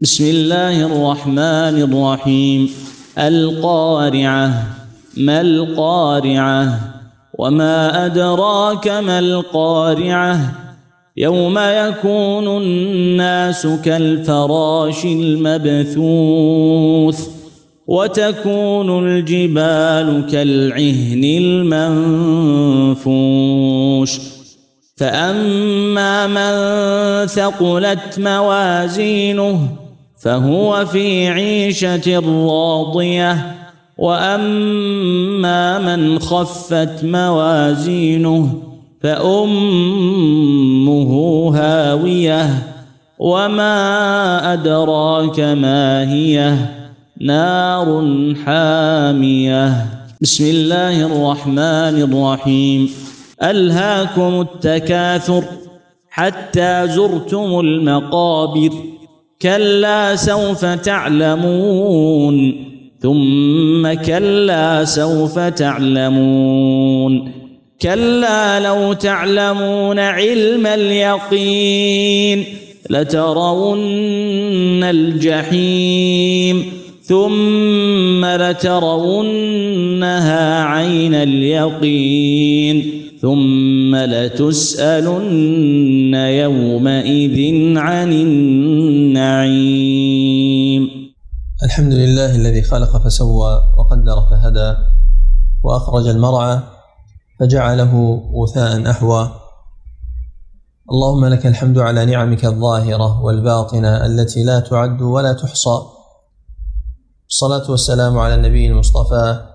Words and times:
بسم 0.00 0.24
الله 0.24 0.86
الرحمن 0.86 1.82
الرحيم. 1.92 2.70
القارعة 3.18 4.66
ما 5.16 5.40
القارعة؟ 5.40 6.80
وما 7.38 8.06
أدراك 8.06 8.88
ما 8.88 9.18
القارعة؟ 9.18 10.54
يوم 11.16 11.58
يكون 11.58 12.62
الناس 12.62 13.66
كالفراش 13.66 15.04
المبثوث 15.04 16.00
وتكون 17.86 19.08
الجبال 19.08 20.26
كالعهن 20.30 21.24
المنفوش. 22.84 24.20
فأما 24.96 26.26
من 26.26 26.52
ثقلت 27.26 28.18
موازينه 28.18 29.85
فهو 30.18 30.86
في 30.86 31.28
عيشة 31.28 32.18
راضية. 32.18 33.56
وأما 33.98 35.78
من 35.78 36.18
خفت 36.18 37.04
موازينه 37.04 38.54
فأمه 39.02 39.52
هاوية. 41.54 42.48
وما 43.18 44.52
أدراك 44.52 45.40
ما 45.40 46.12
هي. 46.12 46.54
نار 47.20 48.34
حامية. 48.46 49.86
بسم 50.22 50.44
الله 50.44 51.06
الرحمن 51.06 52.02
الرحيم. 52.12 52.90
ألهاكم 53.42 54.40
التكاثر 54.40 55.44
حتى 56.10 56.88
زرتم 56.88 57.60
المقابر. 57.60 58.70
كلا 59.42 60.16
سوف 60.16 60.64
تعلمون 60.64 62.64
ثم 63.00 63.92
كلا 63.92 64.84
سوف 64.84 65.38
تعلمون 65.38 67.32
كلا 67.82 68.60
لو 68.60 68.92
تعلمون 68.92 69.98
علم 69.98 70.66
اليقين 70.66 72.44
لترون 72.90 74.84
الجحيم 74.84 76.64
ثم 77.02 78.24
لترونها 78.24 79.54
عين 80.64 81.14
اليقين 81.14 82.92
ثم 83.20 83.65
لتسألن 84.06 86.14
يومئذ 86.14 87.38
عن 87.78 88.12
النعيم. 88.12 89.86
الحمد 91.62 91.92
لله 91.92 92.36
الذي 92.36 92.62
خلق 92.62 92.96
فسوى 92.96 93.62
وقدر 93.78 94.20
فهدى 94.30 94.76
وأخرج 95.64 96.08
المرعى 96.08 96.60
فجعله 97.40 98.22
غثاء 98.34 98.90
أحوى 98.90 99.30
اللهم 100.90 101.24
لك 101.24 101.46
الحمد 101.46 101.78
على 101.78 102.04
نعمك 102.04 102.44
الظاهرة 102.44 103.22
والباطنة 103.22 104.06
التي 104.06 104.44
لا 104.44 104.60
تعد 104.60 105.02
ولا 105.02 105.32
تحصى. 105.32 105.78
الصلاة 107.28 107.70
والسلام 107.70 108.18
على 108.18 108.34
النبي 108.34 108.66
المصطفى 108.66 109.46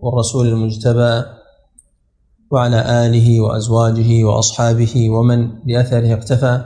والرسول 0.00 0.48
المجتبى 0.48 1.24
وعلى 2.52 3.06
آله 3.06 3.40
وأزواجه 3.40 4.24
وأصحابه 4.24 5.10
ومن 5.10 5.64
بأثره 5.64 6.14
اقتفى. 6.14 6.64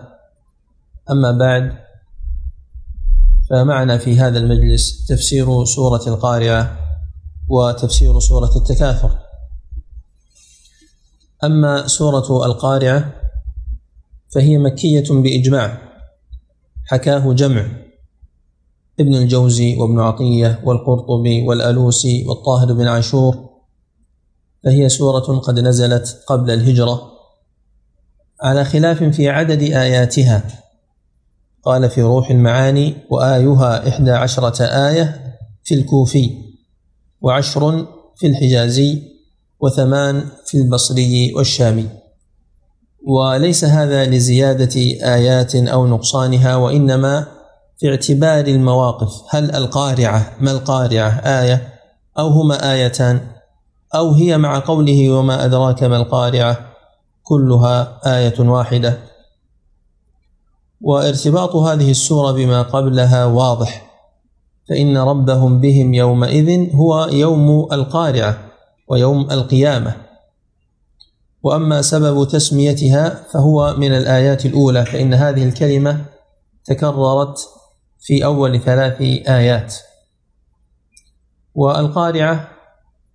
أما 1.10 1.32
بعد 1.32 1.72
فمعنا 3.50 3.98
في 3.98 4.18
هذا 4.18 4.38
المجلس 4.38 5.06
تفسير 5.06 5.64
سورة 5.64 6.02
القارعة 6.06 6.78
وتفسير 7.48 8.20
سورة 8.20 8.56
التكاثر. 8.56 9.18
أما 11.44 11.86
سورة 11.86 12.46
القارعة 12.46 13.12
فهي 14.34 14.58
مكية 14.58 15.04
بإجماع 15.10 15.78
حكاه 16.84 17.32
جمع 17.32 17.66
ابن 19.00 19.14
الجوزي 19.14 19.76
وابن 19.76 20.00
عطية 20.00 20.60
والقرطبي 20.64 21.46
والألوسي 21.48 22.26
والطاهر 22.28 22.72
بن 22.72 22.86
عاشور 22.86 23.45
فهي 24.66 24.88
سورة 24.88 25.38
قد 25.38 25.60
نزلت 25.60 26.22
قبل 26.26 26.50
الهجرة. 26.50 27.12
على 28.42 28.64
خلاف 28.64 29.02
في 29.02 29.28
عدد 29.28 29.62
آياتها 29.62 30.42
قال 31.64 31.90
في 31.90 32.02
روح 32.02 32.30
المعاني 32.30 32.94
وآيها 33.10 33.88
إحدى 33.88 34.10
عشرة 34.10 34.64
آية 34.64 35.36
في 35.64 35.74
الكوفي 35.74 36.30
وعشر 37.20 37.86
في 38.16 38.26
الحجازي 38.26 39.02
وثمان 39.60 40.24
في 40.46 40.58
البصري 40.58 41.34
والشامي. 41.34 41.88
وليس 43.06 43.64
هذا 43.64 44.04
لزيادة 44.04 44.80
آيات 45.14 45.54
أو 45.54 45.86
نقصانها 45.86 46.56
وإنما 46.56 47.26
في 47.78 47.90
اعتبار 47.90 48.46
المواقف. 48.46 49.12
هل 49.30 49.54
القارعة 49.54 50.36
ما 50.40 50.50
القارعة؟ 50.50 51.10
آية 51.10 51.68
أو 52.18 52.28
هما 52.28 52.72
آيتان؟ 52.72 53.35
أو 53.94 54.12
هي 54.12 54.38
مع 54.38 54.58
قوله 54.58 55.10
وما 55.10 55.44
أدراك 55.44 55.82
ما 55.82 55.96
القارعة 55.96 56.58
كلها 57.22 58.00
آية 58.06 58.40
واحدة. 58.40 58.98
وارتباط 60.80 61.56
هذه 61.56 61.90
السورة 61.90 62.32
بما 62.32 62.62
قبلها 62.62 63.24
واضح. 63.24 63.86
فإن 64.68 64.98
ربهم 64.98 65.60
بهم 65.60 65.94
يومئذ 65.94 66.74
هو 66.74 67.08
يوم 67.12 67.72
القارعة 67.72 68.38
ويوم 68.88 69.30
القيامة. 69.30 69.96
وأما 71.42 71.82
سبب 71.82 72.28
تسميتها 72.28 73.24
فهو 73.32 73.74
من 73.78 73.96
الآيات 73.96 74.46
الأولى 74.46 74.84
فإن 74.84 75.14
هذه 75.14 75.44
الكلمة 75.44 76.04
تكررت 76.64 77.38
في 78.00 78.24
أول 78.24 78.60
ثلاث 78.60 79.00
آيات. 79.28 79.74
والقارعة 81.54 82.55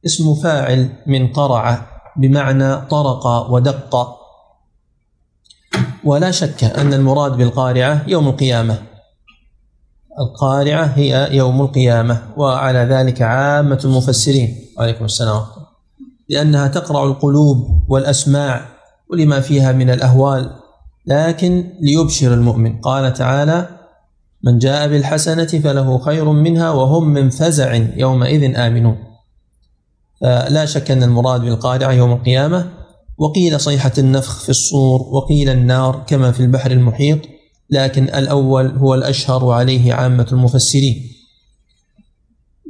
اسم 0.06 0.36
فاعل 0.36 0.90
من 1.08 1.28
قرع 1.28 1.86
بمعنى 2.18 2.76
طرق 2.76 3.52
ودق. 3.52 4.18
ولا 6.04 6.32
شك 6.32 6.64
أن 6.64 6.94
المراد 6.94 7.38
بالقارعة 7.38 8.04
يوم 8.08 8.28
القيامة. 8.28 8.78
القارعة 10.20 10.86
هي 10.86 11.30
يوم 11.32 11.62
القيامة 11.62 12.22
وعلى 12.38 12.80
ذلك 12.80 13.22
عامة 13.22 13.80
المفسرين. 13.86 14.56
عليكم 14.78 15.06
السلام 15.06 15.42
لأنها 16.30 16.68
تقرع 16.68 17.04
القلوب 17.04 17.84
والأسماع 17.90 18.66
ولما 19.12 19.40
فيها 19.40 19.72
من 19.72 19.90
الأهوال 19.90 20.52
لكن 21.06 21.74
ليبشر 21.80 22.34
المؤمن. 22.34 22.80
قال 22.80 23.14
تعالى 23.14 23.70
من 24.44 24.60
جاء 24.60 24.88
بالحسنة 24.88 25.46
فله 25.46 25.98
خير 25.98 26.26
منها 26.32 26.70
وهم 26.72 27.08
من 27.08 27.30
فزع 27.30 27.74
يومئذ 27.96 28.56
آمنون. 28.56 29.11
لا 30.24 30.66
شك 30.66 30.92
أن 30.92 31.04
المراد 31.04 31.42
بالقارعة 31.42 31.92
يوم 31.92 32.12
القيامة 32.12 32.72
وقيل 33.18 33.60
صيحة 33.60 33.92
النفخ 33.98 34.44
في 34.44 34.50
الصور 34.50 35.02
وقيل 35.02 35.50
النار 35.50 36.04
كما 36.08 36.32
في 36.32 36.40
البحر 36.40 36.72
المحيط 36.72 37.20
لكن 37.70 38.04
الأول 38.04 38.68
هو 38.68 38.94
الأشهر 38.96 39.44
وعليه 39.44 39.94
عامة 39.94 40.28
المفسرين. 40.32 41.12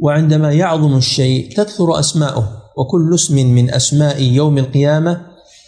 وعندما 0.01 0.51
يعظم 0.51 0.97
الشيء 0.97 1.55
تكثر 1.55 1.99
أسماؤه 1.99 2.61
وكل 2.77 3.15
اسم 3.15 3.35
من 3.35 3.73
أسماء 3.73 4.21
يوم 4.21 4.57
القيامة 4.57 5.21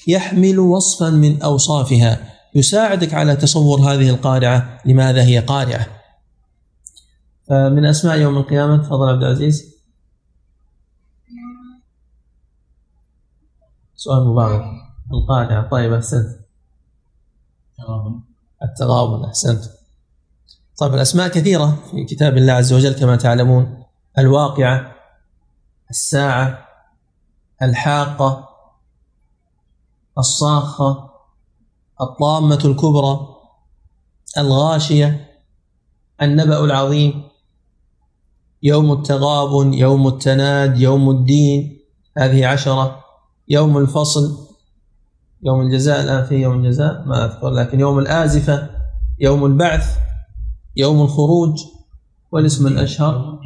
يحمل 0.08 0.60
وصفا 0.60 1.10
من 1.10 1.42
أوصافها. 1.42 2.20
يساعدك 2.56 3.14
على 3.14 3.36
تصور 3.36 3.80
هذه 3.80 4.10
القارعة 4.10 4.78
لماذا 4.86 5.24
هي 5.24 5.40
قارعة؟ 5.40 5.88
فمن 7.50 7.86
أسماء 7.86 8.18
يوم 8.18 8.38
القيامة 8.38 8.78
تفضل 8.78 9.10
عبد 9.10 9.24
العزيز. 9.24 9.73
سؤال 14.04 14.28
مبارك. 14.28 14.64
القارعة 15.14 15.70
طيب 15.70 15.94
أحسنت. 15.94 16.40
التغابن 18.64 19.26
أحسنت. 19.26 19.64
طيب 20.80 20.94
الأسماء 20.94 21.28
كثيرة 21.28 21.80
في 21.92 22.06
كتاب 22.06 22.38
الله 22.38 22.54
عز 22.54 22.74
وجل 22.74 22.94
كما 22.94 23.16
تعلمون. 23.16 23.84
الواقعة 24.18 24.96
الساعة 25.90 26.68
الحاقة 27.62 28.50
الصاخة 30.18 31.10
الطامة 32.02 32.60
الكبرى 32.66 33.28
الغاشية 34.38 35.40
النبأ 36.22 36.64
العظيم 36.64 37.24
يوم 38.64 38.92
التغابن 38.92 39.74
يوم 39.74 40.08
التناد 40.08 40.78
يوم 40.78 41.10
الدين. 41.10 41.80
هذه 42.18 42.48
عشرة. 42.48 43.03
يوم 43.50 43.78
الفصل 43.78 44.48
يوم 45.46 45.62
الجزاء 45.62 46.04
الآن 46.04 46.26
في 46.26 46.36
يوم 46.36 46.66
الجزاء 46.66 47.04
ما 47.06 47.26
أذكر 47.26 47.50
لكن 47.50 47.80
يوم 47.80 48.00
الآزفة 48.00 48.70
يوم 49.20 49.46
البعث 49.46 49.98
يوم 50.76 51.02
الخروج 51.02 51.60
والاسم 52.32 52.68
الأشهر. 52.68 53.40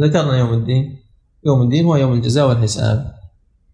ذكرنا 0.00 0.38
يوم 0.38 0.52
الدين. 0.54 1.02
يوم 1.46 1.62
الدين 1.62 1.84
هو 1.84 1.96
يوم 1.96 2.12
الجزاء 2.12 2.48
والحساب. 2.48 3.14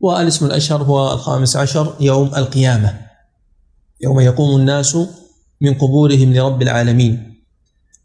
والاسم 0.01 0.47
الأشهر 0.47 0.83
هو 0.83 1.13
الخامس 1.13 1.57
عشر 1.57 1.95
يوم 2.01 2.27
القيامة. 2.37 3.01
يوم 4.01 4.21
يقوم 4.21 4.61
الناس 4.61 4.97
من 5.61 5.75
قبورهم 5.75 6.33
لرب 6.33 6.63
العالمين. 6.63 7.43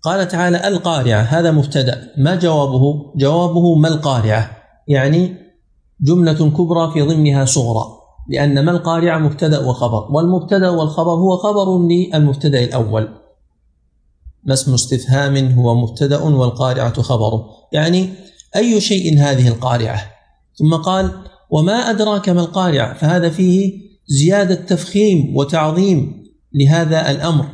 قال 0.01 0.27
تعالى 0.27 0.67
القارعة 0.67 1.21
هذا 1.21 1.51
مبتدأ. 1.51 2.13
ما 2.17 2.35
جوابه؟ 2.35 3.13
جوابه 3.15 3.75
ما 3.75 3.87
القارعة؟ 3.87 4.57
يعني 4.87 5.44
جملة 6.01 6.49
كبرى 6.49 6.91
في 6.91 7.01
ضمنها 7.01 7.45
صغرى 7.45 8.05
لأن 8.29 8.65
ما 8.65 8.71
القارعة 8.71 9.17
مبتدأ 9.17 9.59
وخبر 9.59 10.07
والمبتدأ 10.11 10.69
والخبر 10.69 11.11
هو 11.11 11.37
خبر 11.37 11.87
للمبتدأ 11.87 12.63
الأول. 12.63 13.09
ما 14.43 14.53
اسم 14.53 14.73
استفهام 14.73 15.37
هو 15.37 15.75
مبتدأ 15.75 16.23
والقارعة 16.23 17.01
خبره 17.01 17.45
يعني 17.71 18.09
أي 18.55 18.81
شيء 18.81 19.19
هذه 19.19 19.47
القارعة؟ 19.47 20.01
ثم 20.59 20.75
قال 20.75 21.11
وما 21.49 21.73
أدراك 21.73 22.29
ما 22.29 22.41
القارعة 22.41 22.93
فهذا 22.93 23.29
فيه 23.29 23.73
زيادة 24.07 24.55
تفخيم 24.55 25.37
وتعظيم 25.37 26.23
لهذا 26.53 27.11
الأمر. 27.11 27.45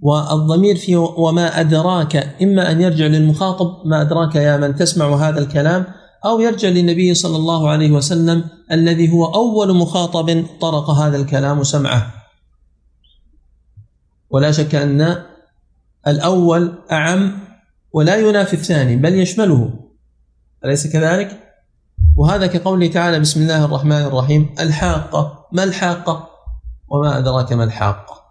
والضمير 0.00 0.76
في 0.76 0.96
وما 0.96 1.60
أدراك؟ 1.60 2.36
إما 2.42 2.70
أن 2.70 2.80
يرجع 2.80 3.06
للمخاطب 3.06 3.86
ما 3.86 4.00
أدراك 4.00 4.34
يا 4.34 4.56
من 4.56 4.74
تسمع 4.74 5.28
هذا 5.28 5.38
الكلام؟ 5.38 6.01
أو 6.24 6.40
يرجع 6.40 6.68
للنبي 6.68 7.14
صلى 7.14 7.36
الله 7.36 7.70
عليه 7.70 7.90
وسلم 7.90 8.44
الذي 8.72 9.12
هو 9.12 9.34
أول 9.34 9.76
مخاطب 9.76 10.44
طرق 10.60 10.90
هذا 10.90 11.16
الكلام 11.16 11.62
سمعه 11.62 12.14
ولا 14.30 14.52
شك 14.52 14.74
أن 14.74 15.24
الأول 16.06 16.78
أعم 16.92 17.38
ولا 17.92 18.16
ينافي 18.16 18.54
الثاني 18.54 18.96
بل 18.96 19.14
يشمله 19.14 19.70
أليس 20.64 20.86
كذلك؟ 20.86 21.38
وهذا 22.16 22.46
كقوله 22.46 22.86
تعالى 22.86 23.20
بسم 23.20 23.42
الله 23.42 23.64
الرحمن 23.64 24.02
الرحيم 24.02 24.54
الحاقة 24.60 25.46
ما 25.52 25.64
الحاقة؟ 25.64 26.28
وما 26.88 27.18
أدراك 27.18 27.52
ما 27.52 27.64
الحاقة 27.64 28.22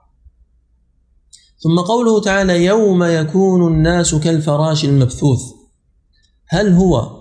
ثم 1.59 1.79
قوله 1.79 2.21
تعالى 2.21 2.65
يوم 2.65 3.03
يكون 3.03 3.73
الناس 3.73 4.15
كالفراش 4.15 4.85
المبثوث 4.85 5.41
هل 6.47 6.73
هو 6.73 7.20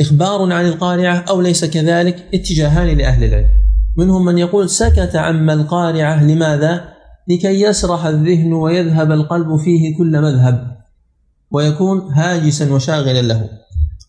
إخبار 0.00 0.52
عن 0.52 0.66
القارعة 0.66 1.24
أو 1.28 1.40
ليس 1.40 1.64
كذلك 1.64 2.28
اتجاهان 2.34 2.98
لأهل 2.98 3.24
العلم. 3.24 3.48
منهم 3.96 4.24
من 4.24 4.38
يقول 4.38 4.70
سكت 4.70 5.16
عما 5.16 5.52
القارعة 5.52 6.24
لماذا؟ 6.24 6.84
لكي 7.28 7.62
يسرح 7.62 8.06
الذهن 8.06 8.52
ويذهب 8.52 9.12
القلب 9.12 9.56
فيه 9.56 9.96
كل 9.96 10.20
مذهب 10.20 10.76
ويكون 11.50 12.12
هاجسا 12.12 12.72
وشاغلا 12.72 13.22
له. 13.22 13.48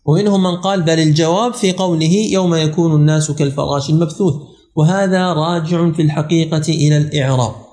ومنهم 0.06 0.44
من 0.44 0.58
قال 0.58 0.82
بل 0.82 1.00
الجواب 1.00 1.54
في 1.54 1.72
قوله 1.72 2.14
يوم 2.32 2.56
يكون 2.56 2.96
الناس 2.96 3.32
كالفراش 3.32 3.90
المبثوث 3.90 4.34
وهذا 4.76 5.34
راجع 5.34 5.92
في 5.92 6.02
الحقيقة 6.02 6.70
إلى 6.70 6.98
الإعراب. 6.98 7.65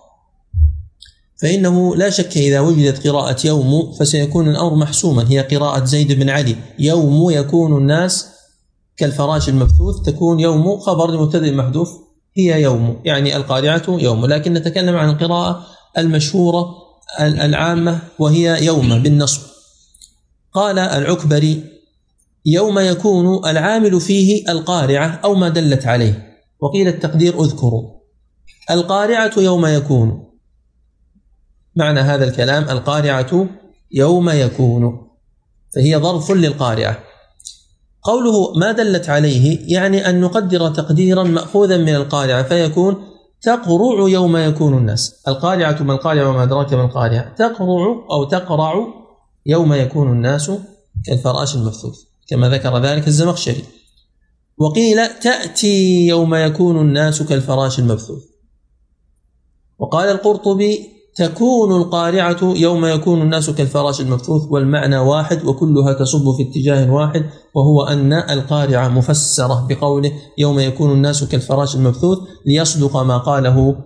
فإنه 1.42 1.96
لا 1.96 2.10
شك 2.10 2.36
إذا 2.36 2.60
وجدت 2.60 3.08
قراءة 3.08 3.46
يوم 3.46 3.92
فسيكون 3.92 4.48
الأمر 4.48 4.74
محسوما. 4.74 5.30
هي 5.30 5.40
قراءة 5.40 5.84
زيد 5.84 6.12
بن 6.12 6.30
علي. 6.30 6.56
يوم 6.78 7.30
يكون 7.30 7.76
الناس 7.76 8.26
كالفراش 8.96 9.48
المبثوث 9.48 10.00
تكون 10.06 10.40
يوم 10.40 10.78
خبر 10.78 11.10
لمبتدئ 11.10 11.52
محذوف. 11.52 11.88
هي 12.36 12.62
يوم 12.62 13.00
يعني 13.04 13.36
القارعة 13.36 13.82
يوم. 13.88 14.26
لكن 14.26 14.52
نتكلم 14.52 14.96
عن 14.96 15.08
القراءة 15.08 15.66
المشهورة 15.98 16.74
العامة 17.20 17.98
وهي 18.18 18.64
يوم 18.64 19.02
بالنصب. 19.02 19.40
قال 20.52 20.78
العكبري 20.78 21.64
يوم 22.46 22.78
يكون 22.78 23.46
العامل 23.46 24.00
فيه 24.00 24.44
القارعة 24.48 25.20
أو 25.24 25.34
ما 25.34 25.48
دلت 25.48 25.86
عليه. 25.86 26.38
وقيل 26.60 26.88
التقدير 26.88 27.44
اذكروا 27.44 27.90
القارعة 28.70 29.32
يوم 29.38 29.66
يكون. 29.66 30.31
معنى 31.76 32.00
هذا 32.00 32.24
الكلام 32.24 32.64
القارعة 32.64 33.46
يوم 33.92 34.30
يكون 34.30 35.08
فهي 35.74 35.96
ظرف 35.96 36.30
للقارعة. 36.30 36.98
قوله 38.02 38.52
ما 38.56 38.72
دلت 38.72 39.08
عليه 39.08 39.72
يعني 39.74 40.08
أن 40.08 40.20
نقدر 40.20 40.74
تقديرا 40.74 41.22
مأخوذا 41.22 41.76
من 41.76 41.94
القارعة 41.94 42.42
فيكون 42.42 42.96
تقرع 43.42 44.08
يوم 44.08 44.36
يكون 44.36 44.78
الناس. 44.78 45.22
القارعة 45.28 45.82
ما 45.82 45.92
القارعة 45.94 46.30
وما 46.30 46.42
أدراك 46.42 46.72
ما 46.72 46.84
القارعة 46.84 47.34
تقرع 47.34 48.06
أو 48.10 48.24
تقرع 48.24 48.86
يوم 49.46 49.72
يكون 49.72 50.12
الناس 50.12 50.50
كالفراش 51.06 51.54
المبثوث 51.54 51.98
كما 52.28 52.48
ذكر 52.48 52.78
ذلك 52.78 53.08
الزمخشري. 53.08 53.64
وقيل 54.58 55.08
تأتي 55.22 56.06
يوم 56.06 56.34
يكون 56.34 56.80
الناس 56.80 57.22
كالفراش 57.22 57.78
المبثوث. 57.78 58.22
وقال 59.78 60.08
القرطبي 60.08 61.01
تكون 61.16 61.76
القارعة 61.76 62.38
يوم 62.42 62.86
يكون 62.86 63.22
الناس 63.22 63.50
كالفراش 63.50 64.00
المبثوث 64.00 64.42
والمعنى 64.50 64.98
واحد 64.98 65.44
وكلها 65.44 65.92
تصب 65.92 66.36
في 66.36 66.42
اتجاه 66.42 66.92
واحد 66.92 67.24
وهو 67.54 67.82
أن 67.82 68.12
القارعة 68.12 68.88
مفسرة 68.88 69.66
بقوله 69.68 70.12
يوم 70.38 70.60
يكون 70.60 70.92
الناس 70.92 71.24
كالفراش 71.24 71.74
المبثوث 71.76 72.18
ليصدق 72.46 72.96
ما 72.96 73.18
قاله 73.18 73.76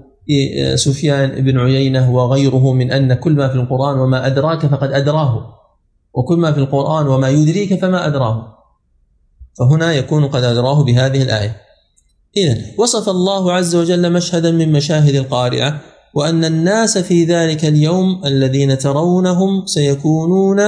سفيان 0.75 1.45
بن 1.45 1.59
عيينة 1.59 2.15
وغيره 2.15 2.73
من 2.73 2.93
أن 2.93 3.15
كل 3.15 3.33
ما 3.33 3.49
في 3.49 3.55
القرآن 3.55 3.99
وما 3.99 4.27
أدراك 4.27 4.67
فقد 4.67 4.93
أدراه 4.93 5.55
وكل 6.15 6.37
ما 6.37 6.53
في 6.53 6.59
القرآن 6.59 7.07
وما 7.07 7.29
يدريك 7.29 7.81
فما 7.81 8.07
أدراه. 8.07 8.57
فهنا 9.59 9.93
يكون 9.93 10.27
قد 10.27 10.45
أدراه 10.45 10.85
بهذه 10.85 11.23
الآية. 11.23 11.57
إذا 12.37 12.57
وصف 12.79 13.09
الله 13.09 13.53
عز 13.53 13.77
وجل 13.77 14.13
مشهدا 14.13 14.51
من 14.51 14.73
مشاهد 14.73 15.15
القارعة. 15.15 15.81
وأن 16.17 16.45
الناس 16.45 16.99
في 16.99 17.25
ذلك 17.25 17.65
اليوم 17.65 18.23
الذين 18.25 18.79
ترونهم 18.79 19.67
سيكونون 19.67 20.63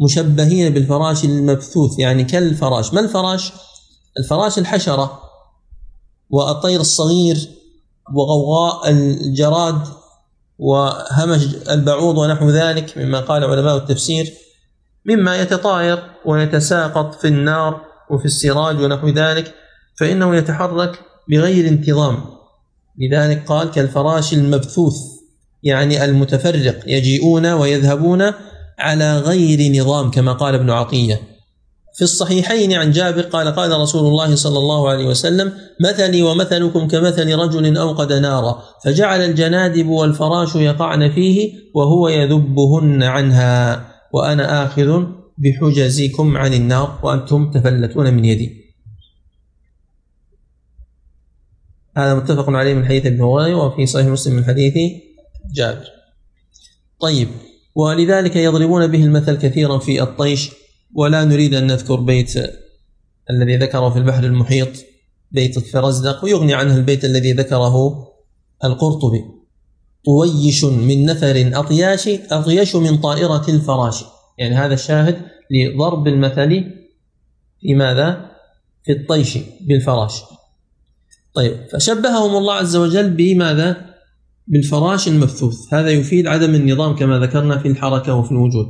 مشبهين 0.00 0.74
بالفراش 0.74 1.24
المبثوث 1.24 1.98
يعني 1.98 2.24
كالفراش 2.24 2.94
ما 2.94 3.00
الفراش؟ 3.00 3.52
الفراش 4.18 4.58
الحشرة 4.58 5.20
والطير 6.30 6.80
الصغير 6.80 7.50
وغوغاء 8.14 8.90
الجراد 8.90 9.80
وهمج 10.58 11.56
البعوض 11.70 12.18
ونحو 12.18 12.50
ذلك 12.50 12.98
مما 12.98 13.20
قال 13.20 13.44
علماء 13.44 13.76
التفسير 13.76 14.32
مما 15.04 15.36
يتطاير 15.36 16.02
ويتساقط 16.24 17.14
في 17.14 17.28
النار 17.28 17.80
وفي 18.10 18.24
السراج 18.24 18.80
ونحو 18.80 19.08
ذلك 19.08 19.54
فإنه 20.00 20.36
يتحرك 20.36 21.00
بغير 21.28 21.68
انتظام 21.68 22.41
لذلك 22.98 23.44
قال 23.46 23.70
كالفراش 23.70 24.32
المبثوث 24.32 24.96
يعني 25.62 26.04
المتفرق 26.04 26.80
يجيئون 26.86 27.46
ويذهبون 27.46 28.32
على 28.78 29.18
غير 29.18 29.82
نظام 29.82 30.10
كما 30.10 30.32
قال 30.32 30.54
ابن 30.54 30.70
عطية. 30.70 31.20
في 31.94 32.02
الصحيحين 32.02 32.72
عن 32.72 32.90
جابر 32.90 33.22
قال 33.22 33.48
قال 33.48 33.80
رسول 33.80 34.06
الله 34.06 34.34
صلى 34.34 34.58
الله 34.58 34.88
عليه 34.88 35.06
وسلم 35.06 35.52
مثلي 35.80 36.22
ومثلكم 36.22 36.88
كمثل 36.88 37.34
رجل 37.34 37.76
أوقد 37.76 38.12
نارا 38.12 38.62
فجعل 38.84 39.20
الجنادب 39.20 39.88
والفراش 39.88 40.54
يقعن 40.54 41.10
فيه 41.10 41.52
وهو 41.74 42.08
يذبهن 42.08 43.02
عنها 43.02 43.86
وأنا 44.12 44.64
آخذ 44.64 45.02
بحجزكم 45.38 46.36
عن 46.36 46.54
النار 46.54 46.98
وأنتم 47.02 47.50
تفلتون 47.50 48.14
من 48.14 48.24
يدي. 48.24 48.61
هذا 51.96 52.14
متفق 52.14 52.50
عليه 52.50 52.74
من 52.74 52.84
حديث 52.84 53.06
ابن 53.06 53.20
هريرة 53.20 53.66
وفي 53.66 53.86
صحيح 53.86 54.06
مسلم 54.06 54.34
من 54.34 54.44
حديث 54.44 54.74
جابر. 55.54 55.84
طيب 57.00 57.28
ولذلك 57.74 58.36
يضربون 58.36 58.86
به 58.86 59.04
المثل 59.04 59.36
كثيرا 59.36 59.78
في 59.78 60.02
الطيش 60.02 60.50
ولا 60.94 61.24
نريد 61.24 61.54
أن 61.54 61.66
نذكر 61.66 62.00
بيت 62.00 62.34
الذي 63.30 63.56
ذكره 63.56 63.90
في 63.90 63.98
البحر 63.98 64.24
المحيط 64.24 64.68
بيت 65.30 65.56
الفرزدق 65.56 66.24
ويغني 66.24 66.54
عنه 66.54 66.76
البيت 66.76 67.04
الذي 67.04 67.32
ذكره 67.32 68.06
القرطبي. 68.64 69.24
طويش 70.04 70.64
من 70.64 71.04
نفر 71.04 71.50
أطياش 71.54 72.08
أطيش 72.08 72.76
من 72.76 72.96
طائرة 72.96 73.44
الفراش. 73.48 74.04
يعني 74.38 74.54
هذا 74.54 74.74
الشاهد 74.74 75.22
لضرب 75.50 76.06
المثل 76.08 76.64
في 77.60 77.74
ماذا؟ 77.74 78.30
في 78.84 78.92
الطيش 78.92 79.38
بالفراش. 79.60 80.22
طيب 81.34 81.56
فشبههم 81.72 82.36
الله 82.36 82.54
عز 82.54 82.76
وجل 82.76 83.10
بماذا؟ 83.10 83.76
بالفراش 84.46 85.08
المبثوث. 85.08 85.74
هذا 85.74 85.90
يفيد 85.90 86.26
عدم 86.26 86.54
النظام 86.54 86.96
كما 86.96 87.18
ذكرنا 87.18 87.58
في 87.58 87.68
الحركة 87.68 88.14
وفي 88.14 88.32
الوجود. 88.32 88.66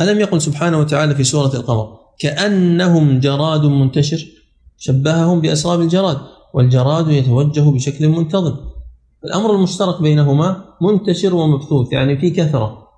ألم 0.00 0.20
يقل 0.20 0.40
سبحانه 0.40 0.78
وتعالى 0.78 1.14
في 1.14 1.24
سورة 1.24 1.56
القمر؟ 1.56 1.98
كأنهم 2.18 3.20
جراد 3.20 3.64
منتشر. 3.64 4.26
شبههم 4.78 5.40
بأسراب 5.40 5.80
الجراد 5.80 6.18
والجراد 6.54 7.08
يتوجه 7.08 7.70
بشكل 7.70 8.08
منتظم. 8.08 8.56
الأمر 9.24 9.54
المشترك 9.54 10.02
بينهما 10.02 10.64
منتشر 10.82 11.34
ومبثوث 11.34 11.92
يعني 11.92 12.18
في 12.20 12.30
كثرة. 12.30 12.88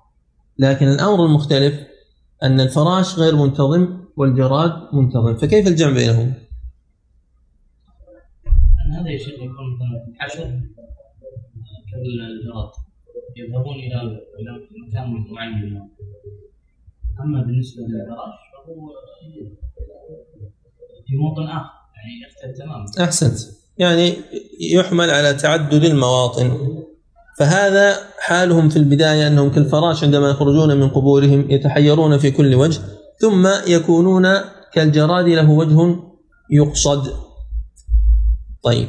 لكن 0.59 0.87
الأمر 0.87 1.25
المختلف 1.25 1.73
أن 2.43 2.59
الفراش 2.59 3.19
غير 3.19 3.35
منتظم 3.35 3.87
والجراد 4.17 4.73
منتظم. 4.93 5.35
فكيف 5.35 5.67
الجمع 5.67 5.91
بينهم؟ 5.91 6.33
هذا 8.99 9.09
يا 9.09 9.17
شيخ 9.17 9.33
يكون 9.33 9.79
حشر 10.19 10.59
كالجراد 11.91 12.71
يذهبون 13.37 13.75
إلى 13.75 14.01
إلى 14.39 14.51
مكان 14.87 15.25
معين. 15.31 15.89
أما 17.19 17.41
بالنسبة 17.41 17.83
للفراش 17.83 18.39
فهو 18.53 18.89
في 21.07 21.15
موطن 21.15 21.43
آخر 21.43 21.71
يعني 21.95 22.21
يختلف 22.23 22.57
تماما. 22.57 22.85
أحسنت. 23.07 23.39
يعني 23.77 24.13
يحمل 24.59 25.09
على 25.09 25.33
تعدد 25.33 25.83
المواطن. 25.83 26.57
فهذا 27.39 27.95
حالهم 28.19 28.69
في 28.69 28.77
البداية 28.77 29.27
أنهم 29.27 29.51
كالفراش 29.51 30.03
عندما 30.03 30.29
يخرجون 30.29 30.77
من 30.77 30.89
قبورهم 30.89 31.51
يتحيرون 31.51 32.17
في 32.17 32.31
كل 32.31 32.55
وجه 32.55 32.81
ثم 33.17 33.47
يكونون 33.67 34.27
كالجراد 34.73 35.27
له 35.27 35.49
وجه 35.49 35.99
يقصد. 36.49 37.32
طيب. 38.63 38.87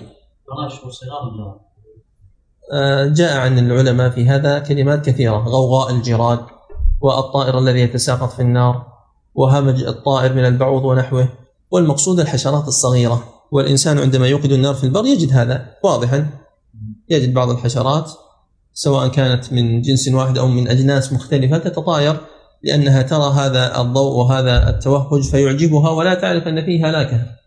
آه، 2.73 3.07
جاء 3.07 3.38
عن 3.38 3.59
العلماء 3.59 4.11
في 4.11 4.28
هذا 4.28 4.59
كلمات 4.59 5.04
كثيرة 5.07 5.37
غوغاء 5.37 5.90
الجراد 5.90 6.40
والطائر 7.00 7.59
الذي 7.59 7.81
يتساقط 7.81 8.33
في 8.33 8.43
النار 8.43 8.87
وهمج 9.35 9.83
الطائر 9.83 10.33
من 10.33 10.45
البعوض 10.45 10.85
ونحوه 10.85 11.28
والمقصود 11.71 12.21
الحشرات 12.21 12.69
الصغيرة. 12.69 13.25
والإنسان 13.50 13.99
عندما 13.99 14.26
يوقد 14.26 14.52
النار 14.52 14.75
في 14.75 14.85
البر 14.85 15.07
يجد 15.07 15.33
هذا 15.33 15.66
واضحا. 15.85 16.31
يجد 17.11 17.35
بعض 17.35 17.50
الحشرات 17.50 18.11
سواء 18.75 19.09
كانت 19.09 19.52
من 19.52 19.83
جنس 19.83 20.09
واحد 20.09 20.38
أو 20.38 20.49
من 20.49 20.69
أجناس 20.69 21.12
مختلفة 21.12 21.59
تتطاير 21.59 22.21
لأنها 22.62 23.02
ترى 23.02 23.33
هذا 23.33 23.81
الضوء 23.81 24.16
وهذا 24.16 24.71
التوهج 24.71 25.23
فيعجبها 25.23 25.90
ولا 25.90 26.14
تعرف 26.14 26.49
أن 26.49 26.64
فيه 26.64 26.88
هلاكها 26.88 27.43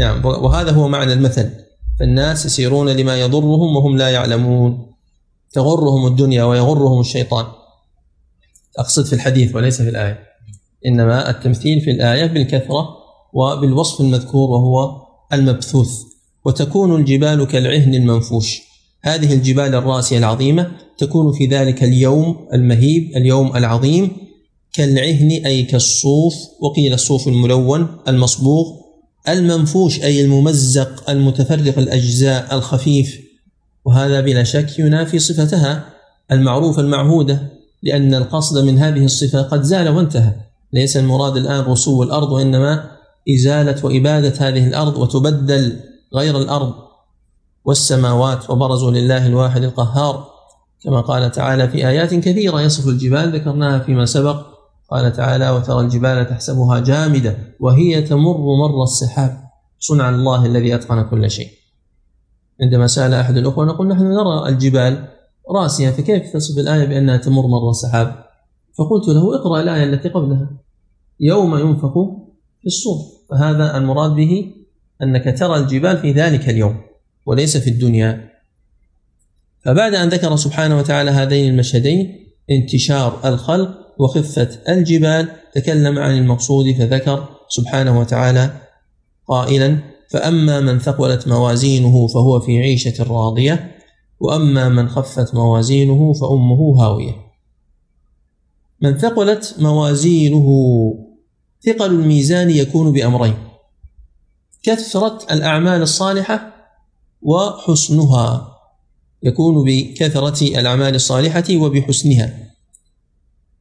نعم 0.00 0.24
وهذا 0.24 0.70
هو 0.70 0.88
معنى 0.88 1.12
المثل. 1.12 1.50
فالناس 1.98 2.46
يسيرون 2.46 2.88
لما 2.88 3.20
يضرهم 3.20 3.76
وهم 3.76 3.96
لا 3.96 4.10
يعلمون. 4.10 4.86
تغرهم 5.52 6.06
الدنيا 6.06 6.44
ويغرهم 6.44 7.00
الشيطان. 7.00 7.46
أقصد 8.78 9.04
في 9.04 9.12
الحديث 9.12 9.54
وليس 9.54 9.82
في 9.82 9.88
الآية. 9.88 10.18
إنما 10.86 11.30
التمثيل 11.30 11.80
في 11.80 11.90
الآية 11.90 12.26
بالكثرة 12.26 12.88
وبالوصف 13.32 14.00
المذكور 14.00 14.50
وهو 14.50 15.02
المبثوث. 15.32 15.90
وتكون 16.44 17.00
الجبال 17.00 17.44
كالعهن 17.44 17.94
المنفوش. 17.94 18.60
هذه 19.02 19.34
الجبال 19.34 19.74
الراسية 19.74 20.18
العظيمة 20.18 20.70
تكون 20.98 21.32
في 21.32 21.46
ذلك 21.46 21.84
اليوم 21.84 22.48
المهيب 22.54 23.16
اليوم 23.16 23.56
العظيم 23.56 24.10
كالعهن 24.72 25.30
أي 25.46 25.62
كالصوف. 25.62 26.34
وقيل 26.60 26.92
الصوف 26.92 27.28
الملون 27.28 27.96
المصبوغ. 28.08 28.79
المنفوش 29.28 30.00
أي 30.00 30.24
الممزق 30.24 31.10
المتفرق 31.10 31.78
الأجزاء 31.78 32.54
الخفيف. 32.54 33.20
وهذا 33.84 34.20
بلا 34.20 34.44
شك 34.44 34.78
ينافي 34.78 35.18
صفتها 35.18 35.84
المعروفة 36.32 36.82
المعهودة 36.82 37.48
لأن 37.82 38.14
القصد 38.14 38.64
من 38.64 38.78
هذه 38.78 39.04
الصفة 39.04 39.42
قد 39.42 39.62
زال 39.62 39.88
وانتهى. 39.88 40.32
ليس 40.72 40.96
المراد 40.96 41.36
الآن 41.36 41.60
رسو 41.60 42.02
الأرض 42.02 42.32
وإنما 42.32 42.90
إزالة 43.34 43.84
وإبادة 43.86 44.48
هذه 44.48 44.68
الأرض 44.68 44.96
وتبدل 44.96 45.80
غير 46.14 46.38
الأرض. 46.38 46.74
والسماوات 47.64 48.50
وبرزوا 48.50 48.90
لله 48.90 49.26
الواحد 49.26 49.62
القهار. 49.62 50.30
كما 50.84 51.00
قال 51.00 51.32
تعالى 51.32 51.68
في 51.68 51.88
آيات 51.88 52.14
كثيرة 52.14 52.60
يصف 52.60 52.88
الجبال 52.88 53.34
ذكرناها 53.34 53.78
فيما 53.78 54.06
سبق. 54.06 54.49
قال 54.90 55.12
تعالى 55.12 55.50
وترى 55.50 55.80
الجبال 55.80 56.26
تحسبها 56.26 56.78
جامدة 56.78 57.36
وهي 57.60 58.02
تمر 58.02 58.38
مر 58.38 58.82
السحاب. 58.82 59.50
صنع 59.78 60.08
الله 60.08 60.46
الذي 60.46 60.74
أتقن 60.74 61.02
كل 61.02 61.30
شيء. 61.30 61.48
عندما 62.62 62.86
سأل 62.86 63.14
أحد 63.14 63.36
الأخوة 63.36 63.64
نقول 63.64 63.88
نحن 63.88 64.02
نرى 64.02 64.48
الجبال 64.48 65.08
راسية 65.50 65.90
فكيف 65.90 66.32
تصف 66.32 66.58
الآية 66.58 66.84
بأنها 66.84 67.16
تمر 67.16 67.46
مر 67.46 67.70
السحاب؟ 67.70 68.24
فقلت 68.78 69.08
له 69.08 69.34
اقرأ 69.34 69.60
الآية 69.60 69.84
التي 69.84 70.08
قبلها. 70.08 70.50
يوم 71.20 71.56
ينفخ 71.56 71.92
في 72.60 72.66
الصور. 72.66 72.96
فهذا 73.30 73.76
المراد 73.76 74.10
به 74.10 74.54
أنك 75.02 75.38
ترى 75.38 75.56
الجبال 75.56 75.98
في 75.98 76.12
ذلك 76.12 76.48
اليوم 76.48 76.80
وليس 77.26 77.56
في 77.56 77.70
الدنيا. 77.70 78.30
فبعد 79.64 79.94
أن 79.94 80.08
ذكر 80.08 80.36
سبحانه 80.36 80.78
وتعالى 80.78 81.10
هذين 81.10 81.52
المشهدين 81.52 82.26
انتشار 82.50 83.20
الخلق 83.24 83.79
وخفة 83.98 84.48
الجبال 84.68 85.28
تكلم 85.54 85.98
عن 85.98 86.18
المقصود 86.18 86.72
فذكر 86.78 87.28
سبحانه 87.48 88.00
وتعالى 88.00 88.60
قائلا 89.28 89.78
فأما 90.10 90.60
من 90.60 90.78
ثقلت 90.78 91.28
موازينه 91.28 92.06
فهو 92.06 92.40
في 92.40 92.60
عيشة 92.60 93.04
راضية 93.04 93.76
وأما 94.20 94.68
من 94.68 94.88
خفت 94.88 95.34
موازينه 95.34 96.12
فأمه 96.12 96.82
هاوية. 96.82 97.14
من 98.82 98.98
ثقلت 98.98 99.56
موازينه 99.58 100.48
ثقل 101.66 101.90
الميزان 101.90 102.50
يكون 102.50 102.92
بأمرين 102.92 103.34
كثرة 104.62 105.18
الأعمال 105.30 105.82
الصالحة 105.82 106.52
وحسنها 107.22 108.56
يكون 109.22 109.64
بكثرة 109.64 110.60
الأعمال 110.60 110.94
الصالحة 110.94 111.44
وبحسنها. 111.56 112.49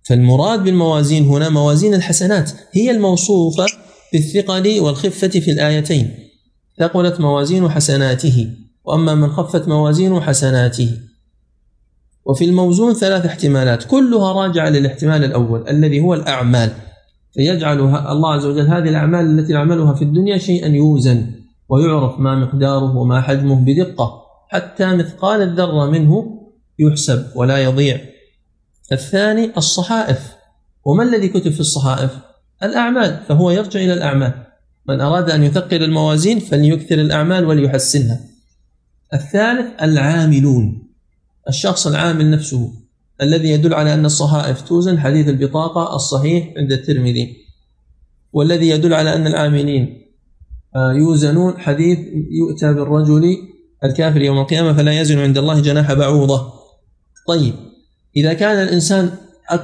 فالمراد 0.09 0.63
بالموازين 0.63 1.25
هنا 1.25 1.49
موازين 1.49 1.93
الحسنات 1.93 2.51
هي 2.73 2.91
الموصوفة 2.91 3.65
بالثقل 4.13 4.79
والخفة 4.79 5.27
في 5.27 5.51
الآيتين. 5.51 6.09
ثقلت 6.79 7.19
موازين 7.19 7.69
حسناته 7.69 8.49
وأما 8.85 9.15
من 9.15 9.29
خفت 9.29 9.67
موازين 9.67 10.19
حسناته. 10.19 10.97
وفي 12.25 12.45
الموزون 12.45 12.93
ثلاث 12.93 13.25
احتمالات 13.25 13.83
كلها 13.83 14.33
راجعة 14.33 14.69
للاحتمال 14.69 15.23
الأول 15.23 15.69
الذي 15.69 15.99
هو 15.99 16.13
الأعمال. 16.13 16.71
فيجعل 17.33 17.79
الله 18.11 18.33
عز 18.33 18.45
وجل 18.45 18.67
هذه 18.67 18.89
الأعمال 18.89 19.39
التي 19.39 19.53
نعملها 19.53 19.93
في 19.93 20.01
الدنيا 20.01 20.37
شيئا 20.37 20.67
يوزن 20.67 21.31
ويعرف 21.69 22.19
ما 22.19 22.35
مقداره 22.35 22.97
وما 22.97 23.21
حجمه 23.21 23.65
بدقة 23.65 24.21
حتى 24.47 24.95
مثقال 24.95 25.41
الذرة 25.41 25.85
منه 25.85 26.39
يحسب 26.79 27.25
ولا 27.35 27.57
يضيع. 27.57 28.18
الثاني 28.91 29.51
الصحائف. 29.57 30.19
وما 30.85 31.03
الذي 31.03 31.27
كتب 31.27 31.51
في 31.51 31.59
الصحائف؟ 31.59 32.11
الأعمال 32.63 33.23
فهو 33.27 33.51
يرجع 33.51 33.79
إلى 33.79 33.93
الأعمال. 33.93 34.33
من 34.89 35.01
أراد 35.01 35.29
أن 35.29 35.43
يثقل 35.43 35.83
الموازين 35.83 36.39
فليكثر 36.39 36.95
الأعمال 36.95 37.45
وليحسنها. 37.45 38.19
الثالث 39.13 39.83
العاملون. 39.83 40.89
الشخص 41.49 41.87
العامل 41.87 42.31
نفسه 42.31 42.73
الذي 43.21 43.49
يدل 43.49 43.73
على 43.73 43.93
أن 43.93 44.05
الصحائف 44.05 44.61
توزن 44.61 44.99
حديث 44.99 45.27
البطاقة 45.27 45.95
الصحيح 45.95 46.53
عند 46.57 46.71
الترمذي 46.71 47.37
والذي 48.33 48.69
يدل 48.69 48.93
على 48.93 49.15
أن 49.15 49.27
العاملين 49.27 50.05
آه، 50.75 50.93
يوزنون 50.93 51.57
حديث 51.57 51.99
يؤتى 52.31 52.73
بالرجل 52.73 53.37
الكافر 53.83 54.21
يوم 54.21 54.37
القيامة 54.37 54.73
فلا 54.73 55.01
يزن 55.01 55.19
عند 55.19 55.37
الله 55.37 55.59
جناح 55.59 55.93
بعوضة. 55.93 56.53
طيب 57.27 57.53
إذا 58.19 58.33
كان 58.33 58.63
الإنسان 58.67 59.11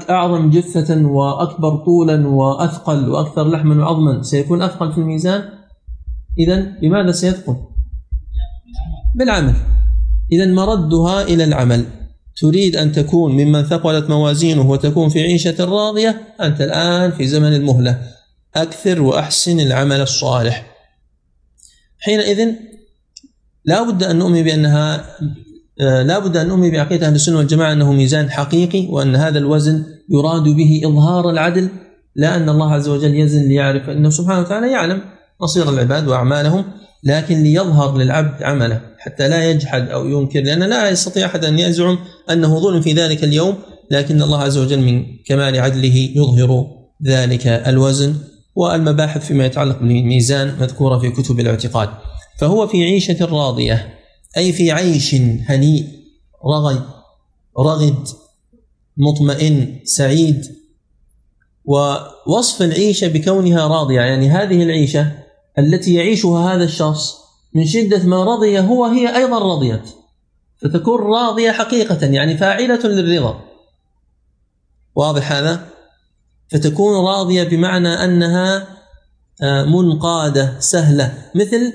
أعظم 0.10 0.50
جثة 0.50 1.08
وأكبر 1.08 1.76
طولا 1.76 2.28
وأثقل 2.28 3.10
وأكثر 3.10 3.50
لحما 3.50 3.84
وعظما 3.84 4.24
سيكون 4.24 4.62
أثقل 4.62 4.92
في 4.92 4.98
الميزان؟ 4.98 5.50
إذا 6.40 6.56
لماذا 6.82 7.12
سيثقل؟ 7.12 7.56
بالعمل. 9.16 9.56
إذا 10.32 10.46
مردها 10.46 11.24
إلى 11.24 11.44
العمل. 11.44 11.86
تريد 12.42 12.76
أن 12.76 12.92
تكون 12.92 13.32
ممن 13.32 13.64
ثقلت 13.64 14.10
موازينه 14.10 14.70
وتكون 14.70 15.10
في 15.10 15.24
عيشة 15.24 15.66
راضية 15.66 16.22
أنت 16.42 16.62
الآن 16.62 17.12
في 17.12 17.28
زمن 17.28 17.54
المهلة. 17.54 18.02
أكثر 18.56 19.02
وأحسن 19.02 19.60
العمل 19.60 20.02
الصالح. 20.02 20.66
حينئذ 22.00 22.56
لا 23.66 23.92
بد 23.92 24.04
أن 24.04 24.16
نؤمن 24.16 24.44
بأنها 24.44 25.06
آه، 25.82 26.04
لا 26.04 26.20
بد 26.20 26.38
أن 26.38 26.48
نؤمن 26.48 26.72
بعقيدة 26.72 27.08
أهل 27.08 27.16
السنة 27.16 27.38
والجماعة 27.38 27.74
أنه 27.74 27.94
ميزان 27.94 28.30
حقيقي 28.30 28.88
وأن 28.90 29.16
هذا 29.16 29.40
الوزن 29.40 29.84
يراد 30.10 30.44
به 30.44 30.82
إظهار 30.86 31.30
العدل 31.30 31.70
لا 32.16 32.36
أن 32.36 32.50
الله 32.50 32.74
عز 32.74 32.90
وجل 32.90 33.16
يزن 33.16 33.42
ليعرف 33.42 33.90
أنه 33.90 34.10
سبحانه 34.10 34.40
وتعالى 34.40 34.72
يعلم 34.72 35.02
مصير 35.42 35.70
العباد 35.70 36.08
وأعمالهم 36.08 36.66
لكن 37.04 37.44
ليظهر 37.44 37.98
للعبد 37.98 38.44
عمله 38.44 38.82
حتى 39.00 39.28
لا 39.28 39.52
يجحد 39.52 39.90
أو 39.90 40.08
ينكر 40.08 40.42
لأن 40.42 40.64
لا 40.64 40.90
يستطيع 40.90 41.26
أحد 41.26 41.46
أن 41.46 41.60
يزعم 41.60 41.98
أنه 42.32 42.60
ظلم 42.60 42.82
في 42.82 42.94
ذلك 42.94 43.24
اليوم 43.24 43.56
لكن 43.92 44.22
الله 44.22 44.42
عز 44.42 44.58
وجل 44.58 44.80
من 44.80 45.04
كمال 45.26 45.60
عدله 45.60 46.10
يظهر 46.16 46.68
ذلك 47.08 47.48
الوزن 47.48 48.16
والمباحث 48.56 49.26
فيما 49.26 49.46
يتعلق 49.46 49.80
بالميزان 49.80 50.56
مذكورة 50.60 51.00
في 51.00 51.10
كتب 51.10 51.40
الاعتقاد. 51.40 51.90
فهو 52.40 52.68
في 52.68 52.84
عيشة 52.84 53.26
راضية 53.26 53.95
أي 54.38 54.54
في 54.54 54.72
عيش 54.72 55.16
هنيء 55.16 55.88
رغد 56.46 56.84
رغد 57.60 58.08
مطمئن 58.98 59.80
سعيد. 59.84 60.56
ووصف 61.66 62.62
العيشة 62.62 63.08
بكونها 63.08 63.68
راضية 63.68 64.02
يعني 64.02 64.30
هذه 64.30 64.64
العيشة 64.64 65.12
التي 65.60 65.94
يعيشها 65.94 66.54
هذا 66.54 66.64
الشخص 66.64 67.16
من 67.54 67.66
شدة 67.66 68.04
ما 68.04 68.24
رضي 68.24 68.60
هو 68.60 68.86
هي 68.86 69.16
أيضا 69.16 69.40
رضيت. 69.40 69.90
فتكون 70.62 71.02
راضية 71.02 71.52
حقيقة 71.52 72.06
يعني 72.06 72.38
فاعلة 72.38 72.80
للرضا. 72.84 73.40
واضح 74.96 75.32
هذا؟ 75.32 75.68
فتكون 76.52 77.06
راضية 77.06 77.44
بمعنى 77.44 77.88
أنها 77.88 78.68
آه، 79.42 79.64
منقادة 79.64 80.60
سهلة. 80.60 81.14
مثل 81.36 81.74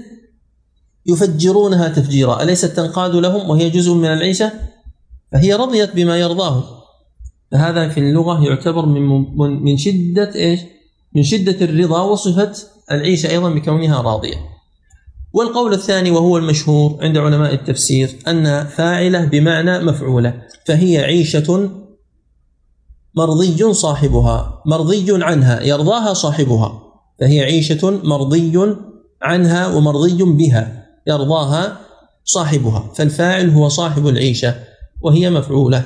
يفجرونها 1.07 1.89
تفجيرا 1.89 2.43
أليست 2.43 2.67
تنقاد 2.67 3.17
لهم 3.17 3.51
وهي 3.51 3.71
جزء 3.71 3.95
من 3.95 4.05
العيشة 4.05 4.53
فهي 5.33 5.55
رضيت 5.55 5.95
بما 5.95 6.17
يرضاه 6.17 6.65
فهذا 7.53 7.89
في 7.89 8.01
اللغة 8.01 8.45
يعتبر 8.45 8.87
من 8.87 9.37
من 9.65 9.77
شدة 9.77 10.35
إيش؟ 10.35 10.61
من 11.15 11.23
شدة 11.23 11.65
الرضا 11.65 12.03
وصفة 12.03 12.53
العيشة 12.91 13.31
أيضا 13.31 13.51
بكونها 13.51 14.03
راضية. 14.03 14.37
والقول 15.33 15.73
الثاني 15.73 16.11
وهو 16.11 16.39
المشهور 16.39 16.99
عند 17.01 17.19
علماء 17.19 17.55
التفسير 17.55 18.17
أن 18.29 18.65
فاعلة 18.65 19.25
بمعنى 19.25 19.79
مفعولة 19.79 20.43
فهي 20.67 20.99
عيشة 20.99 21.71
مرضي 23.17 23.73
صاحبها 23.73 24.63
مرضي 24.67 25.25
عنها 25.25 25.63
يرضاها 25.63 26.15
صاحبها 26.15 26.83
فهي 27.21 27.41
عيشة 27.41 27.91
مرضي 28.05 28.77
عنها 29.23 29.67
ومرضي 29.67 30.23
بها 30.23 30.80
يرضاها 31.11 31.77
صاحبها 32.25 32.93
فالفاعل 32.95 33.51
هو 33.51 33.69
صاحب 33.69 34.07
العيشة 34.07 34.55
وهي 35.01 35.31
مفعولة. 35.31 35.83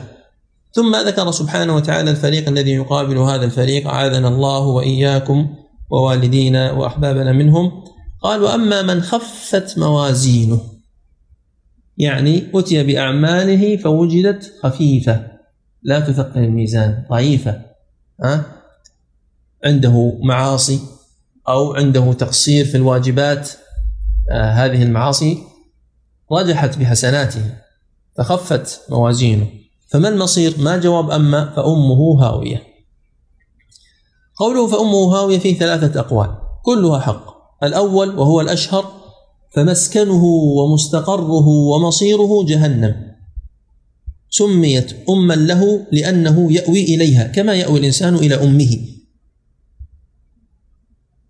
ثم 0.73 0.97
ذكر 0.97 1.31
سبحانه 1.31 1.76
وتعالى 1.76 2.11
الفريق 2.11 2.49
الذي 2.49 2.71
يقابل 2.71 3.19
هذا 3.19 3.45
الفريق 3.45 3.88
أعاذنا 3.88 4.28
الله 4.28 4.59
وإياكم 4.59 5.54
ووالدينا 5.90 6.73
وأحبابنا 6.73 7.33
منهم. 7.33 7.85
قال 8.23 8.43
وأما 8.43 8.83
من 8.83 9.02
خفت 9.02 9.78
موازينه 9.78 10.61
يعني 11.99 12.50
أتي 12.54 12.83
بأعماله 12.83 13.76
فوجدت 13.76 14.52
خفيفة 14.62 15.26
لا 15.83 16.00
تثقل 16.00 16.40
الميزان 16.40 17.04
ضعيفة 17.11 17.61
ها؟ 18.23 18.45
عنده 19.64 20.19
معاصي 20.23 20.81
أو 21.49 21.75
عنده 21.75 22.12
تقصير 22.12 22.64
في 22.64 22.76
الواجبات 22.76 23.50
هذه 24.31 24.83
المعاصي 24.83 25.43
رجحت 26.33 26.78
بحسناته 26.78 27.54
فخفت 28.19 28.81
موازينه. 28.90 29.47
فما 29.88 30.09
المصير؟ 30.09 30.54
ما 30.59 30.76
جواب 30.76 31.11
أما 31.11 31.52
فأمه 31.57 32.25
هاوية. 32.25 32.62
قوله 34.37 34.66
فأمه 34.66 35.16
هاوية 35.16 35.38
فيه 35.38 35.59
ثلاثة 35.59 36.00
أقوال 36.00 36.38
كلها 36.62 37.00
حق. 37.00 37.35
الأول 37.62 38.19
وهو 38.19 38.40
الأشهر 38.40 38.93
فمسكنه 39.54 40.25
ومستقره 40.25 41.49
ومصيره 41.49 42.45
جهنم. 42.47 43.14
سميت 44.31 45.09
أما 45.09 45.35
له 45.35 45.87
لأنه 45.93 46.52
يأوي 46.52 46.85
إليها 46.85 47.26
كما 47.26 47.54
يأوي 47.54 47.78
الإنسان 47.78 48.14
إلى 48.14 48.35
أمه. 48.35 48.78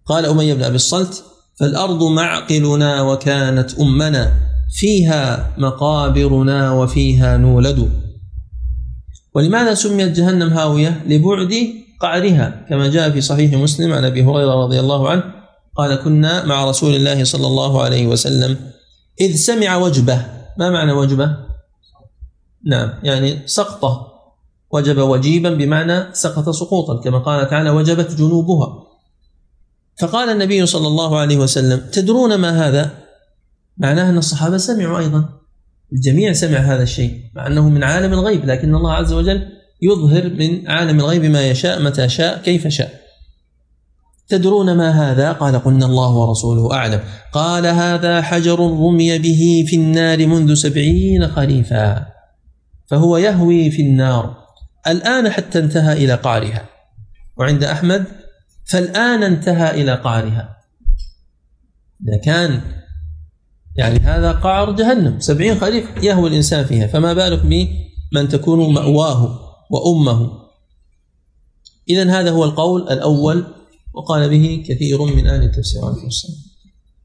قال 0.07 0.27
أمية 0.27 0.55
بن 0.55 0.63
أبي 0.63 0.77
الصلت 0.77 1.25
فالأرض 1.61 2.03
معقلنا 2.03 3.03
وكانت 3.03 3.81
أمنا 3.81 4.33
فيها 4.75 5.55
مقابرنا 5.59 6.73
وفيها 6.73 7.37
نولد. 7.37 7.91
ولماذا 9.35 9.75
سميت 9.75 10.17
جهنم 10.17 10.49
هاوية؟ 10.49 11.05
لبعد 11.07 11.53
قعرها. 12.01 12.67
كما 12.69 12.89
جاء 12.89 13.11
في 13.11 13.21
صحيح 13.21 13.55
مسلم 13.55 13.93
عن 13.93 14.05
أبي 14.05 14.23
هريرة 14.25 14.65
رضي 14.65 14.81
الله 14.81 15.09
عنه 15.09 15.23
قال 15.77 15.95
كنا 15.95 16.47
مع 16.47 16.69
رسول 16.71 16.95
الله 16.95 17.25
صلى 17.25 17.47
الله 17.47 17.83
عليه 17.83 18.07
وسلم 18.07 18.57
إذ 19.21 19.35
سمع 19.37 19.77
وجبة. 19.77 20.27
ما 20.59 20.71
معنى 20.71 20.93
وجبة؟ 20.93 21.37
نعم 22.67 22.93
يعني 23.03 23.43
سقطة. 23.47 24.07
وجب 24.71 24.99
وجيبا 24.99 25.55
بمعنى 25.55 26.15
سقط 26.15 26.51
سقوطا 26.51 27.01
كما 27.01 27.19
قال 27.19 27.51
تعالى 27.51 27.71
وجبت 27.71 28.15
جنوبها. 28.15 28.84
فقال 29.99 30.29
النبي 30.29 30.67
صلى 30.67 30.87
الله 30.87 31.19
عليه 31.19 31.37
وسلم 31.37 31.81
تدرون 31.93 32.35
ما 32.35 32.69
هذا؟ 32.69 32.91
معناه 33.79 34.11
أن 34.11 34.19
الصحابة 34.19 34.57
سمعوا 34.57 34.99
أيضا. 34.99 35.29
الجميع 35.93 36.33
سمع 36.33 36.59
هذا 36.59 36.83
الشيء 36.83 37.21
مع 37.35 37.47
أنه 37.47 37.69
من 37.69 37.85
عالم 37.85 38.13
الغيب 38.13 38.45
لكن 38.45 38.75
الله 38.75 38.93
عز 38.93 39.13
وجل 39.13 39.49
يظهر 39.83 40.31
من 40.31 40.71
عالم 40.71 41.01
الغيب 41.01 41.25
ما 41.25 41.47
يشاء 41.49 41.83
متى 41.83 42.09
شاء 42.09 42.43
كيف 42.43 42.69
شاء. 42.69 43.05
تدرون 44.29 44.77
ما 44.77 44.91
هذا؟ 44.91 45.33
قال 45.33 45.65
قلنا 45.65 45.87
الله 45.87 46.13
ورسوله 46.13 46.75
أعلم. 46.75 47.01
قال 47.33 47.67
هذا 47.67 48.23
حجر 48.23 48.61
رمي 48.61 49.19
به 49.19 49.65
في 49.69 49.77
النار 49.77 50.27
منذ 50.27 50.55
سبعين 50.55 51.29
خريفا 51.29 52.07
فهو 52.87 53.17
يهوي 53.17 53.71
في 53.71 53.83
النار. 53.83 54.37
الآن 54.87 55.31
حتى 55.31 55.59
انتهى 55.59 56.05
إلى 56.05 56.15
قعرها. 56.15 56.69
وعند 57.37 57.65
أحمد 57.65 58.05
فالآن 58.65 59.23
انتهى 59.23 59.83
إلى 59.83 59.95
قعرها. 59.95 60.57
إذا 62.09 62.17
كان 62.17 62.61
يعني 63.77 63.99
هذا 63.99 64.33
قعر 64.33 64.73
جهنم 64.73 65.21
سبعين 65.21 65.61
خريف 65.61 65.85
يهوي 66.03 66.29
الإنسان 66.29 66.65
فيها 66.65 66.87
فما 66.87 67.13
بالك 67.13 67.43
بمن 67.47 68.29
تكون 68.29 68.75
مأواه 68.75 69.41
وأمه؟ 69.71 70.31
إذا 71.89 72.11
هذا 72.21 72.31
هو 72.31 72.45
القول 72.45 72.83
الأول 72.83 73.45
وقال 73.95 74.31
به 74.31 74.65
كثير 74.69 75.03
من 75.03 75.27
أهل 75.27 75.43
التفسير 75.43 75.85
عليه 75.85 76.07
السلام 76.07 76.37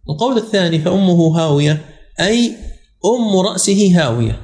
القول 0.10 0.38
الثاني 0.38 0.80
فأمه 0.80 1.40
هاوية 1.40 1.86
أي 2.20 2.56
أم 3.06 3.40
رأسه 3.40 4.02
هاوية. 4.02 4.42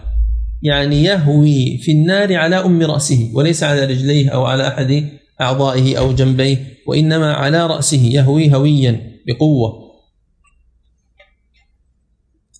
يعني 0.61 1.03
يهوي 1.03 1.77
في 1.77 1.91
النار 1.91 2.35
على 2.35 2.55
أم 2.55 2.81
رأسه 2.81 3.31
وليس 3.33 3.63
على 3.63 3.85
رجليه 3.85 4.29
أو 4.29 4.45
على 4.45 4.67
أحد 4.67 5.09
أعضائه 5.41 5.97
أو 5.99 6.11
جنبيه 6.11 6.57
وإنما 6.87 7.33
على 7.33 7.67
رأسه 7.67 8.01
يهوي 8.05 8.55
هويا 8.55 9.19
بقوة. 9.27 9.85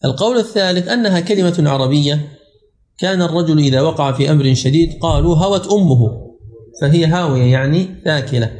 القول 0.05 0.37
الثالث 0.37 0.87
أنها 0.87 1.19
كلمة 1.19 1.69
عربية. 1.69 2.31
كان 2.97 3.21
الرجل 3.21 3.59
إذا 3.59 3.81
وقع 3.81 4.11
في 4.11 4.31
أمر 4.31 4.53
شديد 4.53 4.99
قالوا 5.01 5.35
هوت 5.35 5.67
أمه 5.67 6.25
فهي 6.81 7.05
هاوية 7.05 7.43
يعني 7.43 7.87
ثاكلة. 8.05 8.51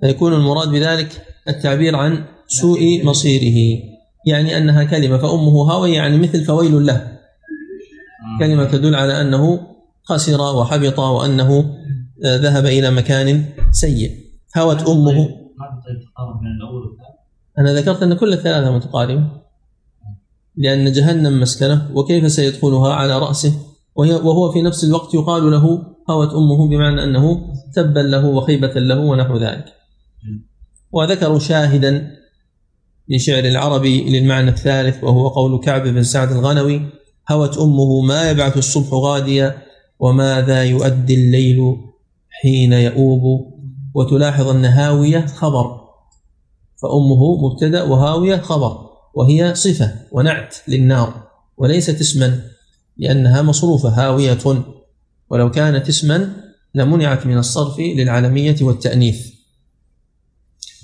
فيكون 0.00 0.34
المراد 0.34 0.68
بذلك 0.68 1.26
التعبير 1.48 1.96
عن 1.96 2.24
سوء 2.46 3.04
مصيره. 3.04 3.82
يعني 4.26 4.58
أنها 4.58 4.84
كلمة 4.84 5.18
فأمه 5.18 5.72
هاوية 5.72 5.94
يعني 5.94 6.18
مثل 6.18 6.44
فويل 6.44 6.86
له. 6.86 7.18
كلمة 8.40 8.64
تدل 8.64 8.94
على 8.94 9.20
أنه 9.20 9.60
خسر 10.04 10.40
وحبط 10.40 10.98
وأنه 10.98 11.76
ذهب 12.24 12.66
إلى 12.66 12.90
مكان 12.90 13.44
سيء. 13.70 14.10
هوت 14.58 14.88
أمه. 14.88 15.28
أنا 17.58 17.74
ذكرت 17.74 18.02
أن 18.02 18.14
كل 18.14 18.32
الثلاثة 18.32 18.76
متقاربة. 18.76 19.40
لأن 20.56 20.92
جهنم 20.92 21.40
مسكنة 21.40 21.90
وكيف 21.94 22.32
سيدخلها 22.32 22.94
على 22.94 23.18
رأسه؟ 23.18 23.52
وهو 23.96 24.52
في 24.52 24.62
نفس 24.62 24.84
الوقت 24.84 25.14
يقال 25.14 25.50
له 25.50 25.86
هوت 26.10 26.34
أمه 26.34 26.68
بمعنى 26.68 27.04
أنه 27.04 27.52
تبا 27.74 28.00
له 28.00 28.26
وخيبة 28.26 28.72
له 28.74 29.00
ونحو 29.00 29.36
ذلك. 29.36 29.64
وذكروا 30.92 31.38
شاهدا 31.38 32.10
لشعر 33.08 33.44
العربي 33.44 34.10
للمعنى 34.10 34.50
الثالث 34.50 35.04
وهو 35.04 35.28
قول 35.28 35.60
كعب 35.60 35.82
بن 35.82 36.02
سعد 36.02 36.32
الغنوي 36.32 36.82
هوت 37.30 37.58
أمه 37.58 38.00
ما 38.00 38.30
يبعث 38.30 38.56
الصبح 38.56 38.92
غاديا 38.92 39.62
وماذا 39.98 40.64
يؤدي 40.64 41.14
الليل 41.14 41.76
حين 42.30 42.72
يؤوب 42.72 43.52
وتلاحظ 43.94 44.48
أن 44.48 44.64
هاوية 44.64 45.26
خبر. 45.26 45.80
فأمه 46.82 47.36
مبتدأ 47.48 47.82
وهاوية 47.82 48.36
خبر 48.36 48.90
وهي 49.14 49.54
صفة 49.54 49.94
ونعت 50.12 50.56
للنار 50.68 51.28
وليست 51.56 52.00
اسما 52.00 52.40
لأنها 52.96 53.42
مصروفة 53.42 53.88
هاوية. 53.88 54.64
ولو 55.30 55.50
كانت 55.50 55.88
اسما 55.88 56.36
لمنعت 56.74 57.26
من 57.26 57.38
الصرف 57.38 57.78
للعالمية 57.78 58.56
والتأنيث. 58.60 59.26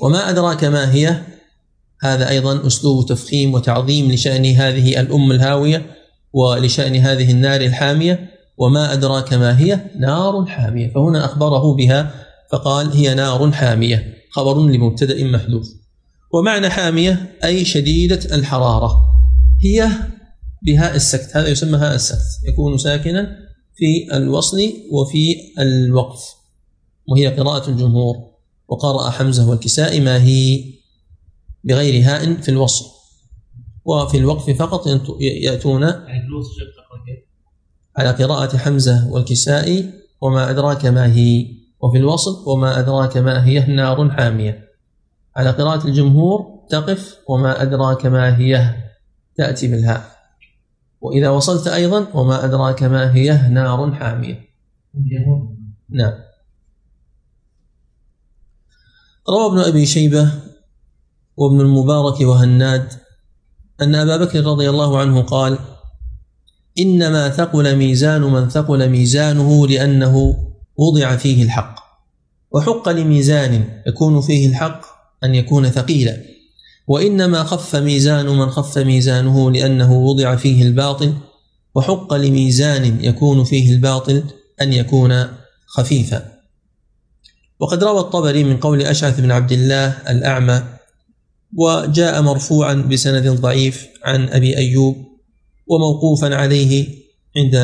وما 0.00 0.30
أدراك 0.30 0.64
ما 0.64 0.94
هي؟ 0.94 1.22
هذا 2.02 2.28
أيضا 2.28 2.66
أسلوب 2.66 3.06
تفخيم 3.06 3.54
وتعظيم 3.54 4.12
لشأن 4.12 4.44
هذه 4.44 5.00
الأم 5.00 5.32
الهاوية 5.32 5.86
ولشأن 6.32 6.96
هذه 6.96 7.30
النار 7.30 7.60
الحامية. 7.60 8.35
وما 8.58 8.92
أدراك 8.92 9.34
ما 9.34 9.58
هي؟ 9.58 9.90
نار 9.98 10.46
حامية. 10.46 10.92
فهنا 10.92 11.24
أخبره 11.24 11.74
بها 11.74 12.26
فقال 12.52 12.92
هي 12.92 13.14
نار 13.14 13.52
حامية. 13.52 14.14
خبر 14.30 14.58
لمبتدأ 14.66 15.24
محذوف. 15.24 15.66
ومعنى 16.34 16.70
حامية 16.70 17.38
أي 17.44 17.64
شديدة 17.64 18.36
الحرارة. 18.36 18.96
هي 19.62 19.88
بهاء 20.62 20.96
السكت. 20.96 21.36
هذا 21.36 21.48
يسمى 21.48 21.78
هاء 21.78 21.94
السكت. 21.94 22.48
يكون 22.48 22.78
ساكنا 22.78 23.36
في 23.74 24.16
الوصل 24.16 24.58
وفي 24.92 25.36
الوقف. 25.58 26.20
وهي 27.08 27.26
قراءة 27.26 27.70
الجمهور. 27.70 28.16
وقرأ 28.68 29.10
حمزة 29.10 29.50
والكساء 29.50 30.00
ما 30.00 30.22
هي؟ 30.22 30.64
بغير 31.64 32.04
هاء 32.04 32.34
في 32.34 32.48
الوصل. 32.48 32.84
وفي 33.84 34.16
الوقف 34.16 34.50
فقط 34.50 34.86
يأتون 35.20 35.82
يعني 35.82 36.20
في 36.20 36.26
الوصف 36.26 36.50
شيخ 36.50 36.68
تقرا 36.76 37.04
كيف؟ 37.06 37.24
على 37.96 38.10
قراءة 38.10 38.56
حمزة 38.56 39.08
والكساء 39.10 39.90
وما 40.20 40.50
أدراك 40.50 40.86
ما 40.86 41.06
هي؟ 41.06 41.46
وفي 41.80 41.98
الوصل 41.98 42.44
وما 42.46 42.78
أدراك 42.78 43.16
ما 43.16 43.44
هي؟ 43.44 43.66
نار 43.66 44.10
حامية. 44.10 44.68
على 45.36 45.50
قراءة 45.50 45.86
الجمهور 45.86 46.66
تقف 46.70 47.16
وما 47.28 47.62
أدراك 47.62 48.06
ما 48.06 48.38
هي؟ 48.38 48.74
تأتي 49.36 49.68
بالهاء. 49.68 50.16
وإذا 51.00 51.28
وصلت 51.28 51.66
أيضا 51.66 52.06
وما 52.14 52.44
أدراك 52.44 52.82
ما 52.82 53.14
هي؟ 53.14 53.48
نار 53.48 53.92
حامية. 53.94 54.48
نعم. 55.88 56.12
روى 59.28 59.46
ابن 59.46 59.58
أبي 59.58 59.86
شيبة 59.86 60.32
وابن 61.36 61.60
المبارك 61.60 62.20
وهناد 62.20 62.92
أن 63.82 63.94
أبا 63.94 64.16
بكر 64.16 64.44
رضي 64.44 64.70
الله 64.70 64.98
عنه 64.98 65.22
قال 65.22 65.58
إنما 66.78 67.28
ثقل 67.28 67.76
ميزان 67.76 68.22
من 68.22 68.48
ثقل 68.48 68.88
ميزانه 68.88 69.66
لأنه 69.66 70.36
وضع 70.76 71.16
فيه 71.16 71.42
الحق. 71.42 71.74
وحق 72.50 72.88
لميزان 72.88 73.64
يكون 73.86 74.20
فيه 74.20 74.48
الحق 74.48 74.80
أن 75.24 75.34
يكون 75.34 75.70
ثقيلا. 75.70 76.16
وإنما 76.88 77.44
خف 77.44 77.76
ميزان 77.76 78.26
من 78.26 78.50
خف 78.50 78.78
ميزانه 78.78 79.50
لأنه 79.50 79.92
وضع 79.92 80.36
فيه 80.36 80.62
الباطل. 80.62 81.14
وحق 81.74 82.14
لميزان 82.14 83.04
يكون 83.04 83.44
فيه 83.44 83.72
الباطل 83.72 84.24
أن 84.62 84.72
يكون 84.72 85.26
خفيفا. 85.66 86.32
وقد 87.60 87.84
روى 87.84 88.00
الطبري 88.00 88.44
من 88.44 88.56
قول 88.56 88.82
أشعث 88.82 89.20
بن 89.20 89.30
عبد 89.30 89.52
الله 89.52 89.86
الأعمى 90.10 90.62
وجاء 91.56 92.22
مرفوعا 92.22 92.74
بسند 92.74 93.28
ضعيف 93.28 93.86
عن 94.04 94.28
أبي 94.28 94.56
أيوب 94.56 95.05
وموقوفا 95.66 96.34
عليه 96.34 96.86
عند 97.36 97.54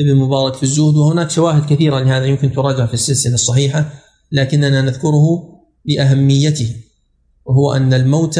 ابن 0.00 0.14
مبارك 0.14 0.54
في 0.54 0.62
الزهد 0.62 0.96
وهناك 0.96 1.30
شواهد 1.30 1.66
كثيرة 1.72 2.00
لهذا 2.00 2.24
يمكن 2.24 2.52
تراجع 2.52 2.86
في 2.86 2.94
السلسلة 2.94 3.34
الصحيحة 3.34 3.92
لكننا 4.32 4.82
نذكره 4.82 5.26
لأهميته 5.84 6.76
وهو 7.44 7.72
أن 7.72 7.94
الموت 7.94 8.38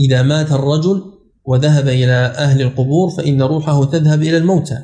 إذا 0.00 0.22
مات 0.22 0.52
الرجل 0.52 1.02
وذهب 1.44 1.88
إلى 1.88 2.12
أهل 2.12 2.62
القبور 2.62 3.10
فإن 3.10 3.42
روحه 3.42 3.84
تذهب 3.84 4.22
إلى 4.22 4.36
الموتى. 4.36 4.78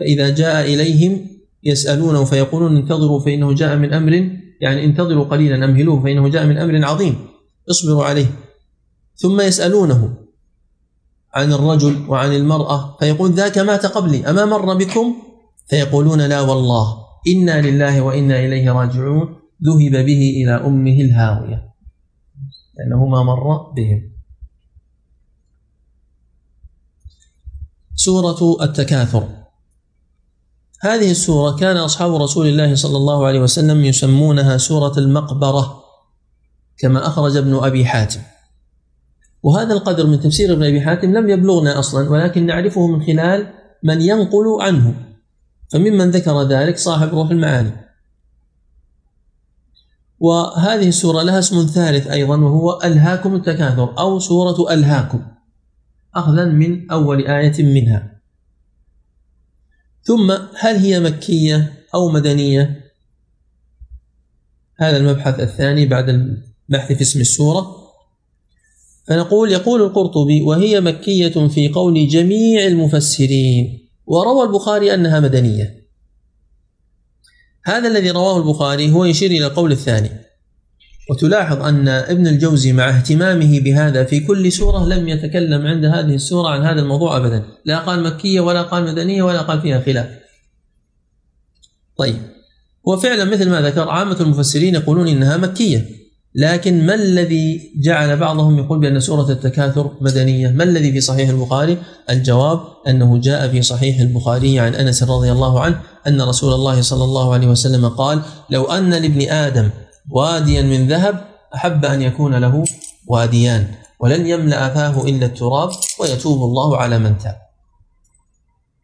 فإذا 0.00 0.28
جاء 0.28 0.74
إليهم 0.74 1.26
يسألونه 1.64 2.24
فيقولون 2.24 2.76
انتظروا 2.76 3.20
فإنه 3.20 3.54
جاء 3.54 3.76
من 3.76 3.92
أمر 3.92 4.12
يعني 4.60 4.84
انتظروا 4.84 5.24
قليلا 5.24 5.64
أمهلوه 5.64 6.02
فإنه 6.02 6.28
جاء 6.28 6.46
من 6.46 6.58
أمر 6.58 6.84
عظيم 6.84 7.16
اصبروا 7.70 8.04
عليه. 8.04 8.26
ثم 9.16 9.40
يسألونه 9.40 10.14
عن 11.38 11.52
الرجل 11.52 12.08
وعن 12.08 12.32
المرأة 12.32 12.96
فيقول 13.00 13.32
ذاك 13.32 13.58
مات 13.58 13.86
قبلي 13.86 14.30
أما 14.30 14.44
مر 14.44 14.74
بكم؟ 14.74 15.14
فيقولون 15.68 16.20
لا 16.20 16.40
والله 16.40 16.96
إنا 17.28 17.60
لله 17.60 18.00
وإنا 18.00 18.38
إليه 18.38 18.72
راجعون 18.72 19.36
ذهب 19.64 20.04
به 20.06 20.22
إلى 20.42 20.54
أمه 20.66 21.00
الهاوية 21.00 21.68
لأنه 22.78 23.06
ما 23.06 23.22
مر 23.22 23.72
بهم. 23.76 24.12
سورة 27.94 28.62
التكاثر. 28.62 29.28
هذه 30.80 31.10
السورة 31.10 31.56
كان 31.56 31.76
أصحاب 31.76 32.14
رسول 32.14 32.46
الله 32.46 32.74
صلى 32.74 32.96
الله 32.96 33.26
عليه 33.26 33.40
وسلم 33.40 33.84
يسمونها 33.84 34.56
سورة 34.56 34.98
المقبرة 34.98 35.84
كما 36.78 37.06
أخرج 37.06 37.36
ابن 37.36 37.54
أبي 37.54 37.86
حاتم. 37.86 38.20
وهذا 39.48 39.72
القدر 39.72 40.06
من 40.06 40.20
تفسير 40.20 40.52
ابن 40.52 40.62
أبي 40.62 40.80
حاتم 40.80 41.12
لم 41.16 41.30
يبلغنا 41.30 41.78
أصلا 41.78 42.10
ولكن 42.10 42.46
نعرفه 42.46 42.86
من 42.86 43.02
خلال 43.02 43.54
من 43.82 44.00
ينقل 44.00 44.44
عنه. 44.60 44.94
فممن 45.72 46.10
ذكر 46.10 46.42
ذلك 46.42 46.78
صاحب 46.78 47.08
روح 47.08 47.30
المعاني. 47.30 47.70
وهذه 50.18 50.88
السورة 50.88 51.22
لها 51.22 51.38
اسم 51.38 51.66
ثالث 51.66 52.06
أيضا 52.06 52.36
وهو 52.36 52.80
ألهاكم 52.84 53.34
التكاثر 53.34 53.98
أو 53.98 54.18
سورة 54.18 54.72
ألهاكم 54.72 55.22
أخذا 56.14 56.44
من 56.44 56.90
أول 56.90 57.26
آية 57.26 57.62
منها. 57.62 58.20
ثم 60.02 60.30
هل 60.58 60.76
هي 60.76 61.00
مكية 61.00 61.72
أو 61.94 62.08
مدنية؟ 62.08 62.84
هذا 64.76 64.96
المبحث 64.96 65.40
الثاني 65.40 65.86
بعد 65.86 66.08
البحث 66.08 66.92
في 66.92 67.02
اسم 67.02 67.20
السورة. 67.20 67.87
فنقول 69.08 69.52
يقول 69.52 69.82
القرطبي 69.82 70.42
وهي 70.42 70.80
مكية 70.80 71.48
في 71.48 71.68
قول 71.68 72.08
جميع 72.08 72.66
المفسرين 72.66 73.88
وروى 74.06 74.46
البخاري 74.46 74.94
أنها 74.94 75.20
مدنية. 75.20 75.88
هذا 77.64 77.88
الذي 77.88 78.10
رواه 78.10 78.38
البخاري 78.38 78.92
هو 78.92 79.04
يشير 79.04 79.30
إلى 79.30 79.46
القول 79.46 79.72
الثاني. 79.72 80.10
وتلاحظ 81.10 81.62
أن 81.62 81.88
ابن 81.88 82.26
الجوزي 82.26 82.72
مع 82.72 82.88
اهتمامه 82.88 83.60
بهذا 83.60 84.04
في 84.04 84.20
كل 84.20 84.52
سورة 84.52 84.86
لم 84.86 85.08
يتكلم 85.08 85.66
عند 85.66 85.84
هذه 85.84 86.14
السورة 86.14 86.48
عن 86.48 86.62
هذا 86.62 86.80
الموضوع 86.80 87.16
أبدا. 87.16 87.44
لا 87.64 87.78
قال 87.78 88.02
مكية 88.02 88.40
ولا 88.40 88.62
قال 88.62 88.84
مدنية 88.84 89.22
ولا 89.22 89.42
قال 89.42 89.60
فيها 89.60 89.80
خلاف. 89.80 90.08
طيب. 91.96 92.16
وفعلا 92.84 93.24
مثل 93.24 93.50
ما 93.50 93.60
ذكر 93.60 93.88
عامة 93.88 94.20
المفسرين 94.20 94.74
يقولون 94.74 95.08
إنها 95.08 95.36
مكية. 95.36 95.97
لكن 96.34 96.86
ما 96.86 96.94
الذي 96.94 97.72
جعل 97.76 98.16
بعضهم 98.16 98.58
يقول 98.58 98.78
بأن 98.78 99.00
سورة 99.00 99.30
التكاثر 99.30 99.90
مدنية؟ 100.00 100.48
ما 100.48 100.64
الذي 100.64 100.92
في 100.92 101.00
صحيح 101.00 101.28
البخاري؟ 101.28 101.78
الجواب 102.10 102.60
أنه 102.88 103.18
جاء 103.18 103.48
في 103.48 103.62
صحيح 103.62 104.00
البخاري 104.00 104.60
عن 104.60 104.74
أنس 104.74 105.02
رضي 105.02 105.32
الله 105.32 105.60
عنه 105.60 105.80
أن 106.06 106.20
رسول 106.20 106.52
الله 106.52 106.80
صلى 106.80 107.04
الله 107.04 107.34
عليه 107.34 107.48
وسلم 107.48 107.88
قال 107.88 108.22
لو 108.50 108.64
أن 108.64 108.90
لابن 108.90 109.30
آدم 109.30 109.70
واديا 110.10 110.62
من 110.62 110.88
ذهب 110.88 111.24
أحب 111.54 111.84
أن 111.84 112.02
يكون 112.02 112.34
له 112.34 112.64
واديان 113.06 113.66
ولن 114.00 114.26
يملأ 114.26 114.74
فاه 114.74 115.04
إلا 115.04 115.26
التراب 115.26 115.70
ويتوب 116.00 116.42
الله 116.42 116.76
على 116.76 116.98
من 116.98 117.18
تاب. 117.18 117.36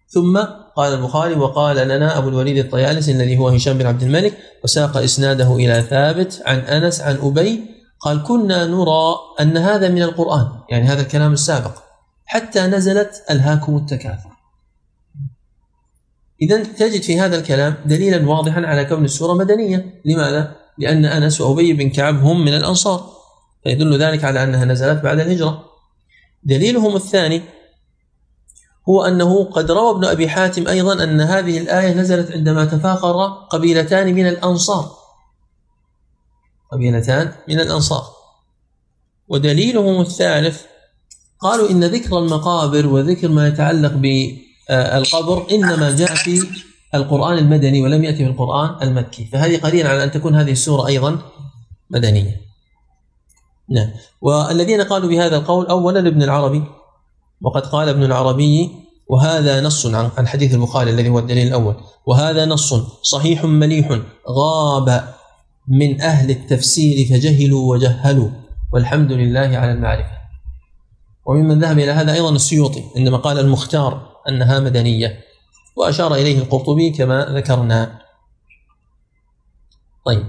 ثم 0.08 0.63
قال 0.76 0.92
البخاري 0.94 1.34
وقال 1.34 1.76
لنا 1.88 2.18
أبو 2.18 2.28
الوليد 2.28 2.56
الطيالسي 2.58 3.12
الذي 3.12 3.38
هو 3.38 3.48
هشام 3.48 3.78
بن 3.78 3.86
عبد 3.86 4.02
الملك 4.02 4.38
وساق 4.64 4.96
إسناده 4.96 5.56
إلى 5.56 5.82
ثابت 5.82 6.42
عن 6.46 6.58
أنس 6.58 7.00
عن 7.00 7.18
أبي 7.22 7.60
قال 8.00 8.22
كنا 8.22 8.64
نرى 8.64 9.14
أن 9.40 9.56
هذا 9.56 9.88
من 9.88 10.02
القرآن 10.02 10.46
يعني 10.70 10.84
هذا 10.84 11.02
الكلام 11.02 11.32
السابق 11.32 11.72
حتى 12.26 12.60
نزلت 12.60 13.22
ألهاكم 13.30 13.76
التكاثر. 13.76 14.30
إذا 16.42 16.62
تجد 16.62 17.02
في 17.02 17.20
هذا 17.20 17.36
الكلام 17.36 17.74
دليلا 17.86 18.28
واضحا 18.28 18.66
على 18.66 18.84
كون 18.84 19.04
السورة 19.04 19.34
مدنية. 19.34 20.00
لماذا؟ 20.04 20.56
لأن 20.78 21.04
أنس 21.04 21.40
وأبي 21.40 21.72
بن 21.72 21.90
كعب 21.90 22.24
هم 22.24 22.44
من 22.44 22.54
الأنصار 22.54 23.10
فيدل 23.64 23.98
ذلك 23.98 24.24
على 24.24 24.44
أنها 24.44 24.64
نزلت 24.64 25.02
بعد 25.02 25.20
الهجرة. 25.20 25.64
دليلهم 26.44 26.96
الثاني 26.96 27.42
هو 28.88 29.02
أنه 29.04 29.44
قد 29.44 29.70
روى 29.70 29.90
ابن 29.90 30.04
أبي 30.04 30.28
حاتم 30.28 30.68
أيضا 30.68 31.04
أن 31.04 31.20
هذه 31.20 31.58
الآية 31.58 31.94
نزلت 31.94 32.32
عندما 32.32 32.64
تفاخر 32.64 33.26
قبيلتان 33.50 34.14
من 34.14 34.28
الأنصار. 34.28 34.90
قبيلتان 36.72 37.32
من 37.48 37.60
الأنصار. 37.60 38.04
ودليلهم 39.28 40.00
الثالث 40.00 40.62
قالوا 41.40 41.70
إن 41.70 41.84
ذكر 41.84 42.18
المقابر 42.18 42.86
وذكر 42.86 43.28
ما 43.28 43.48
يتعلق 43.48 43.92
بالقبر 43.92 45.46
إنما 45.50 45.96
جاء 45.96 46.14
في 46.14 46.46
القرآن 46.94 47.38
المدني 47.38 47.82
ولم 47.82 48.04
يأتي 48.04 48.16
في 48.16 48.30
القرآن 48.30 48.82
المكي. 48.82 49.24
فهذه 49.24 49.60
قليلا 49.60 49.88
على 49.88 50.04
أن 50.04 50.10
تكون 50.10 50.34
هذه 50.34 50.52
السورة 50.52 50.86
أيضا 50.86 51.18
مدنية. 51.90 52.40
نعم. 53.68 53.90
والذين 54.20 54.80
قالوا 54.80 55.08
بهذا 55.08 55.36
القول 55.36 55.66
أولا 55.66 56.08
ابن 56.08 56.22
العربي 56.22 56.64
وقد 57.44 57.66
قال 57.66 57.88
ابن 57.88 58.04
العربي 58.04 58.70
وهذا 59.08 59.60
نص 59.60 59.86
عن 59.86 60.26
حديث 60.28 60.54
البخاري 60.54 60.90
الذي 60.90 61.08
هو 61.08 61.18
الدليل 61.18 61.46
الأول. 61.46 61.74
وهذا 62.06 62.44
نص 62.46 62.74
صحيح 63.02 63.44
مليح 63.44 64.00
غاب 64.28 65.14
من 65.68 66.00
أهل 66.00 66.30
التفسير 66.30 67.06
فجهلوا 67.06 67.70
وجهلوا. 67.70 68.30
والحمد 68.72 69.12
لله 69.12 69.40
على 69.40 69.72
المعرفة. 69.72 70.18
وممن 71.26 71.60
ذهب 71.60 71.78
إلى 71.78 71.90
هذا 71.90 72.12
أيضا 72.12 72.30
السيوطي 72.30 72.82
عندما 72.96 73.16
قال 73.16 73.38
المختار 73.38 74.08
أنها 74.28 74.60
مدنية. 74.60 75.18
وأشار 75.76 76.14
إليه 76.14 76.38
القرطبي 76.38 76.90
كما 76.90 77.24
ذكرنا. 77.24 77.98
طيب. 80.06 80.24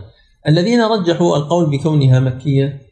الذين 0.48 0.82
رجحوا 0.82 1.38
القول 1.38 1.70
بكونها 1.70 2.20
مكية 2.20 2.85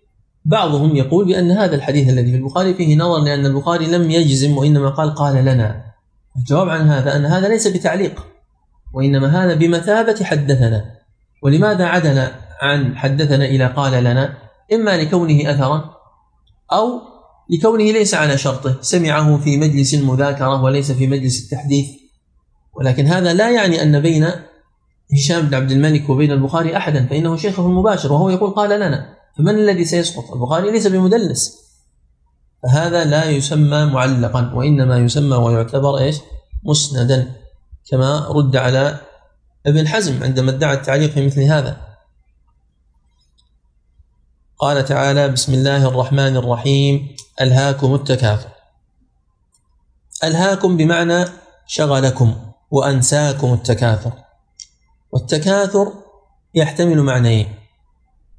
بعضهم 0.46 0.96
يقول 0.96 1.26
بأن 1.26 1.52
هذا 1.52 1.76
الحديث 1.76 2.10
الذي 2.10 2.32
في 2.32 2.38
البخاري 2.38 2.74
فيه 2.74 2.96
نظر 2.96 3.24
لأن 3.24 3.46
البخاري 3.46 3.86
لم 3.86 4.12
يجزم 4.12 4.58
وإنما 4.58 4.90
قال 4.90 5.16
قال 5.16 5.46
لنا. 5.46 5.84
الجواب 6.38 6.70
عن 6.70 6.88
هذا 6.88 7.16
أن 7.16 7.26
هذا 7.26 7.48
ليس 7.48 7.68
بتعليق 7.68 8.26
وإنما 8.94 9.44
هذا 9.44 9.54
بمثابة 9.54 10.24
حدثنا. 10.24 10.86
ولماذا 11.44 11.86
عدل 11.86 12.28
عن 12.62 12.98
حدثنا 12.98 13.46
إلى 13.46 13.68
قال 13.68 14.04
لنا؟ 14.04 14.38
إما 14.74 14.98
لكونه 14.98 15.52
أثرا 15.52 15.94
أو 16.72 17.02
لكونه 17.50 17.84
ليس 17.84 18.14
على 18.14 18.38
شرطه. 18.38 18.82
سمعه 18.82 19.38
في 19.38 19.58
مجلس 19.58 19.94
المذاكرة 19.94 20.64
وليس 20.64 20.92
في 20.92 21.08
مجلس 21.08 21.44
التحديث. 21.44 21.88
ولكن 22.74 23.06
هذا 23.06 23.34
لا 23.34 23.52
يعني 23.52 23.84
أن 23.84 24.00
بين 24.00 24.28
هشام 25.14 25.42
بن 25.46 25.56
عبد 25.56 25.72
الملك 25.72 26.10
وبين 26.10 26.32
البخاري 26.32 26.78
أحدا 26.78 27.06
فإنه 27.06 27.36
شيخه 27.36 27.66
المباشر 27.66 28.14
وهو 28.14 28.30
يقول 28.30 28.52
قال 28.52 28.80
لنا. 28.80 29.23
فمن 29.38 29.56
الذي 29.56 29.86
سيسقط؟ 29.86 30.32
البخاري 30.32 30.72
ليس 30.72 30.88
بمدلس. 30.88 31.64
فهذا 32.64 33.04
لا 33.04 33.30
يسمى 33.30 33.86
معلقا 33.86 34.52
وإنما 34.54 34.98
يسمى 34.98 35.36
ويعتبر 35.36 35.98
إيش؟ 35.98 36.18
مسندا 36.64 37.36
كما 37.92 38.28
رد 38.30 38.56
على 38.56 39.00
ابن 39.66 39.88
حزم 39.88 40.24
عندما 40.24 40.52
ادعى 40.52 40.74
التعليق 40.74 41.12
في 41.12 41.26
مثل 41.26 41.42
هذا. 41.42 41.78
قال 44.58 44.86
تعالى 44.86 45.28
بسم 45.28 45.54
الله 45.54 45.88
الرحمن 45.88 46.38
الرحيم 46.38 47.16
ألهاكم 47.42 47.96
التكاثر. 47.96 48.50
ألهاكم 50.24 50.78
بمعنى 50.78 51.26
شغلكم 51.68 52.36
وأنساكم 52.72 53.54
التكاثر. 53.54 54.12
والتكاثر 55.12 55.94
يحتمل 56.56 57.02
معنيين. 57.02 57.63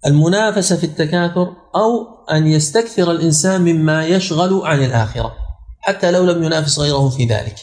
المنافسة 0.07 0.77
في 0.77 0.87
التكاثر 0.87 1.53
أو 1.77 2.07
أن 2.31 2.47
يستكثر 2.47 3.11
الإنسان 3.11 3.61
مما 3.61 4.07
يشغل 4.07 4.61
عن 4.65 4.85
الآخرة 4.85 5.35
حتى 5.81 6.11
لو 6.11 6.25
لم 6.25 6.43
ينافس 6.43 6.79
غيره 6.79 7.09
في 7.09 7.25
ذلك. 7.25 7.57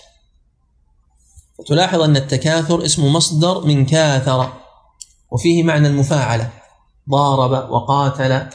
تلاحظ 1.68 2.02
أن 2.02 2.18
التكاثر 2.18 2.86
اسم 2.86 3.14
مصدر 3.14 3.66
من 3.66 3.86
كاثر 3.86 4.54
وفيه 5.32 5.64
معنى 5.64 5.88
المفاعلة 5.88 6.50
ضارب 7.10 7.70
وقاتل 7.72 8.48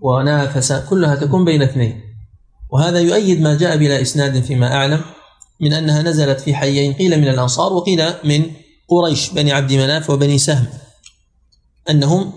ونافس 0.00 0.72
كلها 0.72 1.14
تكون 1.14 1.44
بين 1.44 1.62
اثنين. 1.62 2.00
وهذا 2.70 2.98
يؤيد 2.98 3.40
ما 3.40 3.54
جاء 3.56 3.76
بلا 3.76 4.02
إسناد 4.02 4.42
فيما 4.42 4.74
أعلم 4.74 5.00
من 5.60 5.72
أنها 5.72 6.02
نزلت 6.02 6.40
في 6.40 6.54
حيين 6.54 6.92
قيل 6.92 7.20
من 7.20 7.28
الأنصار 7.28 7.72
وقيل 7.72 8.04
من 8.24 8.50
قريش 8.88 9.30
بني 9.30 9.52
عبد 9.52 9.72
مناف 9.72 10.10
وبني 10.10 10.38
سهم 10.38 10.66
أنهم 11.90 12.32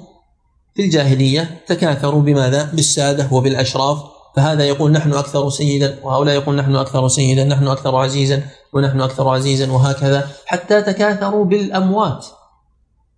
في 0.80 0.86
الجاهلية 0.86 1.62
تكاثروا 1.68 2.22
بماذا؟ 2.22 2.70
بالسادة 2.74 3.28
وبالأشراف. 3.32 3.98
فهذا 4.36 4.64
يقول 4.64 4.92
نحن 4.92 5.14
أكثر 5.14 5.50
سيدا 5.50 6.00
وهؤلاء 6.04 6.36
يقول 6.36 6.56
نحن 6.56 6.76
أكثر 6.76 7.08
سيدا 7.08 7.44
نحن 7.44 7.68
أكثر 7.68 7.96
عزيزا 7.96 8.44
ونحن 8.74 9.02
أكثر 9.02 9.30
عزيزا 9.30 9.72
وهكذا 9.72 10.28
حتى 10.46 10.82
تكاثروا 10.82 11.46
بالأموات. 11.46 12.26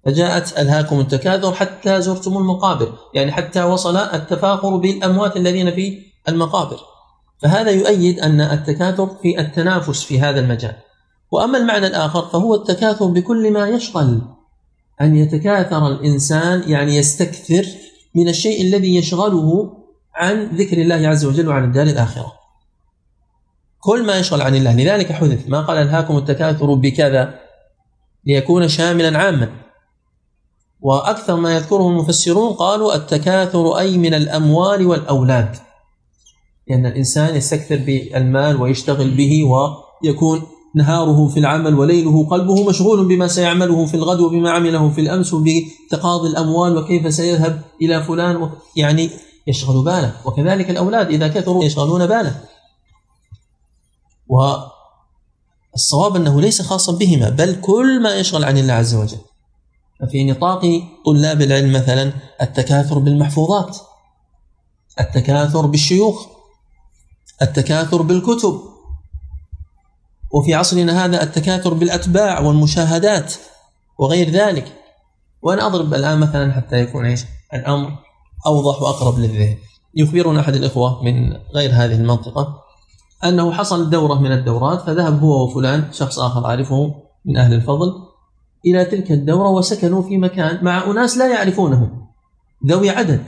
فجاءت 0.05 0.59
ألهاكم 0.59 0.99
التكاثر 0.99 1.53
حتى 1.53 2.01
زرتم 2.01 2.37
المقابر 2.37 2.93
يعني 3.13 3.31
حتى 3.31 3.63
وصل 3.63 3.97
التفاخر 3.97 4.75
بالأموات 4.75 5.37
الذين 5.37 5.71
في 5.71 5.97
المقابر. 6.29 6.79
فهذا 7.41 7.71
يؤيد 7.71 8.19
أن 8.19 8.41
التكاثر 8.41 9.09
في 9.21 9.39
التنافس 9.39 10.03
في 10.03 10.19
هذا 10.21 10.39
المجال. 10.39 10.75
وأما 11.31 11.57
المعنى 11.57 11.87
الآخر 11.87 12.21
فهو 12.21 12.55
التكاثر 12.55 13.05
بكل 13.05 13.51
ما 13.53 13.67
يشغل. 13.67 14.21
أن 15.01 15.15
يتكاثر 15.15 15.87
الإنسان 15.87 16.63
يعني 16.69 16.95
يستكثر 16.95 17.65
من 18.15 18.29
الشيء 18.29 18.61
الذي 18.61 18.95
يشغله 18.95 19.77
عن 20.15 20.43
ذكر 20.43 20.77
الله 20.77 21.07
عز 21.07 21.25
وجل 21.25 21.47
وعن 21.47 21.63
الدار 21.63 21.87
الآخرة. 21.87 22.33
كل 23.79 24.05
ما 24.05 24.19
يشغل 24.19 24.41
عن 24.41 24.55
الله 24.55 24.75
لذلك 24.75 25.11
حدث 25.11 25.49
ما 25.49 25.61
قال 25.61 25.77
ألهاكم 25.77 26.17
التكاثر 26.17 26.73
بكذا 26.73 27.39
ليكون 28.25 28.67
شاملا 28.67 29.17
عاما. 29.17 29.49
وأكثر 30.79 31.35
ما 31.35 31.55
يذكره 31.55 31.89
المفسرون 31.89 32.53
قالوا 32.53 32.95
التكاثر 32.95 33.79
أي 33.79 33.97
من 33.97 34.13
الأموال 34.13 34.87
والأولاد. 34.87 35.55
لأن 36.67 36.85
الإنسان 36.85 37.35
يستكثر 37.35 37.77
بالمال 37.77 38.61
ويشتغل 38.61 39.11
به 39.11 39.43
ويكون 39.43 40.41
نهاره 40.75 41.27
في 41.27 41.39
العمل 41.39 41.75
وليله 41.75 42.27
قلبه 42.27 42.69
مشغول 42.69 43.07
بما 43.07 43.27
سيعمله 43.27 43.85
في 43.85 43.93
الغد 43.93 44.19
وبما 44.19 44.51
عمله 44.51 44.89
في 44.89 45.01
الأمس 45.01 45.33
وبتقاضي 45.33 46.29
الأموال 46.29 46.77
وكيف 46.77 47.13
سيذهب 47.13 47.61
إلى 47.81 48.03
فلان 48.03 48.49
يعني 48.75 49.09
يشغل 49.47 49.83
باله. 49.83 50.13
وكذلك 50.25 50.69
الأولاد 50.69 51.07
إذا 51.07 51.27
كثروا 51.27 51.63
يشغلون 51.63 52.07
باله. 52.07 52.41
والصواب 54.27 56.15
أنه 56.15 56.41
ليس 56.41 56.61
خاصا 56.61 56.91
بهما 56.91 57.29
بل 57.29 57.61
كل 57.61 58.01
ما 58.01 58.15
يشغل 58.15 58.43
عن 58.43 58.57
الله 58.57 58.73
عز 58.73 58.95
وجل. 58.95 59.19
ففي 59.99 60.23
نطاق 60.23 60.61
طلاب 61.05 61.41
العلم 61.41 61.73
مثلا 61.73 62.13
التكاثر 62.41 62.99
بالمحفوظات 62.99 63.77
التكاثر 64.99 65.65
بالشيوخ 65.65 66.27
التكاثر 67.41 68.01
بالكتب. 68.01 68.70
وفي 70.33 70.53
عصرنا 70.53 71.05
هذا 71.05 71.23
التكاثر 71.23 71.73
بالأتباع 71.73 72.39
والمشاهدات 72.39 73.33
وغير 73.97 74.29
ذلك. 74.29 74.65
وأنا 75.41 75.67
أضرب 75.67 75.93
الآن 75.93 76.19
مثلا 76.19 76.53
حتى 76.53 76.79
يكون 76.79 77.05
إيش؟ 77.05 77.21
الأمر 77.53 77.91
أوضح 78.45 78.81
وأقرب 78.81 79.19
للذهن. 79.19 79.57
يخبرنا 79.95 80.39
أحد 80.39 80.55
الإخوة 80.55 81.03
من 81.03 81.37
غير 81.55 81.71
هذه 81.73 81.95
المنطقة 81.95 82.61
أنه 83.23 83.51
حصل 83.51 83.89
دورة 83.89 84.19
من 84.19 84.31
الدورات 84.31 84.81
فذهب 84.81 85.23
هو 85.23 85.43
وفلان 85.43 85.83
شخص 85.91 86.19
آخر 86.19 86.45
أعرفه 86.45 86.95
من 87.25 87.37
أهل 87.37 87.53
الفضل 87.53 87.93
إلى 88.65 88.85
تلك 88.85 89.11
الدورة 89.11 89.49
وسكنوا 89.49 90.01
في 90.01 90.17
مكان 90.17 90.63
مع 90.63 90.91
أناس 90.91 91.17
لا 91.17 91.33
يعرفونهم 91.33 92.07
ذوي 92.67 92.89
عدد. 92.89 93.23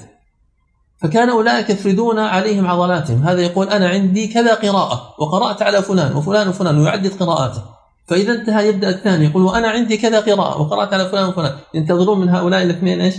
فكان 1.04 1.30
أولئك 1.30 1.70
يفردون 1.70 2.20
عليهم 2.20 2.68
عضلاتهم. 2.68 3.24
هذا 3.24 3.42
يقول 3.42 3.70
أنا 3.70 3.90
عندي 3.90 4.28
كذا 4.28 4.54
قراءة 4.54 5.16
وقرأت 5.20 5.62
على 5.62 5.82
فلان 5.82 6.16
وفلان 6.16 6.48
وفلان 6.48 6.80
ويعدد 6.80 7.24
قراءاته. 7.24 7.64
فإذا 8.08 8.34
انتهى 8.34 8.68
يبدأ 8.68 8.90
الثاني 8.90 9.26
يقول 9.26 9.44
وأنا 9.44 9.68
عندي 9.68 9.98
كذا 9.98 10.20
قراءة 10.20 10.62
وقرأت 10.62 10.94
على 10.94 11.10
فلان 11.10 11.30
وفلان. 11.30 11.56
ينتظرون 11.74 12.20
من 12.20 12.30
هؤلاء 12.30 12.64
الاثنين 12.64 13.02
إيش؟ 13.02 13.16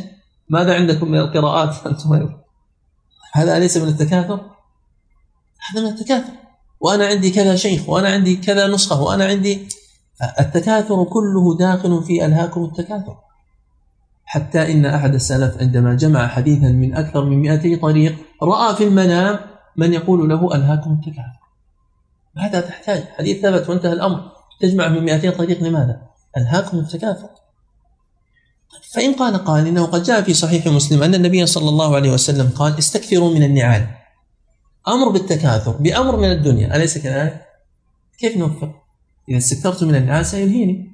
ماذا 0.49 0.75
عندكم 0.75 1.11
من 1.11 1.18
القراءات؟ 1.18 1.75
أنتم 1.87 2.31
هذا 3.33 3.57
أليس 3.57 3.77
من 3.77 3.88
التكاثر؟ 3.88 4.40
هذا 5.73 5.83
من 5.83 5.87
التكاثر. 5.87 6.33
وأنا 6.81 7.07
عندي 7.07 7.31
كذا 7.31 7.57
شيخ 7.57 7.88
وأنا 7.88 8.09
عندي 8.09 8.37
كذا 8.37 8.66
نسخة 8.66 9.03
وأنا 9.03 9.25
عندي 9.25 9.68
التكاثر 10.40 11.05
كله 11.05 11.57
داخل 11.59 12.03
في 12.03 12.25
ألهاكم 12.25 12.64
التكاثر. 12.64 13.16
حتى 14.35 14.73
إن 14.73 14.87
أحد 14.87 15.14
السلف 15.14 15.61
عندما 15.61 15.94
جمع 15.94 16.27
حديثا 16.27 16.68
من 16.68 16.94
أكثر 16.94 17.25
من 17.25 17.38
200 17.38 17.77
طريق 17.77 18.16
رأى 18.42 18.77
في 18.77 18.85
المنام 18.85 19.38
من 19.77 19.92
يقول 19.92 20.29
له 20.29 20.55
ألهاكم 20.55 20.92
التكاثر 20.92 21.40
ماذا 22.37 22.61
تحتاج؟ 22.61 23.05
حديث 23.18 23.42
ثبت 23.42 23.68
وانتهى 23.68 23.92
الأمر 23.92 24.33
تجمع 24.61 24.88
من 24.88 25.05
200 25.05 25.31
طريق 25.31 25.62
لماذا؟ 25.62 26.03
ألهاكم 26.37 26.79
التكاثر 26.79 27.29
فإن 28.94 29.12
قال 29.12 29.44
قال 29.44 29.66
إنه 29.66 29.87
قد 29.87 30.03
جاء 30.03 30.23
في 30.23 30.35
صحيح 30.35 30.66
مسلم 30.66 31.03
أن 31.03 31.14
النبي 31.14 31.47
صلى 31.47 31.68
الله 31.68 31.97
عليه 31.97 32.12
وسلم 32.12 32.49
قال 32.49 32.79
استكثروا 32.79 33.35
من 33.35 33.42
النعال 33.42 33.87
أمر 34.88 35.09
بالتكاثر 35.09 35.73
بأمر 35.73 36.16
من 36.16 36.31
الدنيا 36.33 36.77
أليس 36.77 36.99
كذلك؟ 36.99 37.47
كيف 38.18 38.37
نوفق؟ 38.37 38.70
إذا 39.29 39.38
استكثرت 39.38 39.85
من 39.85 39.94
النعال 39.94 40.27
سيلهيني 40.27 40.92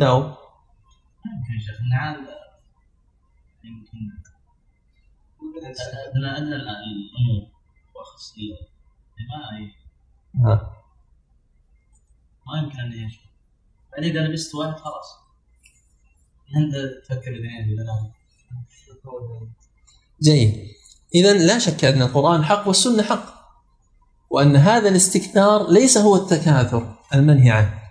جاوب 0.00 0.37
شيخ 1.60 1.80
النعال 1.80 2.28
يمكن. 3.64 3.98
أدنى 6.08 6.56
الأمور. 6.56 7.48
وأخص 7.96 8.34
ما 10.38 10.60
ما 12.46 12.58
يمكن 12.58 12.78
أن 12.78 12.92
يشوف. 12.92 13.24
بعدين 13.92 14.16
إذا 14.16 14.26
لبست 14.26 14.54
واحد 14.54 14.78
خلاص. 14.78 15.16
أنت 16.56 16.74
تفكر 17.04 17.30
اثنين 17.36 18.14
جيد. 20.22 20.68
اذا 21.14 21.32
لا 21.32 21.58
شك 21.58 21.84
أن 21.84 22.02
القرآن 22.02 22.44
حق 22.44 22.68
والسنة 22.68 23.02
حق 23.02 23.38
وأن 24.30 24.56
هذا 24.56 24.88
الاستكثار 24.88 25.70
ليس 25.70 25.98
هو 25.98 26.16
التكاثر 26.16 26.96
المنهي 27.14 27.50
عنه. 27.50 27.82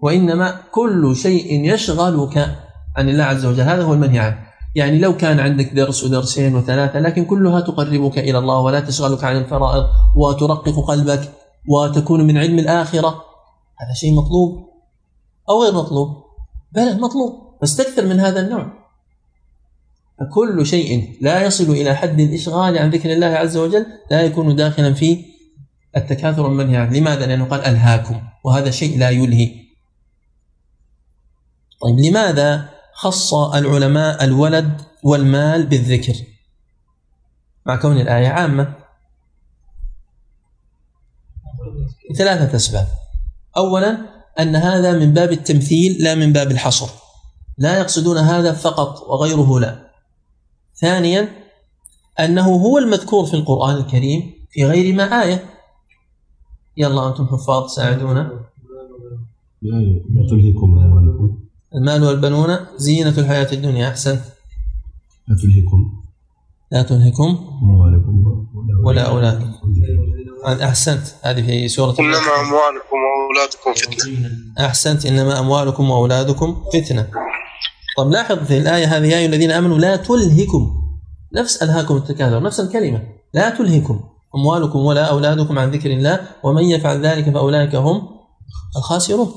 وإنما 0.00 0.50
كل 0.70 1.16
شيء 1.16 1.74
يشغلك 1.74 2.66
عن 3.00 3.08
الله 3.08 3.24
عز 3.24 3.44
وجل. 3.44 3.60
هذا 3.60 3.82
هو 3.82 3.94
المنهي 3.94 4.18
عنه. 4.18 4.50
يعني 4.74 4.98
لو 4.98 5.16
كان 5.16 5.40
عندك 5.40 5.72
درس 5.72 6.04
ودرسين 6.04 6.54
وثلاثة 6.54 7.00
لكن 7.00 7.24
كلها 7.24 7.60
تقربك 7.60 8.18
إلى 8.18 8.38
الله 8.38 8.58
ولا 8.60 8.80
تشغلك 8.80 9.24
عن 9.24 9.36
الفرائض 9.36 9.84
وترقق 10.16 10.76
قلبك 10.88 11.32
وتكون 11.68 12.26
من 12.26 12.36
علم 12.38 12.58
الآخرة 12.58 13.08
هذا 13.80 13.94
شيء 13.94 14.14
مطلوب 14.14 14.70
أو 15.48 15.62
غير 15.62 15.74
مطلوب؟ 15.74 16.08
بلى 16.72 16.94
مطلوب. 16.94 17.32
فاستكثر 17.60 18.06
من 18.06 18.20
هذا 18.20 18.40
النوع. 18.40 18.72
فكل 20.20 20.66
شيء 20.66 21.18
لا 21.20 21.44
يصل 21.46 21.70
إلى 21.70 21.94
حد 21.94 22.20
الإشغال 22.20 22.78
عن 22.78 22.90
ذكر 22.90 23.12
الله 23.12 23.26
عز 23.26 23.56
وجل 23.56 23.86
لا 24.10 24.22
يكون 24.22 24.56
داخلا 24.56 24.94
في 24.94 25.24
التكاثر 25.96 26.46
المنهي 26.46 26.76
عنه. 26.76 26.98
لماذا؟ 26.98 27.26
لأنه 27.26 27.44
قال 27.44 27.60
ألهاكم 27.60 28.20
وهذا 28.44 28.70
شيء 28.70 28.98
لا 28.98 29.10
يلهي. 29.10 29.50
طيب 31.82 31.98
لماذا 31.98 32.79
خص 33.00 33.34
العلماء 33.34 34.24
الولد 34.24 34.80
والمال 35.02 35.66
بالذكر 35.66 36.14
مع 37.66 37.76
كون 37.76 38.00
الآية 38.00 38.28
عامة 38.28 38.74
ثلاثة 42.16 42.56
أسباب 42.56 42.86
أولا 43.56 43.98
أن 44.40 44.56
هذا 44.56 44.92
من 44.98 45.12
باب 45.12 45.32
التمثيل 45.32 46.02
لا 46.02 46.14
من 46.14 46.32
باب 46.32 46.50
الحصر 46.50 46.88
لا 47.58 47.78
يقصدون 47.78 48.18
هذا 48.18 48.52
فقط 48.52 49.02
وغيره 49.08 49.60
لا 49.60 49.90
ثانيا 50.74 51.28
أنه 52.20 52.54
هو 52.54 52.78
المذكور 52.78 53.26
في 53.26 53.34
القرآن 53.34 53.76
الكريم 53.76 54.34
في 54.50 54.64
غير 54.64 54.94
ما 54.94 55.22
آية 55.22 55.44
يلا 56.76 57.08
أنتم 57.08 57.26
حفاظ 57.26 57.70
ساعدونا 57.70 58.40
لا 59.62 60.26
تلهكم 60.30 60.78
أموالكم 60.78 61.39
المال 61.76 62.04
والبنون 62.04 62.56
زينة 62.76 63.14
الحياة 63.18 63.52
الدنيا. 63.52 63.88
أحسن. 63.88 64.20
لا 65.28 65.36
تلهكم 65.42 66.02
لا 66.72 66.82
تلهكم 66.82 67.38
أموالكم 67.62 68.24
ولا 68.84 69.02
أولادكم 69.02 69.52
أحسنت. 70.44 71.02
هذه 71.22 71.42
في 71.42 71.68
سورة 71.68 71.96
إنما 72.00 72.16
أموالكم 72.16 72.96
وأولادكم 73.06 73.74
فتنة. 73.74 74.30
أحسنت. 74.66 75.06
إنما 75.06 75.38
أموالكم 75.38 75.90
وأولادكم 75.90 76.64
فتنة. 76.72 77.08
طب 77.98 78.10
لاحظ 78.10 78.38
في 78.38 78.58
الآية 78.58 78.96
هذه 78.96 79.06
يا 79.06 79.18
أيها 79.18 79.26
الذين 79.26 79.50
آمنوا 79.50 79.78
لا 79.78 79.96
تلهكم. 79.96 80.82
نفس 81.36 81.62
ألهاكم 81.62 81.96
التكاثر 81.96 82.42
نفس 82.42 82.60
الكلمة. 82.60 83.02
لا 83.34 83.50
تلهكم. 83.50 84.00
أموالكم 84.34 84.78
ولا 84.78 85.04
أولادكم 85.04 85.58
عن 85.58 85.70
ذكر 85.70 85.90
الله. 85.90 86.20
ومن 86.42 86.64
يفعل 86.64 87.06
ذلك 87.06 87.30
فأولئك 87.34 87.74
هم 87.74 88.02
الخاسرون. 88.76 89.28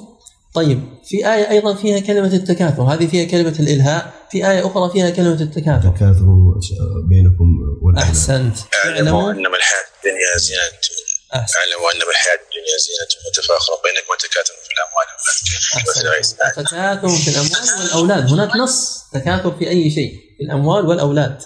طيب 0.54 0.80
في 1.06 1.16
آية 1.34 1.50
أيضا 1.50 1.76
فيها 1.76 2.00
كلمة 2.00 2.34
التكاثر 2.34 2.84
هذه 2.84 3.08
فيها 3.08 3.26
كلمة 3.26 3.56
الإلهاء 3.60 4.14
في 4.32 4.50
آية 4.52 4.68
أخرى 4.68 4.92
فيها 4.92 5.10
كلمة 5.10 5.42
التكاثر. 5.42 5.90
تكاثر 5.90 6.26
بينكم 7.10 7.48
والأولاد 7.82 8.04
أحسنت. 8.04 8.58
أعلموا 8.86 9.32
أنما 9.32 9.58
الحياة 9.58 9.86
الدنيا 9.98 10.38
زينة. 10.38 10.80
أعلموا 11.34 11.90
أنما 11.96 12.12
الحياة 12.12 12.40
الدنيا 12.46 12.78
زينة 12.86 13.12
وتفاخر 13.28 13.74
بينكم 13.84 14.12
وتكاثر 14.14 14.54
في 14.64 14.72
الأموال 14.76 15.08
والأولاد. 15.14 15.90
مثل 15.90 16.08
غيث 16.08 16.40
أحسنت. 16.40 16.68
تكاثر 16.68 17.10
في 17.10 17.30
الأموال 17.30 17.80
والأولاد. 17.80 18.34
هناك 18.34 18.56
نص 18.56 19.04
تكاثر 19.14 19.52
في 19.58 19.70
أي 19.70 19.92
شيء 19.92 20.12
في 20.38 20.44
الأموال 20.44 20.86
والأولاد. 20.86 21.38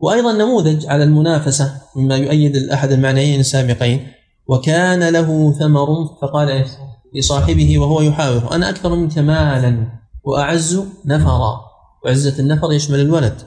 وأيضا 0.00 0.32
نموذج 0.32 0.86
على 0.86 1.04
المنافسة 1.04 1.82
مما 1.96 2.16
يؤيد 2.16 2.56
أحد 2.56 2.92
المعنيين 2.92 3.40
السابقين. 3.40 4.12
وكان 4.46 5.08
له 5.08 5.54
ثمر 5.58 5.86
فقال 6.22 6.50
إيش؟ 6.50 6.68
لصاحبه 7.14 7.78
وهو 7.78 8.00
يحاوره. 8.00 8.54
أنا 8.54 8.70
أكثر 8.70 8.94
منك 8.94 9.18
مالا 9.18 10.00
وأعز 10.24 10.84
نفرا. 11.04 11.60
وعزة 12.04 12.38
النفر 12.38 12.72
يشمل 12.72 13.00
الولد. 13.00 13.42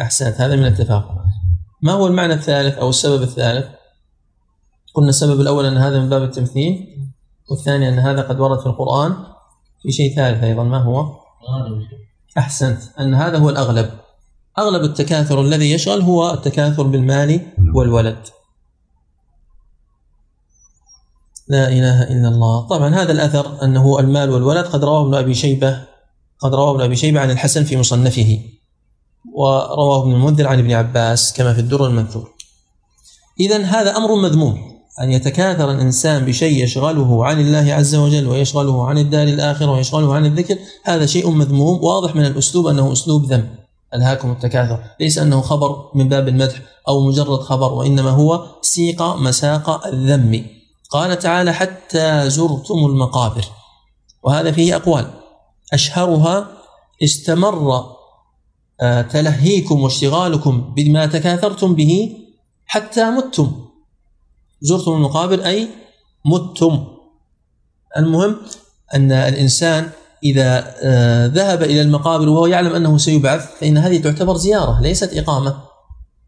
أحسنت. 0.00 0.40
هذا 0.40 0.56
من 0.56 0.66
التفاخر 0.66 1.14
ما 1.82 1.92
هو 1.92 2.06
المعنى 2.06 2.32
الثالث 2.32 2.78
أو 2.78 2.88
السبب 2.88 3.22
الثالث؟ 3.22 3.66
قلنا 4.94 5.08
السبب 5.08 5.40
الأول 5.40 5.66
أن 5.66 5.76
هذا 5.76 6.00
من 6.00 6.08
باب 6.08 6.22
التمثيل 6.22 6.86
والثاني 7.50 7.88
أن 7.88 7.98
هذا 7.98 8.22
قد 8.22 8.40
ورد 8.40 8.60
في 8.60 8.66
القرآن. 8.66 9.12
في 9.82 9.92
شيء 9.92 10.16
ثالث 10.16 10.44
أيضا 10.44 10.64
ما 10.64 10.78
هو؟ 10.78 11.20
أحسنت. 12.38 12.80
أن 13.00 13.14
هذا 13.14 13.38
هو 13.38 13.50
الأغلب. 13.50 13.90
أغلب 14.58 14.84
التكاثر 14.84 15.40
الذي 15.40 15.72
يشغل 15.72 16.00
هو 16.00 16.32
التكاثر 16.34 16.82
بالمال 16.82 17.40
والولد. 17.74 18.26
لا 21.50 21.68
إله 21.68 22.02
إلا 22.02 22.28
الله. 22.28 22.60
طبعا 22.60 22.94
هذا 22.94 23.12
الأثر 23.12 23.64
أنه 23.64 23.98
المال 23.98 24.30
والولد 24.30 24.66
قد 24.66 24.84
رواه 24.84 25.02
ابن 25.02 25.14
أبي 25.14 25.34
شيبة 25.34 25.80
قد 26.40 26.54
رواه 26.54 26.70
ابن 26.70 26.80
أبي 26.80 26.96
شيبة 26.96 27.20
عن 27.20 27.30
الحسن 27.30 27.64
في 27.64 27.76
مصنفه 27.76 28.38
ورواه 29.34 30.02
ابن 30.02 30.12
المنذر 30.12 30.46
عن 30.46 30.58
ابن 30.58 30.72
عباس 30.72 31.32
كما 31.32 31.54
في 31.54 31.60
الدر 31.60 31.86
المنثور. 31.86 32.30
إذا 33.40 33.62
هذا 33.62 33.96
أمر 33.96 34.14
مذموم 34.14 34.58
أن 35.02 35.12
يتكاثر 35.12 35.70
الإنسان 35.70 36.24
بشيء 36.24 36.64
يشغله 36.64 37.24
عن 37.24 37.40
الله 37.40 37.74
عز 37.74 37.94
وجل 37.94 38.26
ويشغله 38.26 38.86
عن 38.86 38.98
الدار 38.98 39.28
الآخرة 39.28 39.70
ويشغله 39.70 40.14
عن 40.14 40.26
الذكر 40.26 40.58
هذا 40.84 41.06
شيء 41.06 41.30
مذموم. 41.30 41.84
واضح 41.84 42.16
من 42.16 42.26
الأسلوب 42.26 42.66
أنه 42.66 42.92
أسلوب 42.92 43.24
ذم 43.24 43.48
ألهاكم 43.94 44.30
التكاثر. 44.30 44.78
ليس 45.00 45.18
أنه 45.18 45.40
خبر 45.40 45.90
من 45.94 46.08
باب 46.08 46.28
المدح 46.28 46.62
أو 46.88 47.00
مجرد 47.00 47.40
خبر 47.40 47.72
وإنما 47.72 48.10
هو 48.10 48.44
سيق 48.62 49.02
مساق 49.02 49.86
الذم. 49.86 50.59
قال 50.90 51.18
تعالى 51.18 51.52
حتى 51.52 52.30
زرتم 52.30 52.74
المقابر. 52.74 53.44
وهذا 54.22 54.52
فيه 54.52 54.76
أقوال. 54.76 55.10
أشهرها 55.72 56.48
استمر 57.02 57.86
آه، 58.80 59.02
تلهيكم 59.02 59.80
واشتغالكم 59.82 60.74
بما 60.76 61.06
تكاثرتم 61.06 61.74
به 61.74 62.16
حتى 62.66 63.10
متم. 63.10 63.52
زرتم 64.60 64.92
المقابر 64.92 65.46
أي 65.46 65.68
متم. 66.24 66.84
المهم 67.96 68.36
أن 68.94 69.12
الإنسان 69.12 69.90
إذا 70.24 70.74
آه، 70.82 71.26
ذهب 71.26 71.62
إلى 71.62 71.82
المقابر 71.82 72.28
وهو 72.28 72.46
يعلم 72.46 72.74
أنه 72.74 72.98
سيبعث 72.98 73.58
فإن 73.60 73.78
هذه 73.78 74.02
تعتبر 74.02 74.36
زيارة 74.36 74.80
ليست 74.80 75.16
إقامة. 75.16 75.62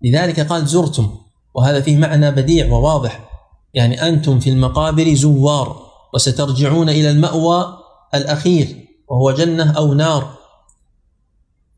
لذلك 0.03 0.41
قال 0.41 0.67
زرتم. 0.67 1.17
وهذا 1.55 1.81
فيه 1.81 1.97
معنى 1.97 2.31
بديع 2.31 2.73
وواضح. 2.73 3.32
يعني 3.75 4.09
أنتم 4.09 4.41
في 4.41 4.51
المقابر 4.51 5.15
زوار 5.15 5.93
وسترجعون 6.15 6.89
إلى 6.89 7.11
المأوى 7.11 7.79
الأخير 8.15 8.89
وهو 9.09 9.31
جنة 9.31 9.77
أو 9.77 9.95
نار. 9.95 10.35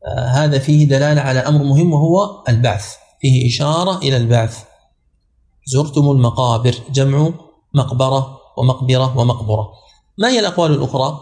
آه، 0.05 0.27
هذا 0.27 0.59
فيه 0.59 0.87
دلالة 0.87 1.21
على 1.21 1.39
أمر 1.39 1.63
مهم 1.63 1.93
وهو 1.93 2.43
البعث. 2.49 2.95
فيه 3.21 3.49
إشارة 3.49 3.97
إلى 3.97 4.17
البعث. 4.17 4.63
زرتم 5.67 6.11
المقابر 6.11 6.75
جمع 6.91 7.29
مقبرة 7.73 8.39
ومقبرة 8.57 9.17
ومقبرة. 9.17 9.71
ما 10.17 10.29
هي 10.29 10.39
الأقوال 10.39 10.71
الأخرى؟ 10.71 11.19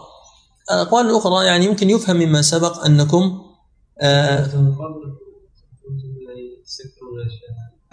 الأقوال 0.72 1.06
الأخرى 1.06 1.46
يعني 1.46 1.64
يمكن 1.64 1.90
يفهم 1.90 2.16
مما 2.16 2.42
سبق 2.42 2.84
أنكم 2.84 3.40
آه، 4.00 4.46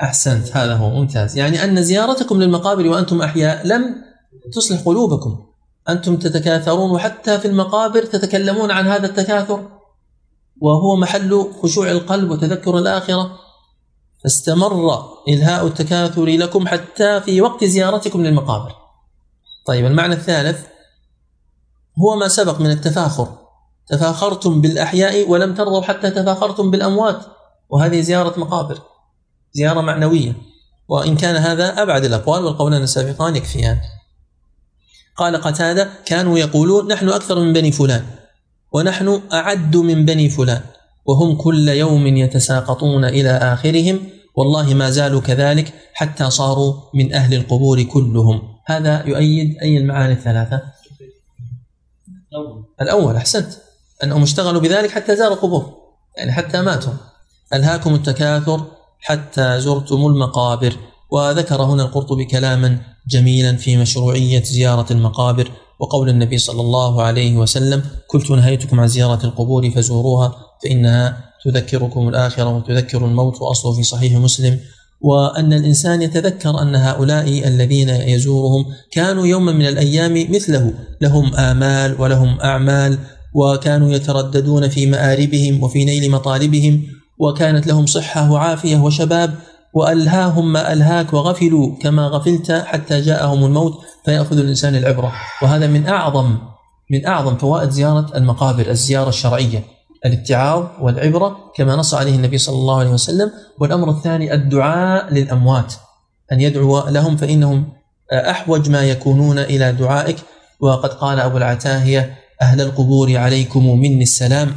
أحسنت 0.03 0.57
هذا 0.57 0.75
هو 0.75 0.89
ممتاز. 0.89 1.37
يعني 1.37 1.63
أن 1.63 1.83
زيارتكم 1.83 2.41
للمقابر 2.41 2.87
وأنتم 2.87 3.21
أحياء 3.21 3.67
لم 3.67 3.95
تصلح 4.53 4.81
قلوبكم. 4.81 5.45
أنتم 5.89 6.17
تتكاثرون 6.17 6.91
وحتى 6.91 7.39
في 7.39 7.47
المقابر 7.47 8.03
تتكلمون 8.03 8.71
عن 8.71 8.87
هذا 8.87 9.05
التكاثر 9.05 9.69
وهو 10.61 10.95
محل 10.95 11.45
خشوع 11.63 11.91
القلب 11.91 12.31
وتذكر 12.31 12.77
الآخرة. 12.77 13.31
فاستمر 14.23 15.03
إلهاء 15.27 15.67
التكاثر 15.67 16.25
لكم 16.25 16.67
حتى 16.67 17.21
في 17.21 17.41
وقت 17.41 17.63
زيارتكم 17.63 18.23
للمقابر. 18.23 18.75
طيب 19.65 19.85
المعنى 19.85 20.13
الثالث 20.13 20.65
هو 21.99 22.15
ما 22.15 22.27
سبق 22.27 22.59
من 22.59 22.71
التفاخر. 22.71 23.37
تفاخرتم 23.87 24.61
بالأحياء 24.61 25.29
ولم 25.29 25.55
ترضوا 25.55 25.81
حتى 25.81 26.11
تفاخرتم 26.11 26.71
بالأموات 26.71 27.25
وهذه 27.69 28.01
زيارة 28.01 28.39
مقابر. 28.39 28.81
زيارة 29.53 29.81
معنوية. 29.81 30.33
وإن 30.87 31.17
كان 31.17 31.35
هذا 31.35 31.81
أبعد 31.81 32.05
الأقوال 32.05 32.43
والقولان 32.43 32.83
السابقان 32.83 33.35
يكفيان. 33.35 33.77
قال 35.15 35.37
قتادة 35.41 35.89
كانوا 36.05 36.37
يقولون 36.37 36.87
نحن 36.87 37.09
أكثر 37.09 37.39
من 37.39 37.53
بني 37.53 37.71
فلان 37.71 38.05
ونحن 38.73 39.21
أعد 39.33 39.77
من 39.77 40.05
بني 40.05 40.29
فلان 40.29 40.61
وهم 41.05 41.35
كل 41.37 41.69
يوم 41.69 42.07
يتساقطون 42.07 43.05
إلى 43.05 43.29
آخرهم 43.29 43.99
والله 44.35 44.73
ما 44.73 44.89
زالوا 44.89 45.21
كذلك 45.21 45.73
حتى 45.93 46.29
صاروا 46.29 46.73
من 46.93 47.13
أهل 47.13 47.33
القبور 47.33 47.83
كلهم. 47.83 48.41
هذا 48.65 49.03
يؤيد 49.05 49.57
أي 49.61 49.77
المعاني 49.77 50.13
الثلاثة؟ 50.13 50.61
أول 52.35 52.65
الأول 52.81 53.15
أحسنت. 53.15 53.53
أنهم 54.03 54.23
اشتغلوا 54.23 54.61
بذلك 54.61 54.89
حتى 54.89 55.15
زاروا 55.15 55.35
القبور 55.35 55.73
يعني 56.17 56.31
حتى 56.31 56.61
ماتوا. 56.61 56.93
ألهاكم 57.53 57.95
التكاثر 57.95 58.65
حتى 59.01 59.61
زرتم 59.61 60.05
المقابر. 60.05 60.75
وذكر 61.11 61.61
هنا 61.61 61.83
القرطبي 61.83 62.25
كلاما 62.25 62.77
جميلا 63.09 63.55
في 63.55 63.77
مشروعية 63.77 64.43
زيارة 64.43 64.85
المقابر. 64.91 65.51
وقول 65.79 66.09
النبي 66.09 66.37
صلى 66.37 66.61
الله 66.61 67.01
عليه 67.01 67.37
وسلم 67.37 67.83
كنت 68.07 68.31
نهيتكم 68.31 68.79
عن 68.79 68.87
زيارة 68.87 69.25
القبور 69.25 69.71
فزوروها 69.71 70.35
فإنها 70.63 71.17
تذكركم 71.45 72.07
الآخرة 72.07 72.57
وتذكر 72.57 73.05
الموت. 73.05 73.41
وأصله 73.41 73.73
في 73.73 73.83
صحيح 73.83 74.13
مسلم. 74.13 74.59
وأن 75.01 75.53
الإنسان 75.53 76.01
يتذكر 76.01 76.61
أن 76.61 76.75
هؤلاء 76.75 77.47
الذين 77.47 77.89
يزورهم 77.89 78.65
كانوا 78.91 79.27
يوما 79.27 79.51
من 79.51 79.67
الأيام 79.67 80.31
مثله. 80.31 80.73
لهم 81.01 81.35
آمال 81.35 82.01
ولهم 82.01 82.39
أعمال 82.41 82.97
وكانوا 83.33 83.91
يترددون 83.91 84.69
في 84.69 84.85
مآربهم 84.85 85.63
وفي 85.63 85.85
نيل 85.85 86.11
مطالبهم. 86.11 87.00
وكانت 87.21 87.67
لهم 87.67 87.85
صحة 87.85 88.31
وعافية 88.31 88.77
وشباب 88.77 89.33
وألهاهم 89.73 90.53
ما 90.53 90.73
ألهاك 90.73 91.13
وغفلوا 91.13 91.75
كما 91.81 92.07
غفلت 92.07 92.51
حتى 92.51 93.01
جاءهم 93.01 93.45
الموت 93.45 93.73
فيأخذ 94.05 94.37
الإنسان 94.37 94.75
العبرة. 94.75 95.11
وهذا 95.41 95.67
من 95.67 95.87
أعظم 95.87 96.37
من 96.91 97.05
أعظم 97.05 97.37
فوائد 97.37 97.69
زيارة 97.69 98.17
المقابر 98.17 98.69
الزيارة 98.69 99.09
الشرعية. 99.09 99.63
الاتعاظ 100.05 100.63
والعبرة 100.81 101.37
كما 101.55 101.75
نص 101.75 101.93
عليه 101.93 102.15
النبي 102.15 102.37
صلى 102.37 102.55
الله 102.55 102.79
عليه 102.79 102.89
وسلم. 102.89 103.31
والأمر 103.59 103.89
الثاني 103.89 104.33
الدعاء 104.33 105.13
للأموات 105.13 105.73
أن 106.31 106.41
يدعو 106.41 106.89
لهم 106.89 107.17
فإنهم 107.17 107.73
أحوج 108.13 108.69
ما 108.69 108.83
يكونون 108.83 109.39
إلى 109.39 109.71
دعائك. 109.71 110.17
وقد 110.59 110.89
قال 110.89 111.19
أبو 111.19 111.37
العتاهية 111.37 112.17
أهل 112.41 112.61
القبور 112.61 113.17
عليكم 113.17 113.79
مني 113.79 114.03
السلام. 114.03 114.55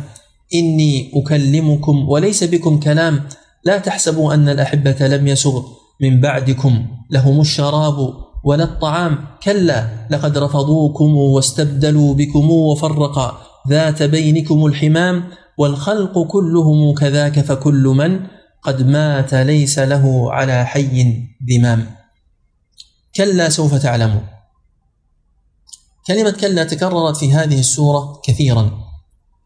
إني 0.55 1.13
أكلمكم 1.15 2.09
وليس 2.09 2.45
بكم 2.45 2.81
كلام. 2.81 3.29
لا 3.65 3.79
تحسبوا 3.79 4.35
أن 4.35 4.49
الأحبة 4.49 5.07
لم 5.07 5.27
يسغ 5.27 5.63
من 6.01 6.21
بعدكم 6.21 6.87
لهم 7.11 7.41
الشراب 7.41 8.15
ولا 8.45 8.65
الطعام. 8.65 9.25
كلا 9.43 10.07
لقد 10.11 10.39
رفضوكم 10.39 11.17
واستبدلوا 11.17 12.15
بكم 12.15 12.51
وفرق 12.51 13.41
ذات 13.69 14.03
بينكم 14.03 14.67
الحمام. 14.67 15.25
والخلق 15.59 16.27
كلهم 16.27 16.95
كذاك 16.95 17.41
فكل 17.41 17.83
من 17.97 18.21
قد 18.63 18.87
مات 18.87 19.35
ليس 19.35 19.79
له 19.79 20.33
على 20.33 20.67
حي 20.67 21.23
ذمام. 21.51 21.87
كلا 23.17 23.49
سوف 23.49 23.75
تعلمون. 23.75 24.27
كلمة 26.07 26.31
كلا 26.31 26.65
تكررت 26.65 27.17
في 27.17 27.33
هذه 27.33 27.59
السورة 27.61 28.21
كثيرا. 28.25 28.84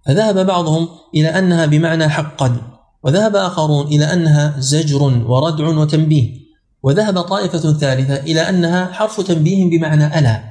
فذهب 0.08 0.46
بعضهم 0.46 0.88
إلى 1.14 1.28
أنها 1.28 1.66
بمعنى 1.66 2.08
حقا 2.08 2.56
وذهب 3.02 3.36
آخرون 3.36 3.86
إلى 3.86 4.12
أنها 4.12 4.54
زجر 4.58 5.02
وردع 5.02 5.68
وتنبيه 5.68 6.38
وذهب 6.82 7.20
طائفة 7.20 7.72
ثالثة 7.72 8.16
إلى 8.16 8.48
أنها 8.48 8.92
حرف 8.92 9.20
تنبيه 9.20 9.70
بمعنى 9.70 10.18
ألا 10.18 10.42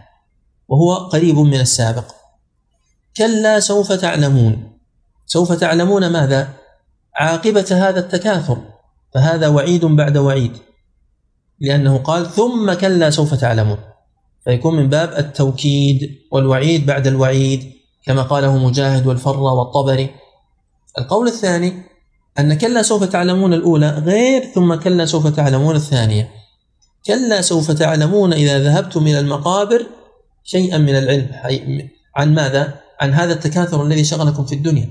وهو 0.67 0.93
قريب 0.93 1.37
من 1.39 1.59
السابق. 1.59 2.05
كلا 3.17 3.59
سوف 3.59 3.91
تعلمون. 3.91 4.77
سوف 5.25 5.53
تعلمون 5.53 6.07
ماذا؟ 6.07 6.49
عاقبة 7.15 7.65
هذا 7.71 7.99
التكاثر 7.99 8.57
فهذا 9.13 9.47
وعيد 9.47 9.85
بعد 9.85 10.17
وعيد 10.17 10.57
لأنه 11.59 11.97
قال 11.97 12.31
ثم 12.31 12.73
كلا 12.73 13.09
سوف 13.09 13.33
تعلمون. 13.33 13.77
فيكون 14.45 14.75
من 14.75 14.89
باب 14.89 15.13
التوكيد 15.17 16.09
والوعيد 16.31 16.85
بعد 16.85 17.07
الوعيد. 17.07 17.76
كما 18.07 18.21
قاله 18.21 18.57
مجاهد 18.57 19.07
والفر 19.07 19.39
والطبري. 19.39 20.09
القول 20.97 21.27
الثاني 21.27 21.73
أن 22.39 22.53
كلا 22.53 22.81
سوف 22.81 23.03
تعلمون 23.03 23.53
الأولى 23.53 23.89
غير 23.89 24.45
ثم 24.55 24.75
كلا 24.75 25.05
سوف 25.05 25.27
تعلمون 25.27 25.75
الثانية. 25.75 26.31
كلا 27.07 27.41
سوف 27.41 27.71
تعلمون 27.71 28.33
إذا 28.33 28.59
ذهبتم 28.59 29.07
إلى 29.07 29.19
المقابر 29.19 29.85
شيئا 30.43 30.77
من 30.77 30.95
العلم. 30.95 31.29
عن 32.15 32.33
ماذا؟ 32.33 32.79
عن 33.01 33.13
هذا 33.13 33.33
التكاثر 33.33 33.83
الذي 33.83 34.03
شغلكم 34.03 34.45
في 34.45 34.55
الدنيا. 34.55 34.89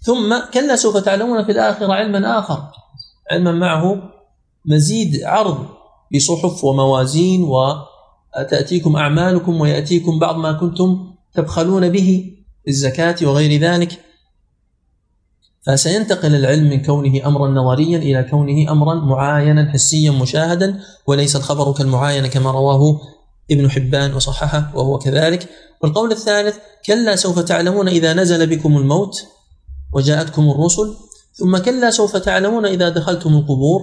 ثم 0.00 0.40
كلا 0.54 0.76
سوف 0.76 0.96
تعلمون 0.96 1.44
في 1.44 1.52
الآخرة 1.52 1.92
علما 1.92 2.38
آخر. 2.38 2.62
علما 3.30 3.52
معه 3.52 4.02
مزيد 4.66 5.24
عرض 5.24 5.66
بصحف 6.14 6.64
وموازين 6.64 7.44
وتأتيكم 7.44 8.96
أعمالكم 8.96 9.60
ويأتيكم 9.60 10.18
بعض 10.18 10.36
ما 10.36 10.52
كنتم 10.52 11.11
تبخلون 11.34 11.88
به 11.88 12.36
الزكاة 12.68 13.16
وغير 13.22 13.60
ذلك؟ 13.60 14.00
فسينتقل 15.66 16.34
العلم 16.34 16.70
من 16.70 16.82
كونه 16.82 17.26
امرا 17.26 17.48
نظريا 17.48 17.98
إلى 17.98 18.22
كونه 18.30 18.72
امرا 18.72 18.94
معاينا 18.94 19.72
حسيا 19.72 20.10
مشاهدا 20.10 20.80
وليس 21.06 21.36
الخبر 21.36 21.72
كالمعاينه 21.72 22.28
كما 22.28 22.50
رواه 22.50 23.00
ابن 23.50 23.70
حبان 23.70 24.14
وصححه 24.14 24.72
وهو 24.74 24.98
كذلك. 24.98 25.48
والقول 25.82 26.12
الثالث 26.12 26.56
كلا 26.86 27.16
سوف 27.16 27.38
تعلمون 27.38 27.88
إذا 27.88 28.12
نزل 28.14 28.46
بكم 28.46 28.76
الموت 28.76 29.26
وجاءتكم 29.92 30.50
الرسل 30.50 30.94
ثم 31.34 31.58
كلا 31.58 31.90
سوف 31.90 32.16
تعلمون 32.16 32.66
إذا 32.66 32.88
دخلتم 32.88 33.34
القبور. 33.34 33.82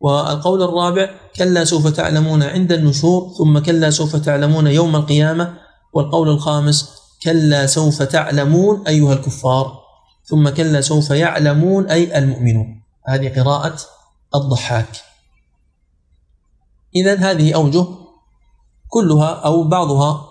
والقول 0.00 0.62
الرابع 0.62 1.10
كلا 1.36 1.64
سوف 1.64 1.86
تعلمون 1.86 2.42
عند 2.42 2.72
النشور 2.72 3.34
ثم 3.38 3.58
كلا 3.58 3.90
سوف 3.90 4.16
تعلمون 4.16 4.66
يوم 4.66 4.96
القيامة. 4.96 5.69
والقول 5.92 6.28
الخامس 6.28 6.90
كلا 7.22 7.66
سوف 7.66 8.02
تعلمون 8.02 8.86
أيها 8.86 9.12
الكفار. 9.12 9.80
ثم 10.24 10.48
كلا 10.48 10.80
سوف 10.80 11.10
يعلمون 11.10 11.90
أي 11.90 12.18
المؤمنون. 12.18 12.82
هذه 13.08 13.40
قراءة 13.40 13.76
الضحاك. 14.34 15.02
إذا 16.96 17.14
هذه 17.14 17.54
أوجه 17.54 17.86
كلها 18.88 19.28
أو 19.28 19.68
بعضها 19.68 20.26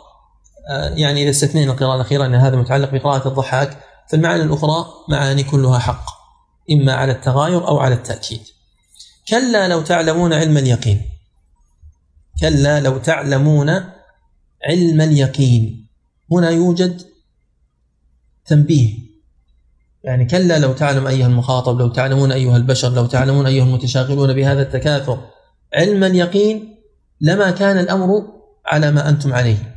آه، 0.69 0.89
يعني 0.89 1.23
إذا 1.23 1.29
استثنينا 1.29 1.71
القراءة 1.71 1.95
الأخيرة 1.95 2.25
أن 2.25 2.35
هذا 2.35 2.55
متعلق 2.55 2.91
بقراءة 2.91 3.27
الضحاك 3.27 3.77
فالمعاني 4.09 4.43
الأخرى 4.43 4.85
معاني 5.09 5.43
كلها 5.43 5.79
حق 5.79 6.05
إما 6.71 6.93
على 6.93 7.11
التغاير 7.11 7.67
أو 7.67 7.79
على 7.79 7.95
التأكيد. 7.95 8.41
كلا 9.29 9.67
لو 9.67 9.81
تعلمون 9.81 10.33
علم 10.33 10.57
اليقين. 10.57 11.01
كلا 12.41 12.79
لو 12.79 12.97
تعلمون 12.97 13.83
علم 14.65 15.01
اليقين. 15.01 15.87
هنا 16.31 16.49
يوجد 16.49 17.01
تنبيه. 18.45 18.93
يعني 20.03 20.25
كلا 20.25 20.59
لو 20.59 20.73
تعلم 20.73 21.07
أيها 21.07 21.27
المخاطب 21.27 21.79
لو 21.79 21.87
تعلمون 21.87 22.31
أيها 22.31 22.57
البشر 22.57 22.93
لو 22.93 23.05
تعلمون 23.05 23.45
أيها 23.45 23.63
المتشاغلون 23.63 24.33
بهذا 24.33 24.61
التكاثر. 24.61 25.19
علم 25.73 26.03
اليقين 26.03 26.75
لما 27.21 27.51
كان 27.51 27.79
الأمر 27.79 28.23
على 28.65 28.91
ما 28.91 29.09
أنتم 29.09 29.33
عليه. 29.33 29.75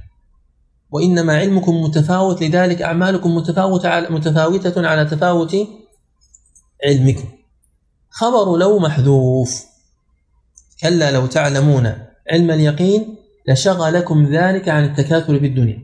وإنما 0.90 1.38
علمكم 1.38 1.82
متفاوت 1.82 2.42
لذلك 2.42 2.82
أعمالكم 2.82 3.36
متفاوتة 3.36 3.88
على 3.88 4.08
متفاوتة 4.08 4.86
على 4.86 5.04
تفاوت 5.04 5.56
علمكم. 6.84 7.28
خبر 8.10 8.56
لو 8.56 8.78
محذوف. 8.78 9.64
كلا 10.80 11.10
لو 11.10 11.26
تعلمون 11.26 11.86
علم 12.30 12.50
اليقين 12.50 13.21
لشغلكم 13.48 14.26
ذلك 14.26 14.68
عن 14.68 14.84
التكاثر 14.84 15.38
بالدنيا 15.38 15.78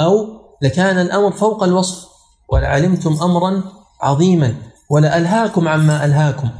أو 0.00 0.40
لكان 0.62 0.98
الأمر 0.98 1.32
فوق 1.32 1.62
الوصف 1.62 2.08
ولعلمتم 2.48 3.22
أمرا 3.22 3.62
عظيما 4.00 4.54
ولألهاكم 4.90 5.68
عما 5.68 6.04
ألهاكم. 6.04 6.50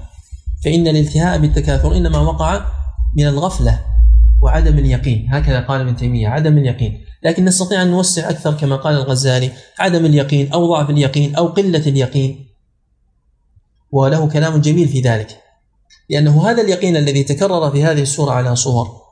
فإن 0.65 0.89
الالتهاء 0.89 1.39
بالتكاثر 1.39 1.97
إنما 1.97 2.19
وقع 2.19 2.67
من 3.17 3.27
الغفلة 3.27 3.81
وعدم 4.43 4.79
اليقين. 4.79 5.29
هكذا 5.31 5.61
قال 5.61 5.81
ابن 5.81 5.97
تيمية 5.97 6.29
عدم 6.29 6.59
اليقين. 6.59 7.05
لكن 7.23 7.45
نستطيع 7.45 7.83
أن 7.83 7.91
نوسع 7.91 8.31
أكثر 8.31 8.55
كما 8.55 8.77
قال 8.77 8.95
الغزالي 8.95 9.51
عدم 9.79 10.05
اليقين 10.05 10.53
أو 10.53 10.67
ضعف 10.67 10.91
اليقين 10.91 11.37
أو 11.37 11.47
قلة 11.47 11.87
اليقين. 11.87 12.47
وله 13.93 14.29
كلام 14.29 14.61
جميل 14.61 14.89
في 14.89 15.01
ذلك 15.01 15.41
لأنه 16.11 16.51
هذا 16.51 16.63
اليقين 16.63 16.97
الذي 16.97 17.25
تكرر 17.25 17.71
في 17.71 17.85
هذه 17.85 18.03
السورة 18.03 18.33
على 18.33 18.57
صور. 18.57 19.10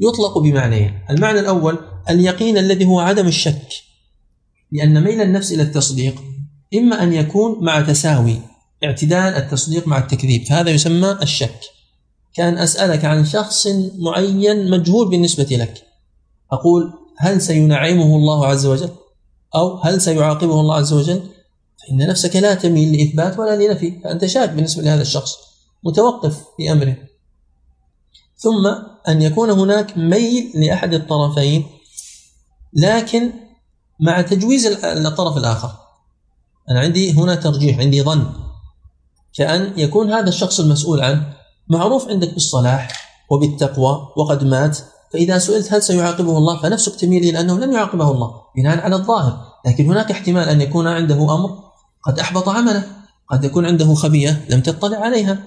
يطلق 0.00 0.38
بمعنيين. 0.38 1.00
المعنى 1.10 1.40
الأول 1.40 1.78
اليقين 2.10 2.58
الذي 2.58 2.84
هو 2.84 3.00
عدم 3.00 3.26
الشك. 3.26 3.68
لأن 4.72 5.04
ميل 5.04 5.20
النفس 5.20 5.52
إلى 5.52 5.62
التصديق 5.62 6.22
إما 6.74 7.02
أن 7.02 7.12
يكون 7.12 7.64
مع 7.64 7.80
تساوي 7.80 8.38
اعتدال 8.84 9.34
التصديق 9.34 9.88
مع 9.88 9.98
التكذيب 9.98 10.44
فهذا 10.44 10.70
يسمى 10.70 11.18
الشك. 11.22 11.60
كأن 12.34 12.58
أسألك 12.58 13.04
عن 13.04 13.24
شخص 13.24 13.66
معين 13.98 14.70
مجهول 14.70 15.10
بالنسبة 15.10 15.48
لك. 15.50 15.82
أقول 16.52 16.92
هل 17.18 17.40
سينعمه 17.40 18.16
الله 18.16 18.46
عز 18.46 18.66
وجل؟ 18.66 18.90
أو 19.54 19.76
هل 19.76 20.00
سيعاقبه 20.00 20.60
الله 20.60 20.74
عز 20.74 20.92
وجل؟ 20.92 21.22
فإن 21.82 22.08
نفسك 22.08 22.36
لا 22.36 22.54
تميل 22.54 22.96
لإثبات 22.96 23.38
ولا 23.38 23.66
لنفي 23.66 24.00
فأنت 24.04 24.26
شاك 24.26 24.50
بالنسبة 24.50 24.82
لهذا 24.82 25.02
الشخص 25.02 25.36
متوقف 25.84 26.44
في 26.56 26.72
أمره. 26.72 26.96
ثم 28.36 28.93
أن 29.08 29.22
يكون 29.22 29.50
هناك 29.50 29.98
ميل 29.98 30.52
لأحد 30.54 30.94
الطرفين 30.94 31.66
لكن 32.74 33.32
مع 34.00 34.22
تجويز 34.22 34.66
الطرف 34.84 35.36
الآخر. 35.36 35.70
أنا 36.70 36.80
عندي 36.80 37.12
هنا 37.12 37.34
ترجيح 37.34 37.78
عندي 37.78 38.02
ظن. 38.02 38.26
كأن 39.34 39.72
يكون 39.76 40.12
هذا 40.12 40.28
الشخص 40.28 40.60
المسؤول 40.60 41.00
عنه 41.00 41.34
معروف 41.68 42.08
عندك 42.08 42.34
بالصلاح 42.34 42.88
وبالتقوى 43.30 44.08
وقد 44.16 44.44
مات 44.44 44.78
فإذا 45.12 45.38
سئلت 45.38 45.72
هل 45.72 45.82
سيعاقبه 45.82 46.38
الله 46.38 46.62
فنفسك 46.62 47.00
تميل 47.00 47.22
إلى 47.22 47.40
أنه 47.40 47.58
لن 47.58 47.72
يعاقبه 47.72 48.10
الله 48.10 48.34
بناء 48.56 48.78
على 48.78 48.96
الظاهر. 48.96 49.54
لكن 49.66 49.86
هناك 49.86 50.10
احتمال 50.10 50.48
أن 50.48 50.60
يكون 50.60 50.86
عنده 50.86 51.34
أمر 51.34 51.58
قد 52.02 52.18
أحبط 52.18 52.48
عمله 52.48 52.86
قد 53.30 53.44
يكون 53.44 53.66
عنده 53.66 53.94
خبية 53.94 54.44
لم 54.50 54.60
تطلع 54.60 54.98
عليها 54.98 55.38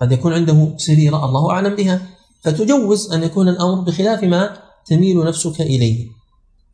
قد 0.00 0.12
يكون 0.12 0.32
عنده 0.32 0.74
سريرة 0.76 1.24
الله 1.24 1.50
أعلم 1.50 1.76
بها. 1.76 2.00
فتجوز 2.42 3.12
أن 3.12 3.22
يكون 3.22 3.48
الأمر 3.48 3.80
بخلاف 3.80 4.24
ما 4.24 4.58
تميل 4.86 5.24
نفسك 5.24 5.60
إليه. 5.60 6.08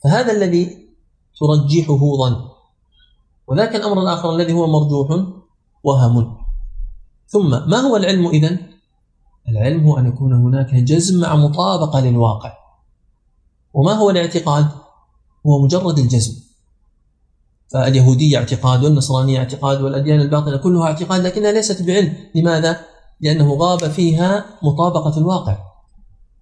فهذا 0.05 0.33
الذي 0.33 0.89
ترجحه 1.41 2.17
ظن. 2.17 2.37
وذاك 3.47 3.77
الأمر 3.77 4.03
الآخر 4.03 4.35
الذي 4.35 4.53
هو 4.53 4.67
مرجوح 4.67 5.27
وهم. 5.83 6.37
ثم 7.27 7.51
ما 7.51 7.77
هو 7.77 7.97
العلم 7.97 8.27
إذن؟ 8.27 8.59
العلم 9.49 9.87
هو 9.87 9.99
أن 9.99 10.07
يكون 10.07 10.33
هناك 10.33 10.75
جزم 10.75 11.21
مع 11.21 11.37
مطابقة 11.37 12.01
للواقع. 12.01 12.53
وما 13.75 13.93
هو 13.93 14.11
الاعتقاد؟ 14.11 14.67
هو 15.47 15.65
مجرد 15.65 15.99
الجزم. 15.99 16.33
فاليهودية 17.73 18.39
اعتقاد 18.39 18.85
والنصرانية 18.85 19.39
اعتقاد 19.39 19.81
والأديان 19.81 20.21
الباطنة 20.21 20.57
كلها 20.57 20.87
اعتقاد 20.87 21.27
لكنها 21.27 21.53
ليست 21.53 21.83
بعلم. 21.83 22.15
لماذا؟ 22.35 22.81
لأنه 23.21 23.55
غاب 23.55 23.91
فيها 23.91 24.45
مطابقة 24.63 25.19
الواقع. 25.19 25.59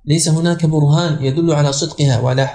ليس 0.04 0.28
هناك 0.28 0.66
برهان 0.66 1.24
يدل 1.24 1.52
على 1.52 1.72
صدقها 1.72 2.20
وعلى 2.20 2.50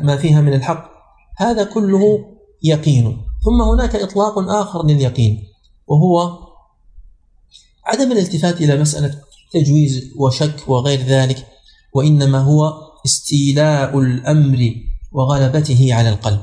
ما 0.00 0.16
فيها 0.16 0.40
من 0.40 0.54
الحق. 0.54 0.90
هذا 1.36 1.64
كله 1.64 2.24
يقين. 2.62 3.22
ثم 3.44 3.62
هناك 3.62 3.96
إطلاق 3.96 4.38
آخر 4.38 4.86
لليقين 4.86 5.48
وهو 5.86 6.38
عدم 7.84 8.12
الالتفات 8.12 8.60
إلى 8.60 8.80
مسألة 8.80 9.20
تجويز 9.52 10.12
وشك 10.16 10.68
وغير 10.68 11.00
ذلك 11.00 11.46
وإنما 11.94 12.38
هو 12.38 12.72
استيلاء 13.06 13.98
الأمر 13.98 14.74
وغلبته 15.12 15.94
على 15.94 16.08
القلب. 16.08 16.40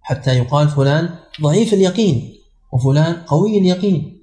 حتى 0.00 0.38
يقال 0.38 0.68
فلان 0.68 1.18
ضعيف 1.42 1.74
اليقين 1.74 2.34
وفلان 2.72 3.14
قوي 3.14 3.58
اليقين. 3.58 4.21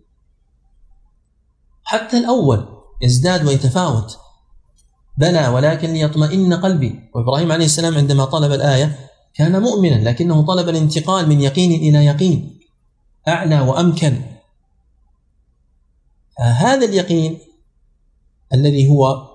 حتى 1.90 2.18
الأول 2.18 2.66
يزداد 3.02 3.46
ويتفاوت. 3.46 4.18
بلى 5.18 5.48
ولكن 5.48 5.94
ليطمئن 5.94 6.54
قلبي. 6.54 7.10
وإبراهيم 7.16 7.52
عليه 7.52 7.66
السلام 7.66 7.98
عندما 7.98 8.26
طلب 8.26 8.52
الآية 8.52 9.00
كان 9.34 9.62
مؤمنا 9.62 10.10
لكنه 10.10 10.46
طلب 10.46 10.70
الانتقال 10.70 11.30
من 11.30 11.42
يقين 11.42 11.72
إلى 11.72 12.06
يقين 12.06 12.60
أعلى 13.28 13.60
وأمكن. 13.60 14.22
فهذا 16.38 16.86
اليقين 16.86 17.40
الذي 18.54 18.90
هو 18.90 19.28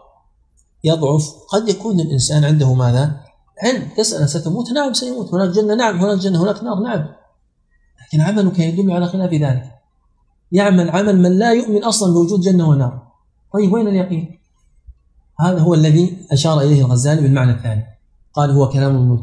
يضعف 0.84 1.34
قد 1.48 1.68
يكون 1.68 2.00
الإنسان 2.00 2.44
عنده 2.44 2.74
ماذا؟ 2.74 3.20
علم. 3.62 3.88
تسأل 3.96 4.28
ستموت 4.28 4.70
نعم 4.70 4.92
سيموت. 4.92 5.34
هناك 5.34 5.48
جنة؟ 5.48 5.74
نعم. 5.74 6.00
هناك 6.00 6.18
جنة؟ 6.18 6.42
هناك 6.42 6.62
نار؟ 6.62 6.80
نعم. 6.80 7.06
لكن 8.02 8.20
عملك 8.20 8.58
يدل 8.58 8.92
على 8.92 9.06
خلاف 9.06 9.30
ذلك. 9.34 9.73
يعمل 10.52 10.90
عمل 10.90 11.22
من 11.22 11.38
لا 11.38 11.52
يؤمن 11.52 11.84
أصلا 11.84 12.12
بوجود 12.14 12.40
جنة 12.40 12.68
ونار. 12.68 13.02
طيب 13.54 13.72
وين 13.72 13.88
اليقين؟ 13.88 14.38
هذا 15.40 15.58
هو 15.58 15.74
الذي 15.74 16.18
أشار 16.32 16.60
إليه 16.60 16.80
الغزالي 16.80 17.20
بالمعنى 17.20 17.52
الثاني. 17.52 17.84
قال 18.34 18.50
هو 18.50 18.68
كلام 18.68 19.20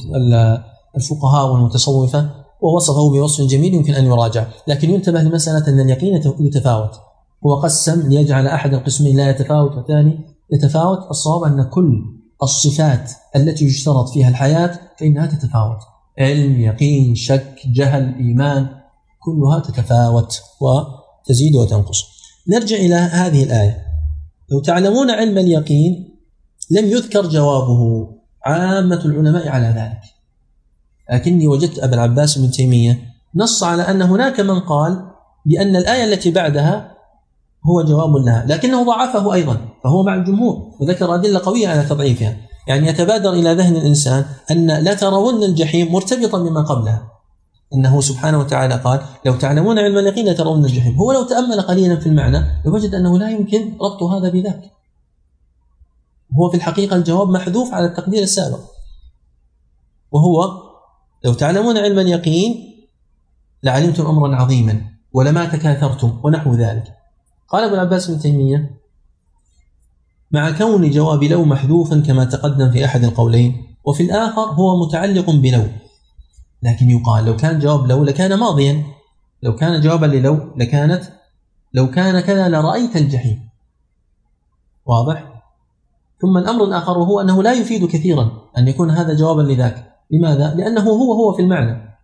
الفقهاء 0.97 1.51
والمتصوفة 1.51 2.29
ووصفه 2.61 3.09
بوصف 3.11 3.45
جميل 3.45 3.73
يمكن 3.73 3.93
أن 3.93 4.05
يراجع. 4.05 4.47
لكن 4.67 4.89
ينتبه 4.89 5.21
لمسألة 5.21 5.67
أن 5.67 5.79
اليقين 5.79 6.21
يتفاوت. 6.39 6.91
هو 7.45 7.55
قسم 7.55 8.09
ليجعل 8.09 8.47
أحد 8.47 8.73
القسمين 8.73 9.17
لا 9.17 9.29
يتفاوت 9.29 9.71
والثاني 9.71 10.19
يتفاوت. 10.51 11.09
الصواب 11.09 11.43
أن 11.43 11.63
كل 11.63 12.05
الصفات 12.43 13.11
التي 13.35 13.65
يشترط 13.65 14.09
فيها 14.09 14.29
الحياة 14.29 14.79
فإنها 14.99 15.25
تتفاوت. 15.25 15.77
علم 16.19 16.59
يقين 16.59 17.15
شك 17.15 17.55
جهل 17.65 18.15
إيمان 18.15 18.67
كلها 19.19 19.59
تتفاوت. 19.59 20.41
وتزيد 21.31 21.55
وتنقص. 21.55 22.03
نرجع 22.47 22.75
إلى 22.75 22.95
هذه 22.95 23.43
الآية. 23.43 23.77
لو 24.51 24.59
تعلمون 24.59 25.11
علم 25.11 25.37
اليقين 25.37 26.19
لم 26.71 26.85
يذكر 26.85 27.29
جوابه 27.29 28.09
عامة 28.45 29.05
العلماء 29.05 29.47
على 29.47 29.67
ذلك. 29.67 30.01
لكني 31.13 31.47
وجدت 31.47 31.79
أبا 31.79 31.95
العباس 31.95 32.37
بن 32.37 32.51
تيمية 32.51 32.99
نص 33.35 33.63
على 33.63 33.81
أن 33.81 34.01
هناك 34.01 34.39
من 34.39 34.59
قال 34.59 35.05
بأن 35.45 35.75
الآية 35.75 36.03
التي 36.03 36.31
بعدها 36.31 36.91
هو 37.65 37.81
جواب 37.81 38.15
لها 38.15 38.45
لكنه 38.47 38.85
ضعفه 38.85 39.33
أيضا 39.33 39.57
فهو 39.83 40.03
مع 40.03 40.15
الجمهور 40.15 40.71
وذكر 40.79 41.15
أدلة 41.15 41.39
قوية 41.39 41.67
على 41.67 41.83
تضعيفها. 41.83 42.37
يعني 42.67 42.87
يتبادر 42.87 43.33
إلى 43.33 43.53
ذهن 43.53 43.75
الإنسان 43.75 44.25
أن 44.51 44.67
لا 44.67 44.93
ترون 44.93 45.43
الجحيم 45.43 45.91
مرتبطا 45.91 46.39
بما 46.39 46.61
قبلها. 46.61 47.10
إنه 47.73 48.01
سبحانه 48.01 48.39
وتعالى 48.39 48.75
قال 48.75 49.01
لو 49.25 49.35
تعلمون 49.35 49.79
علم 49.79 49.97
اليقين 49.97 50.29
لترون 50.29 50.65
الجحيم. 50.65 50.95
هو 50.95 51.11
لو 51.11 51.23
تأمل 51.23 51.61
قليلا 51.61 51.95
في 51.95 52.07
المعنى 52.07 52.45
لوجد 52.65 52.95
أنه 52.95 53.19
لا 53.19 53.29
يمكن 53.29 53.77
ربط 53.81 54.03
هذا 54.03 54.29
بذاك 54.29 54.61
هو 56.39 56.49
في 56.49 56.57
الحقيقة 56.57 56.95
الجواب 56.95 57.29
محذوف 57.29 57.73
على 57.73 57.85
التقدير 57.85 58.23
السابق. 58.23 58.59
وهو 60.11 60.61
لو 61.25 61.33
تعلمون 61.33 61.77
علم 61.77 61.99
اليقين 61.99 62.55
لعلمتم 63.63 64.05
امرا 64.05 64.35
عظيما 64.35 64.81
ولما 65.13 65.45
تكاثرتم 65.45 66.19
ونحو 66.23 66.53
ذلك. 66.53 66.93
قال 67.49 67.63
ابن 67.63 67.79
عباس 67.79 68.11
بن 68.11 68.19
تيمية 68.19 68.81
مع 70.31 70.51
كون 70.51 70.89
جواب 70.89 71.23
لو 71.23 71.45
محذوفا 71.45 71.99
كما 71.99 72.25
تقدم 72.25 72.71
في 72.71 72.85
أحد 72.85 73.03
القولين 73.03 73.75
وفي 73.83 74.03
الآخر 74.03 74.41
هو 74.41 74.85
متعلق 74.85 75.29
بلو 75.29 75.63
لكن 76.63 76.89
يقال 76.89 77.25
لو 77.25 77.35
كان 77.35 77.59
جواب 77.59 77.85
لو 77.85 78.03
لكان 78.03 78.39
ماضيا 78.39 78.83
لو 79.43 79.55
كان 79.55 79.81
جوابا 79.81 80.05
للو 80.05 80.39
لكانت 80.57 81.03
لو 81.73 81.91
كان 81.91 82.19
كذا 82.19 82.49
لرأيت 82.49 82.95
الجحيم. 82.97 83.49
واضح؟ 84.85 85.43
ثم 86.21 86.37
الأمر 86.37 86.63
الآخر 86.63 86.97
وهو 86.97 87.21
أنه 87.21 87.43
لا 87.43 87.53
يفيد 87.53 87.85
كثيرا 87.85 88.31
أن 88.57 88.67
يكون 88.67 88.89
هذا 88.91 89.13
جوابا 89.13 89.41
لذاك. 89.41 89.93
لماذا؟ 90.11 90.55
لأنه 90.55 90.81
هو 90.81 91.13
هو 91.13 91.33
في 91.33 91.41
المعنى. 91.41 91.97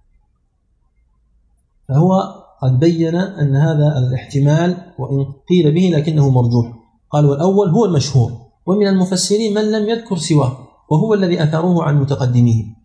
فهو 1.88 2.36
قد 2.62 2.80
بين 2.80 3.16
أن 3.16 3.56
هذا 3.56 3.98
الاحتمال 3.98 4.78
وإن 5.00 5.26
قيل 5.50 5.72
به 5.72 5.98
لكنه 5.98 6.30
مرجوح. 6.30 6.74
قال 7.10 7.26
والأول 7.26 7.70
هو 7.70 7.86
المشهور. 7.86 8.32
ومن 8.66 8.88
المفسرين 8.88 9.54
من 9.54 9.72
لم 9.72 9.90
يذكر 9.90 10.18
سواه 10.18 10.58
وهو 10.90 11.14
الذي 11.14 11.44
أثروه 11.44 11.84
عن 11.84 12.02
متقدميه. 12.02 12.77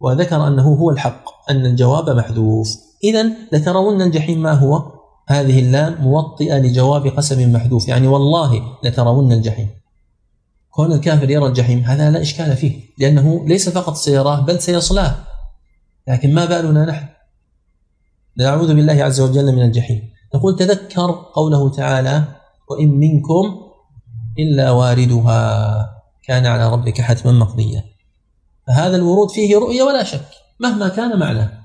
وذكر 0.00 0.46
أنه 0.46 0.74
هو 0.74 0.90
الحق 0.90 1.50
أن 1.50 1.66
الجواب 1.66 2.10
محذوف. 2.10 2.76
إذا 3.04 3.26
لترون 3.52 4.02
الجحيم 4.02 4.42
ما 4.42 4.52
هو؟ 4.52 4.82
هذه 5.28 5.58
اللام 5.58 6.02
موطئة 6.02 6.58
لجواب 6.58 7.06
قسم 7.06 7.52
محذوف 7.52 7.88
يعني 7.88 8.06
والله 8.08 8.62
لترون 8.84 9.32
الجحيم. 9.32 9.68
كون 10.70 10.92
الكافر 10.92 11.30
يرى 11.30 11.46
الجحيم 11.46 11.78
هذا 11.78 12.10
لا 12.10 12.22
إشكال 12.22 12.56
فيه 12.56 12.80
لأنه 12.98 13.44
ليس 13.46 13.68
فقط 13.68 13.94
سيراه 13.94 14.40
بل 14.40 14.60
سيصلاه. 14.60 15.14
لكن 16.08 16.34
ما 16.34 16.44
بالنا 16.44 16.84
نحن؟ 16.84 17.06
نعوذ 18.38 18.74
بالله 18.74 19.04
عز 19.04 19.20
وجل 19.20 19.52
من 19.52 19.62
الجحيم. 19.62 20.02
نقول 20.34 20.56
تذكر 20.56 21.10
قوله 21.34 21.70
تعالى 21.70 22.24
وإن 22.70 22.88
منكم 22.88 23.60
إلا 24.38 24.70
واردها 24.70 25.90
كان 26.22 26.46
على 26.46 26.72
ربك 26.72 27.00
حتما 27.00 27.32
مقضيا. 27.32 27.93
فهذا 28.66 28.96
الورود 28.96 29.30
فيه 29.30 29.56
رؤية 29.56 29.82
ولا 29.82 30.04
شك 30.04 30.28
مهما 30.60 30.88
كان 30.88 31.18
معناه. 31.18 31.64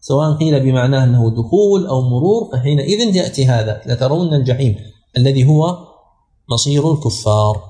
سواء 0.00 0.36
قيل 0.36 0.60
بمعناه 0.60 1.04
أنه 1.04 1.30
دخول 1.30 1.86
أو 1.86 2.00
مرور 2.00 2.50
فحينئذ 2.52 3.16
يأتي 3.16 3.46
هذا. 3.46 3.82
لترون 3.86 4.34
الجحيم 4.34 4.76
الذي 5.16 5.48
هو 5.48 5.78
مصير 6.50 6.92
الكفار. 6.92 7.62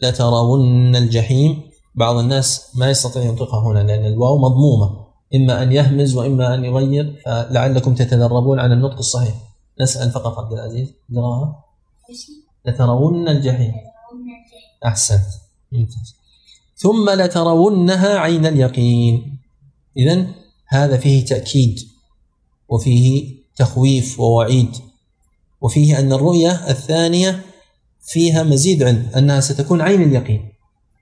لترون 0.00 0.96
الجحيم 0.96 1.62
بعض 1.94 2.16
الناس 2.16 2.70
ما 2.74 2.90
يستطيع 2.90 3.22
ينطقها 3.22 3.60
هنا 3.60 3.78
لأن 3.78 4.06
الواو 4.06 4.38
مضمومة. 4.38 5.04
إما 5.34 5.62
أن 5.62 5.72
يهمز 5.72 6.16
وإما 6.16 6.54
أن 6.54 6.64
يغير 6.64 7.22
فلعلكم 7.24 7.94
تتدربون 7.94 8.60
على 8.60 8.74
النطق 8.74 8.98
الصحيح. 8.98 9.34
نسأل 9.80 10.10
فقط 10.10 10.38
عبد 10.38 10.52
العزيز 10.52 10.94
قراها 11.16 11.64
لترون 12.64 13.28
الجحيم. 13.28 13.72
أحسنت. 14.86 15.26
ممتاز. 15.72 16.23
ثم 16.84 17.10
لترونها 17.10 18.18
عين 18.18 18.46
اليقين. 18.46 19.38
إذا 19.96 20.26
هذا 20.68 20.96
فيه 20.96 21.24
تأكيد 21.24 21.78
وفيه 22.68 23.34
تخويف 23.56 24.20
ووعيد 24.20 24.76
وفيه 25.60 25.98
أن 25.98 26.12
الرؤية 26.12 26.50
الثانية 26.50 27.42
فيها 28.00 28.42
مزيد 28.42 28.82
علم 28.82 29.10
أنها 29.16 29.40
ستكون 29.40 29.80
عين 29.80 30.02
اليقين. 30.02 30.52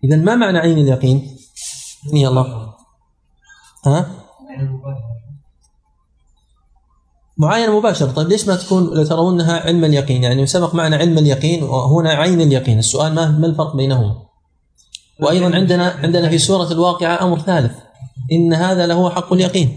إذا 0.05 0.17
ما 0.17 0.35
معنى 0.35 0.59
عين 0.59 0.79
اليقين؟ 0.79 1.37
يا 2.15 2.29
الله. 2.29 2.75
ها؟ 3.87 4.11
معاينة 7.39 7.79
مباشرة. 7.79 8.13
طيب 8.13 8.29
ليش 8.29 8.49
ما 8.49 8.57
تكون 8.57 9.01
لترونها 9.01 9.61
علم 9.61 9.85
اليقين؟ 9.85 10.23
يعني 10.23 10.47
سبق 10.47 10.75
معنا 10.75 10.97
علم 10.97 11.19
اليقين 11.19 11.63
وهنا 11.63 12.11
عين 12.11 12.41
اليقين. 12.41 12.79
السؤال 12.79 13.15
ما 13.15 13.31
ما 13.31 13.47
الفرق 13.47 13.77
بينهما؟ 13.77 14.32
وأيضا 15.23 15.57
عندنا 15.57 15.91
عندنا 15.91 16.29
في 16.29 16.39
سورة 16.39 16.73
الواقعة 16.73 17.25
أمر 17.25 17.39
ثالث. 17.39 17.79
إن 18.33 18.55
هذا 18.55 18.87
لهو 18.87 19.11
حق 19.11 19.33
اليقين. 19.33 19.69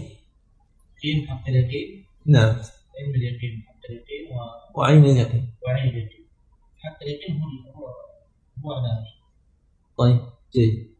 يقين 0.96 1.28
حق 1.28 1.48
اليقين. 1.48 2.06
نعم. 2.26 2.56
علم 2.98 3.14
اليقين 3.14 3.64
حق 3.66 3.90
اليقين 3.90 4.32
و... 4.32 4.80
وعين 4.80 5.04
اليقين. 5.04 5.54
وعين 5.66 5.88
اليقين. 5.88 6.26
حق 6.78 7.02
اليقين 7.02 7.40
هو 7.42 7.48
هو 7.76 7.86
هو 8.64 8.72
على 8.72 9.04
طيب 9.98 10.20
جيد. 10.54 10.96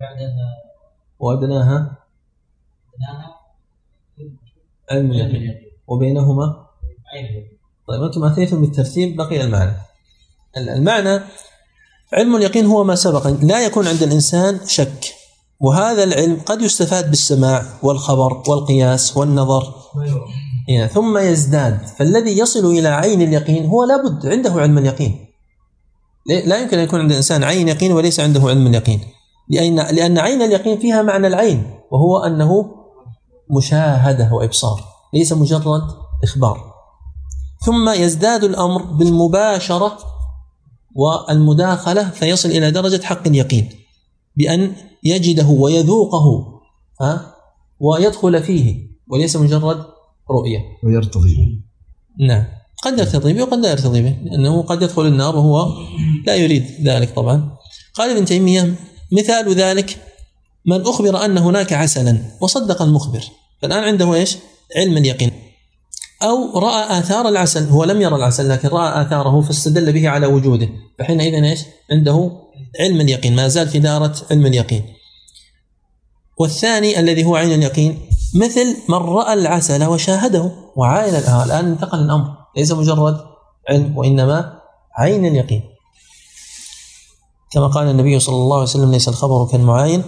بعدها 0.00 0.48
وادناها 1.18 1.96
أدناها 2.94 3.36
علم 4.90 5.10
اليقين. 5.10 5.70
وبينهما؟ 5.86 6.66
عين 7.14 7.24
اليقين. 7.24 7.58
طيب 7.88 8.02
أنتم 8.02 8.24
أتيتم 8.24 8.60
بالترتيب 8.60 9.16
بقي 9.16 9.44
المعنى. 9.44 9.76
المعنى 10.56 11.20
علم 12.14 12.36
اليقين 12.36 12.66
هو 12.66 12.84
ما 12.84 12.94
سبق. 12.94 13.26
لا 13.26 13.66
يكون 13.66 13.88
عند 13.88 14.02
الإنسان 14.02 14.60
شك. 14.66 15.14
وهذا 15.60 16.04
العلم 16.04 16.40
قد 16.46 16.62
يستفاد 16.62 17.10
بالسماع 17.10 17.64
والخبر 17.82 18.42
والقياس 18.48 19.16
والنظر. 19.16 19.74
يعني 20.68 20.88
ثم 20.88 21.18
يزداد. 21.18 21.86
فالذي 21.98 22.38
يصل 22.38 22.66
إلى 22.66 22.88
عين 22.88 23.22
اليقين 23.22 23.66
هو 23.66 23.84
لابد 23.84 24.26
عنده 24.26 24.52
علم 24.52 24.78
اليقين. 24.78 25.26
لا 26.46 26.58
يمكن 26.58 26.78
أن 26.78 26.84
يكون 26.84 27.00
عند 27.00 27.10
الإنسان 27.10 27.44
عين 27.44 27.68
يقين 27.68 27.92
وليس 27.92 28.20
عنده 28.20 28.40
علم 28.40 28.66
اليقين. 28.66 29.00
لأن 29.48 29.76
لأن 29.76 30.18
عين 30.18 30.42
اليقين 30.42 30.78
فيها 30.78 31.02
معنى 31.02 31.26
العين 31.26 31.70
وهو 31.90 32.18
أنه 32.18 32.70
مشاهدة 33.50 34.32
وإبصار 34.32 34.84
ليس 35.14 35.32
مجرد 35.32 35.82
إخبار. 36.24 36.74
ثم 37.66 37.88
يزداد 37.88 38.44
الأمر 38.44 38.82
بالمباشرة 38.82 39.98
والمداخلة 40.94 42.10
فيصل 42.10 42.48
إلى 42.48 42.70
درجة 42.70 43.02
حق 43.02 43.26
اليقين 43.26 43.68
بأن 44.36 44.72
يجده 45.04 45.46
ويذوقه 45.46 46.60
ها؟ 47.00 47.34
ويدخل 47.80 48.42
فيه 48.42 48.90
وليس 49.08 49.36
مجرد 49.36 49.84
رؤية. 50.30 50.60
ويرتضي. 50.84 51.62
نعم. 52.18 52.44
قد 52.82 52.98
يرتضي 52.98 53.32
به 53.32 53.42
وقد 53.42 53.58
لا 53.58 53.70
يرتضي 53.70 54.02
به 54.02 54.16
لأنه 54.24 54.62
قد 54.62 54.82
يدخل 54.82 55.06
النار 55.06 55.36
وهو 55.36 55.68
لا 56.26 56.34
يريد 56.34 56.64
ذلك 56.84 57.14
طبعا. 57.14 57.56
قال 57.94 58.10
ابن 58.10 58.24
تيمية 58.24 58.74
مثال 59.12 59.54
ذلك 59.54 59.98
من 60.66 60.80
أخبر 60.80 61.24
أن 61.24 61.38
هناك 61.38 61.72
عسلا 61.72 62.18
وصدق 62.40 62.82
المخبر 62.82 63.24
فالآن 63.62 63.84
عنده 63.84 64.14
إيش؟ 64.14 64.36
علم 64.76 64.96
اليقين 64.96 65.30
أو 66.22 66.58
رأى 66.58 66.98
آثار 66.98 67.28
العسل 67.28 67.68
هو 67.68 67.84
لم 67.84 68.00
يرى 68.00 68.16
العسل 68.16 68.48
لكن 68.48 68.68
رأى 68.68 69.02
آثاره 69.02 69.40
فاستدل 69.40 69.92
به 69.92 70.08
على 70.08 70.26
وجوده. 70.26 70.68
فحينئذ 70.98 71.44
إيش؟ 71.44 71.60
عنده 71.90 72.30
علم 72.80 73.00
اليقين 73.00 73.36
ما 73.36 73.48
زال 73.48 73.68
في 73.68 73.78
دارة 73.78 74.14
علم 74.30 74.46
اليقين. 74.46 74.84
والثاني 76.38 77.00
الذي 77.00 77.24
هو 77.24 77.36
عين 77.36 77.52
اليقين 77.52 77.98
مثل 78.34 78.76
من 78.88 78.96
رأى 78.96 79.32
العسل 79.32 79.84
وشاهده 79.84 80.52
وعاين 80.76 81.14
الآن 81.14 81.66
انتقل 81.66 81.98
الأمر 81.98 82.28
ليس 82.56 82.72
مجرد 82.72 83.20
علم 83.68 83.98
وإنما 83.98 84.60
عين 84.98 85.26
اليقين. 85.26 85.62
كما 87.52 87.66
قال 87.66 87.88
النبي 87.88 88.20
صلى 88.20 88.36
الله 88.36 88.56
عليه 88.56 88.64
وسلم 88.64 88.90
ليس 88.90 89.08
الخبر 89.08 89.46
كالمعاين. 89.46 90.02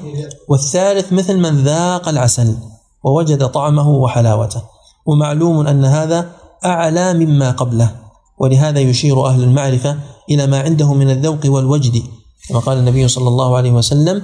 والثالث 0.48 1.12
مثل 1.12 1.36
من 1.36 1.64
ذاق 1.64 2.08
العسل 2.08 2.56
ووجد 3.04 3.48
طعمه 3.48 3.90
وحلاوته. 3.90 4.71
ومعلوم 5.07 5.66
أن 5.66 5.84
هذا 5.84 6.30
أعلى 6.64 7.14
مما 7.14 7.50
قبله 7.50 7.96
ولهذا 8.38 8.80
يشير 8.80 9.26
أهل 9.26 9.42
المعرفة 9.42 9.98
إلى 10.30 10.46
ما 10.46 10.61
عنده 10.61 10.94
من 10.94 11.11
الذوق 11.11 11.40
والوجد. 11.44 12.03
كما 12.48 12.59
قال 12.59 12.78
النبي 12.78 13.09
صلى 13.09 13.28
الله 13.28 13.57
عليه 13.57 13.70
وسلم 13.70 14.22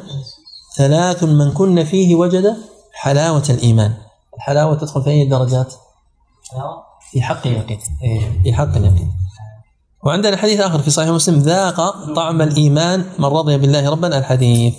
ثلاث 0.77 1.25
من 1.25 1.51
كن 1.53 1.85
فيه 1.85 2.15
وجد 2.15 2.57
حلاوة 2.93 3.45
الإيمان. 3.51 3.95
الحلاوة 4.37 4.75
تدخل 4.75 5.03
في 5.03 5.11
أي 5.11 5.25
درجات؟ 5.29 5.75
في 7.11 7.23
حق 7.23 7.47
اليقين. 7.47 7.79
في 8.43 8.53
حق 8.53 8.77
اليقين. 8.77 9.13
وعندنا 10.05 10.37
حديث 10.37 10.61
آخر 10.61 10.79
في 10.79 10.91
صحيح 10.91 11.09
مسلم 11.09 11.39
ذاق 11.39 11.77
طعم 12.15 12.43
الإيمان 12.43 13.05
من 13.19 13.25
رضي 13.25 13.59
بالله 13.59 13.91
ربا. 13.91 14.19
الحديث. 14.19 14.75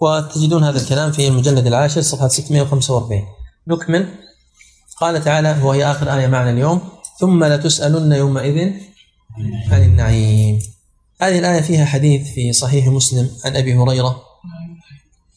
وتجدون 0.00 0.64
هذا 0.64 0.80
الكلام 0.80 1.12
في 1.12 1.28
المجلد 1.28 1.66
العاشر 1.66 2.00
صفحة 2.00 2.28
645 2.28 3.22
نكمل. 3.68 4.08
قال 5.00 5.24
تعالى 5.24 5.62
وهي 5.62 5.90
آخر 5.90 6.16
آية 6.16 6.26
معنا 6.26 6.50
اليوم. 6.50 6.80
ثم 7.18 7.44
لتسألن 7.44 8.12
يومئذ 8.12 8.72
عن 9.70 9.82
النعيم. 9.82 10.58
هذه 11.20 11.38
الآية 11.38 11.60
فيها 11.60 11.84
حديث 11.84 12.34
في 12.34 12.52
صحيح 12.52 12.86
مسلم 12.86 13.30
عن 13.44 13.56
أبي 13.56 13.74
هريرة. 13.74 14.22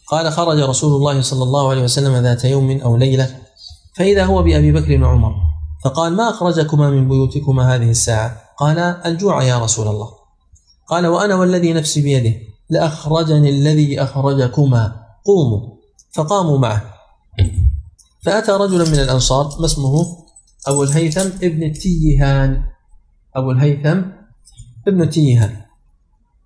قال 0.07 0.31
خرج 0.31 0.59
رسول 0.59 0.95
الله 0.95 1.21
صلى 1.21 1.43
الله 1.43 1.69
عليه 1.69 1.81
وسلم 1.81 2.15
ذات 2.15 2.45
يوم 2.45 2.81
أو 2.81 2.97
ليلة 2.97 3.37
فإذا 3.95 4.25
هو 4.25 4.43
بأبي 4.43 4.71
بكر 4.71 5.03
وعمر 5.03 5.35
فقال 5.83 6.15
ما 6.15 6.29
أخرجكما 6.29 6.89
من 6.89 7.09
بيوتكما 7.09 7.75
هذه 7.75 7.89
الساعة؟ 7.89 8.41
قال 8.57 8.79
الجوع 8.79 9.43
يا 9.43 9.59
رسول 9.59 9.87
الله. 9.87 10.09
قال 10.87 11.07
وأنا 11.07 11.35
والذي 11.35 11.73
نفسي 11.73 12.01
بيده 12.01 12.35
لأخرجني 12.69 13.49
الذي 13.49 14.03
أخرجكما. 14.03 14.95
قوموا. 15.25 15.75
فقاموا 16.11 16.57
معه. 16.57 16.92
فأتى 18.25 18.51
رجل 18.51 18.91
من 18.91 18.99
الأنصار 18.99 19.55
ما 19.59 19.65
اسمه؟ 19.65 20.23
أبو 20.67 20.83
الهيثم 20.83 21.27
ابن 21.43 21.63
التيهان 21.63 22.63
أبو 23.35 23.51
الهيثم 23.51 24.01
ابن 24.87 25.01
التيهان 25.01 25.61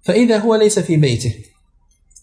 فإذا 0.04 0.38
هو 0.38 0.56
ليس 0.56 0.80
في 0.80 0.98
بيته. 0.98 1.36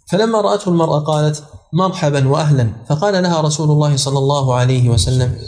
فلما 0.09 0.41
رأته 0.41 0.69
المرأة 0.69 0.99
قالت 0.99 1.45
مرحبا 1.73 2.29
وأهلا. 2.29 2.73
فقال 2.89 3.23
لها 3.23 3.41
رسول 3.41 3.71
الله 3.71 3.97
صلى 3.97 4.19
الله 4.19 4.55
عليه 4.55 4.89
وسلم 4.89 5.39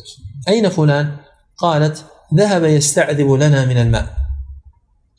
أين 0.48 0.68
فلان؟ 0.68 1.16
قالت 1.58 2.04
ذهب 2.34 2.64
يستعذب 2.64 3.30
لنا 3.32 3.64
من 3.64 3.76
الماء. 3.76 4.16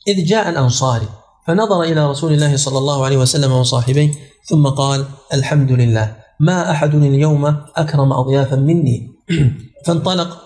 إذ 0.08 0.24
جاء 0.24 0.48
الأنصاري 0.48 1.08
فنظر 1.46 1.82
إلى 1.82 2.10
رسول 2.10 2.32
الله 2.32 2.56
صلى 2.56 2.78
الله 2.78 3.04
عليه 3.04 3.16
وسلم 3.16 3.52
وصاحبيه 3.52 4.14
ثم 4.44 4.66
قال 4.66 5.06
الحمد 5.34 5.72
لله. 5.72 6.16
ما 6.40 6.70
أحد 6.70 6.94
اليوم 6.94 7.46
أكرم 7.76 8.12
أضيافا 8.12 8.56
مني. 8.56 9.12
فانطلق. 9.86 10.38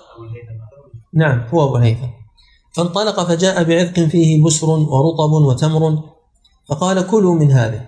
نعم 1.15 1.45
هو 1.55 1.65
أبو 1.65 1.77
الهيثم 1.77 2.07
فانطلق 2.73 3.25
فجاء 3.25 3.63
بعذق 3.65 4.01
فيه 4.01 4.45
بسر 4.45 4.71
ورطب 4.71 5.33
وتمر 5.33 6.03
فقال 6.67 7.07
كلوا 7.07 7.35
من 7.35 7.53
هذه. 7.53 7.87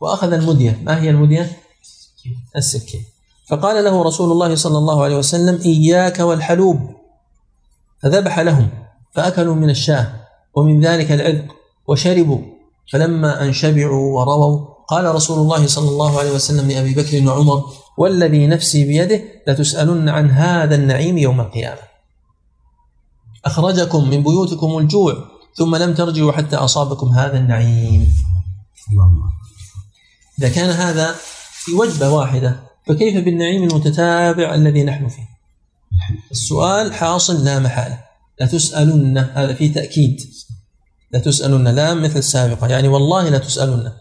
وأخذ 0.00 0.32
المدية. 0.32 0.82
ما 0.84 1.02
هي 1.02 1.10
المدية؟ 1.10 1.56
السكين. 2.56 3.04
فقال 3.48 3.84
له 3.84 4.02
رسول 4.02 4.32
الله 4.32 4.54
صلى 4.54 4.78
الله 4.78 5.04
عليه 5.04 5.16
وسلم 5.16 5.60
إياك 5.64 6.18
والحلوب. 6.18 6.90
فذبح 8.02 8.38
لهم 8.40 8.68
فأكلوا 9.12 9.54
من 9.54 9.70
الشاة 9.70 10.12
ومن 10.54 10.80
ذلك 10.80 11.12
العذق 11.12 11.54
وشربوا. 11.86 12.38
فلما 12.92 13.42
أن 13.42 13.52
شبعوا 13.52 14.18
ورووا 14.18 14.75
قال 14.88 15.14
رسول 15.14 15.38
الله 15.38 15.66
صلى 15.66 15.88
الله 15.88 16.18
عليه 16.18 16.30
وسلم 16.30 16.70
لأبي 16.70 16.94
بكر 16.94 17.28
وعمر 17.28 17.64
والذي 17.98 18.46
نفسي 18.46 18.84
بيده 18.84 19.22
لتسألن 19.48 20.08
عن 20.08 20.30
هذا 20.30 20.74
النعيم 20.74 21.18
يوم 21.18 21.40
القيامة. 21.40 21.80
أخرجكم 23.44 24.10
من 24.10 24.22
بيوتكم 24.22 24.78
الجوع 24.78 25.14
ثم 25.56 25.76
لم 25.76 25.94
ترجعوا 25.94 26.32
حتى 26.32 26.56
أصابكم 26.56 27.08
هذا 27.08 27.38
النعيم. 27.38 28.14
اللهم. 28.92 29.22
إذا 30.38 30.48
كان 30.48 30.70
هذا 30.70 31.14
في 31.52 31.72
وجبة 31.72 32.10
واحدة 32.10 32.60
فكيف 32.86 33.24
بالنعيم 33.24 33.62
المتتابع 33.62 34.54
الذي 34.54 34.84
نحن 34.84 35.08
فيه؟ 35.08 35.28
السؤال 36.30 36.94
حاصل 36.94 37.44
لا 37.44 37.58
محالة. 37.58 37.98
لتسألن 38.40 39.18
هذا 39.18 39.54
في 39.54 39.68
تأكيد. 39.68 40.20
لتسألن 41.14 41.68
لا 41.68 41.94
مثل 41.94 42.18
السابقة. 42.18 42.68
يعني 42.68 42.88
والله 42.88 43.28
لتسألن. 43.28 43.92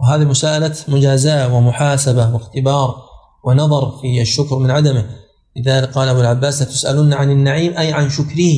وهذه 0.00 0.24
مسألة 0.24 0.74
مجازاة 0.88 1.54
ومحاسبة 1.54 2.34
واختبار 2.34 2.94
ونظر 3.44 3.98
في 4.00 4.22
الشكر 4.22 4.58
من 4.58 4.70
عدمه. 4.70 5.06
لذلك 5.56 5.88
قال 5.88 6.08
أبو 6.08 6.20
العباس 6.20 6.62
لتسألن 6.62 7.12
عن 7.12 7.30
النعيم 7.30 7.76
أي 7.76 7.92
عن 7.92 8.10
شكره. 8.10 8.52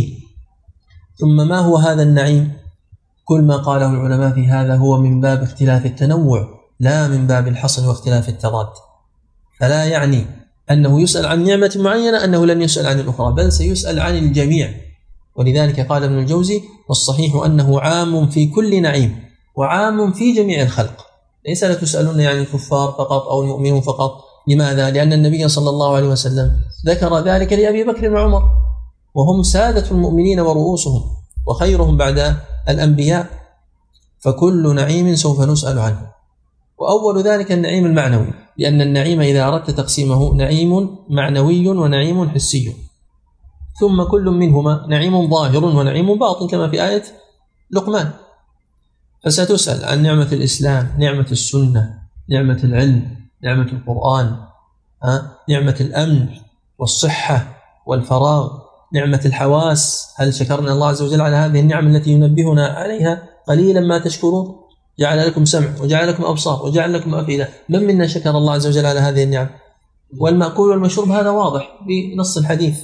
ثم 1.20 1.48
ما 1.48 1.58
هو 1.58 1.76
هذا 1.76 2.02
النعيم؟ 2.02 2.52
كل 3.24 3.42
ما 3.42 3.56
قاله 3.56 3.90
العلماء 3.90 4.34
في 4.34 4.46
هذا 4.46 4.76
هو 4.76 5.00
من 5.00 5.20
باب 5.20 5.42
اختلاف 5.42 5.86
التنوع 5.86 6.48
لا 6.80 7.08
من 7.08 7.26
باب 7.26 7.48
الحصر 7.48 7.88
واختلاف 7.88 8.28
التضاد. 8.28 8.68
فلا 9.60 9.84
يعني 9.84 10.26
أنه 10.70 11.00
يسأل 11.00 11.26
عن 11.26 11.44
نعمة 11.44 11.72
معينة 11.76 12.24
أنه 12.24 12.46
لن 12.46 12.62
يسأل 12.62 12.86
عن 12.86 13.00
الأخرى 13.00 13.32
بل 13.32 13.52
سيسأل 13.52 14.00
عن 14.00 14.16
الجميع. 14.16 14.74
ولذلك 15.36 15.80
قال 15.80 16.04
ابن 16.04 16.18
الجوزي 16.18 16.62
والصحيح 16.88 17.34
أنه 17.44 17.80
عام 17.80 18.28
في 18.28 18.46
كل 18.46 18.82
نعيم 18.82 19.22
وعام 19.56 20.12
في 20.12 20.32
جميع 20.32 20.62
الخلق. 20.62 21.05
ليس 21.48 21.64
لتسألون 21.64 22.20
يعني 22.20 22.40
الكفار 22.40 22.88
فقط 22.98 23.22
أو 23.28 23.42
المؤمنون 23.42 23.80
فقط. 23.80 24.26
لماذا؟ 24.48 24.90
لأن 24.90 25.12
النبي 25.12 25.48
صلى 25.48 25.70
الله 25.70 25.96
عليه 25.96 26.08
وسلم 26.08 26.60
ذكر 26.86 27.18
ذلك 27.18 27.52
لأبي 27.52 27.84
بكر 27.84 28.14
وعمر 28.14 28.42
وهم 29.14 29.42
سادة 29.42 29.90
المؤمنين 29.90 30.40
ورؤوسهم 30.40 31.02
وخيرهم 31.46 31.96
بعد 31.96 32.36
الأنبياء 32.68 33.26
فكل 34.18 34.74
نعيم 34.74 35.14
سوف 35.14 35.40
نسأل 35.40 35.78
عنه. 35.78 36.10
وأول 36.78 37.22
ذلك 37.22 37.52
النعيم 37.52 37.86
المعنوي 37.86 38.30
لأن 38.58 38.80
النعيم 38.80 39.20
إذا 39.20 39.48
أردت 39.48 39.70
تقسيمه 39.70 40.34
نعيم 40.34 40.96
معنوي 41.08 41.68
ونعيم 41.68 42.30
حسي. 42.30 42.76
ثم 43.80 44.02
كل 44.02 44.24
منهما 44.24 44.86
نعيم 44.88 45.30
ظاهر 45.30 45.64
ونعيم 45.64 46.18
باطن 46.18 46.46
كما 46.46 46.70
في 46.70 46.84
آية 46.84 47.02
لقمان. 47.70 48.10
فستسأل 49.26 49.84
عن 49.84 50.02
نعمة 50.02 50.28
الإسلام 50.32 50.94
نعمة 50.98 51.26
السنة 51.32 51.94
نعمة 52.30 52.60
العلم 52.64 53.16
نعمة 53.44 53.72
القرآن 53.72 54.36
نعمة 55.48 55.76
الأمن 55.80 56.28
والصحة 56.78 57.62
والفراغ 57.86 58.58
نعمة 58.94 59.20
الحواس. 59.24 60.08
هل 60.16 60.34
شكرنا 60.34 60.72
الله 60.72 60.88
عز 60.88 61.02
وجل 61.02 61.20
على 61.20 61.36
هذه 61.36 61.60
النعم 61.60 61.96
التي 61.96 62.10
ينبهنا 62.10 62.66
عليها؟ 62.66 63.22
قليلا 63.48 63.80
ما 63.80 63.98
تشكرون. 63.98 64.56
جعل 64.98 65.26
لكم 65.26 65.44
سمع 65.44 65.80
وجعل 65.80 66.08
لكم 66.08 66.24
أبصار 66.24 66.62
وجعل 66.62 66.92
لكم 66.92 67.14
أفئدة. 67.14 67.48
من 67.68 67.86
منا 67.86 68.06
شكر 68.06 68.30
الله 68.30 68.52
عز 68.52 68.66
وجل 68.66 68.86
على 68.86 69.00
هذه 69.00 69.22
النعم؟ 69.22 69.48
والمأكول 70.18 70.70
والمشروب 70.70 71.10
هذا 71.10 71.30
واضح 71.30 71.68
بنص 71.86 72.38
الحديث. 72.38 72.80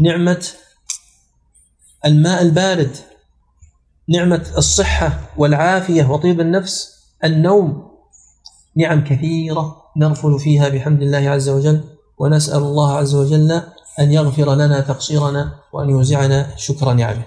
نعمة 0.00 0.46
الماء 2.04 2.42
البارد. 2.42 2.96
نعمة 4.08 4.46
الصحة 4.56 5.20
والعافية 5.36 6.04
وطيب 6.04 6.40
النفس 6.40 6.90
النوم 7.24 7.90
نعم 8.76 9.04
كثيرة 9.04 9.76
نغفل 9.96 10.38
فيها 10.38 10.68
بحمد 10.68 11.02
الله 11.02 11.18
عز 11.18 11.48
وجل 11.48 11.84
ونسأل 12.18 12.58
الله 12.58 12.92
عز 12.92 13.14
وجل 13.14 13.62
أن 14.00 14.12
يغفر 14.12 14.54
لنا 14.54 14.80
تقصيرنا 14.80 15.54
وأن 15.72 15.90
يوزعنا 15.90 16.56
شكر 16.56 16.92
نعمه. 16.92 17.22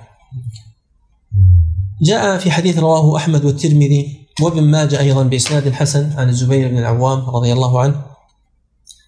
جاء 2.01 2.37
في 2.37 2.51
حديث 2.51 2.79
رواه 2.79 3.17
أحمد 3.17 3.45
والترمذي 3.45 4.27
وابن 4.41 4.63
ماجه 4.63 4.99
أيضا 4.99 5.23
بإسناد 5.23 5.71
حسن 5.71 6.11
عن 6.17 6.29
الزبير 6.29 6.67
بن 6.67 6.77
العوام 6.77 7.29
رضي 7.29 7.53
الله 7.53 7.81
عنه 7.81 8.01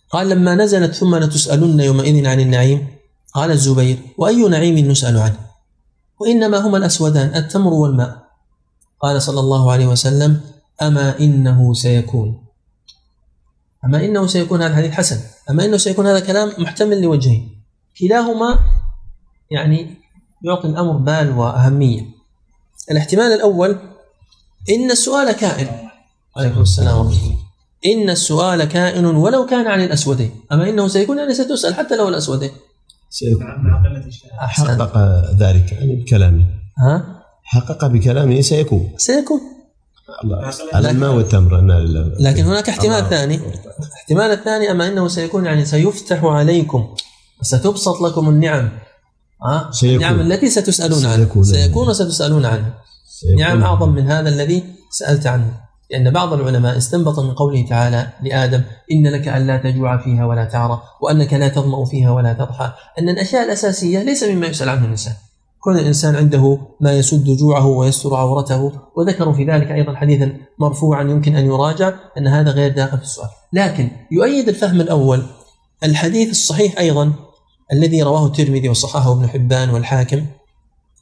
قال 0.10 0.30
لما 0.30 0.56
نزلت 0.56 0.96
ثم 0.96 1.16
لتسألن 1.16 1.80
يومئذ 1.80 2.28
عن 2.28 2.40
النعيم 2.40 2.88
قال 3.34 3.52
الزبير 3.52 3.98
وأي 4.18 4.48
نعيم 4.48 4.92
نسأل 4.92 5.18
عنه؟ 5.18 5.51
وإنما 6.22 6.58
هما 6.58 6.78
الأسودان 6.78 7.36
التمر 7.36 7.74
والماء. 7.74 8.28
قال 9.02 9.22
صلى 9.22 9.40
الله 9.40 9.72
عليه 9.72 9.88
وسلم 9.88 10.42
أما 10.82 11.20
إنه 11.20 11.74
سيكون. 11.74 12.46
أما 13.86 14.06
إنه 14.06 14.28
سيكون 14.28 14.62
هذا 14.62 14.72
الحديث 14.72 14.92
حسن. 14.92 15.20
أما 15.50 15.66
إنه 15.66 15.78
سيكون 15.78 16.08
هذا 16.08 16.20
كلام 16.20 16.54
محتمل 16.58 17.02
لوجهين. 17.02 17.64
كلاهما 18.00 18.60
يعني 19.52 19.98
يعطي 20.46 20.68
الأمر 20.68 20.92
بال 20.92 21.38
وأهمية. 21.38 22.06
الاحتمال 22.92 23.32
الأول 23.32 23.80
إن 24.70 24.92
السؤال 24.92 25.32
كائن. 25.32 25.68
عليكم 26.38 26.62
السلام 26.62 26.98
ورحمة 26.98 27.24
الله. 27.24 27.38
إن 27.86 28.10
السؤال 28.10 28.64
كائن 28.64 29.06
ولو 29.06 29.46
كان 29.46 29.68
عن 29.68 29.82
الأسودين. 29.82 30.32
أما 30.52 30.70
إنه 30.70 30.88
سيكون 30.88 31.18
يعني 31.18 31.34
ستسأل 31.34 31.74
حتى 31.76 31.96
لو 31.96 32.10
الأسودين. 32.10 32.52
مع 33.40 33.84
قله 33.84 34.06
الشهاده 34.08 34.36
أحسن. 34.42 34.68
حقق 34.68 34.98
ذلك 35.38 35.72
يعني 35.72 35.96
بكلامه. 35.96 36.46
ها؟ 36.78 37.24
حقق 37.44 37.86
بكلامه 37.86 38.42
سيكون. 38.42 38.94
سيكون. 38.98 39.42
الله. 40.24 40.52
على 40.74 40.92
الماء 40.92 41.14
والتمر. 41.14 41.62
لكن 42.20 42.44
هناك 42.44 42.70
احتمال. 42.70 43.10
ثاني. 43.10 43.36
الاحتمال 43.36 44.32
الثاني 44.32 44.72
أما 44.72 44.88
إنه 44.88 45.08
سيكون 45.08 45.46
يعني 45.46 45.66
سيفتح 45.66 46.24
عليكم 46.24 46.96
وستبسط 47.42 48.02
لكم 48.02 48.30
النعم. 48.30 48.70
ها؟ 49.44 49.70
سيكون. 49.72 49.96
النعم 49.96 50.32
التي 50.32 50.50
ستسألون 50.50 51.06
عنها 51.06 51.18
سيكون. 51.18 51.44
سيكون 51.44 51.88
وستسألون 51.88 52.46
عنها. 52.46 52.74
نعم 53.38 53.64
أعظم 53.64 53.90
من 53.90 54.12
هذا 54.12 54.30
الذي 54.30 54.64
سألت 54.92 55.28
عنه. 55.28 55.71
لأن 55.92 56.12
بعض 56.12 56.34
العلماء 56.34 56.78
استنبط 56.78 57.20
من 57.20 57.32
قوله 57.32 57.66
تعالى 57.70 58.08
لآدم 58.24 58.62
إن 58.92 59.08
لك 59.08 59.28
ألا 59.28 59.58
تجوع 59.58 59.98
فيها 59.98 60.26
ولا 60.26 60.46
تعرى 60.46 60.82
وأنك 61.02 61.34
لا 61.34 61.48
تظمأ 61.48 61.86
فيها 61.86 62.12
ولا 62.12 62.34
تضحى. 62.34 62.72
أن 63.00 63.10
الأشياء 63.10 63.46
الأساسية 63.46 64.04
ليس 64.04 64.24
مما 64.24 64.48
يسأل 64.48 64.70
عنه 64.70 64.86
الإنسان. 64.86 65.14
كون 65.60 65.78
الإنسان 65.78 66.16
عنده 66.16 66.58
ما 66.80 66.94
يسد 66.94 67.26
جوعه 67.26 67.68
ويستر 67.68 68.16
عورته 68.16 68.72
وذكروا 68.98 69.34
في 69.34 69.46
ذلك 69.46 69.72
أيضا 69.72 69.96
حديثا 69.96 70.34
مرفوعا 70.60 71.02
يمكن 71.02 71.36
أن 71.36 71.46
يراجع 71.46 71.94
أن 72.18 72.28
هذا 72.28 72.52
غير 72.52 72.72
داخل 72.72 72.98
في 72.98 73.04
السؤال. 73.04 73.30
لكن 73.54 73.90
يؤيد 74.12 74.50
الفهم 74.50 74.82
الأول 74.82 75.24
الحديث 75.84 76.30
الصحيح 76.30 76.80
أيضا 76.80 77.14
الذي 77.74 78.02
رواه 78.02 78.26
الترمذي 78.26 78.70
وصححه 78.70 79.12
ابن 79.12 79.28
حبان 79.28 79.70
والحاكم 79.70 80.26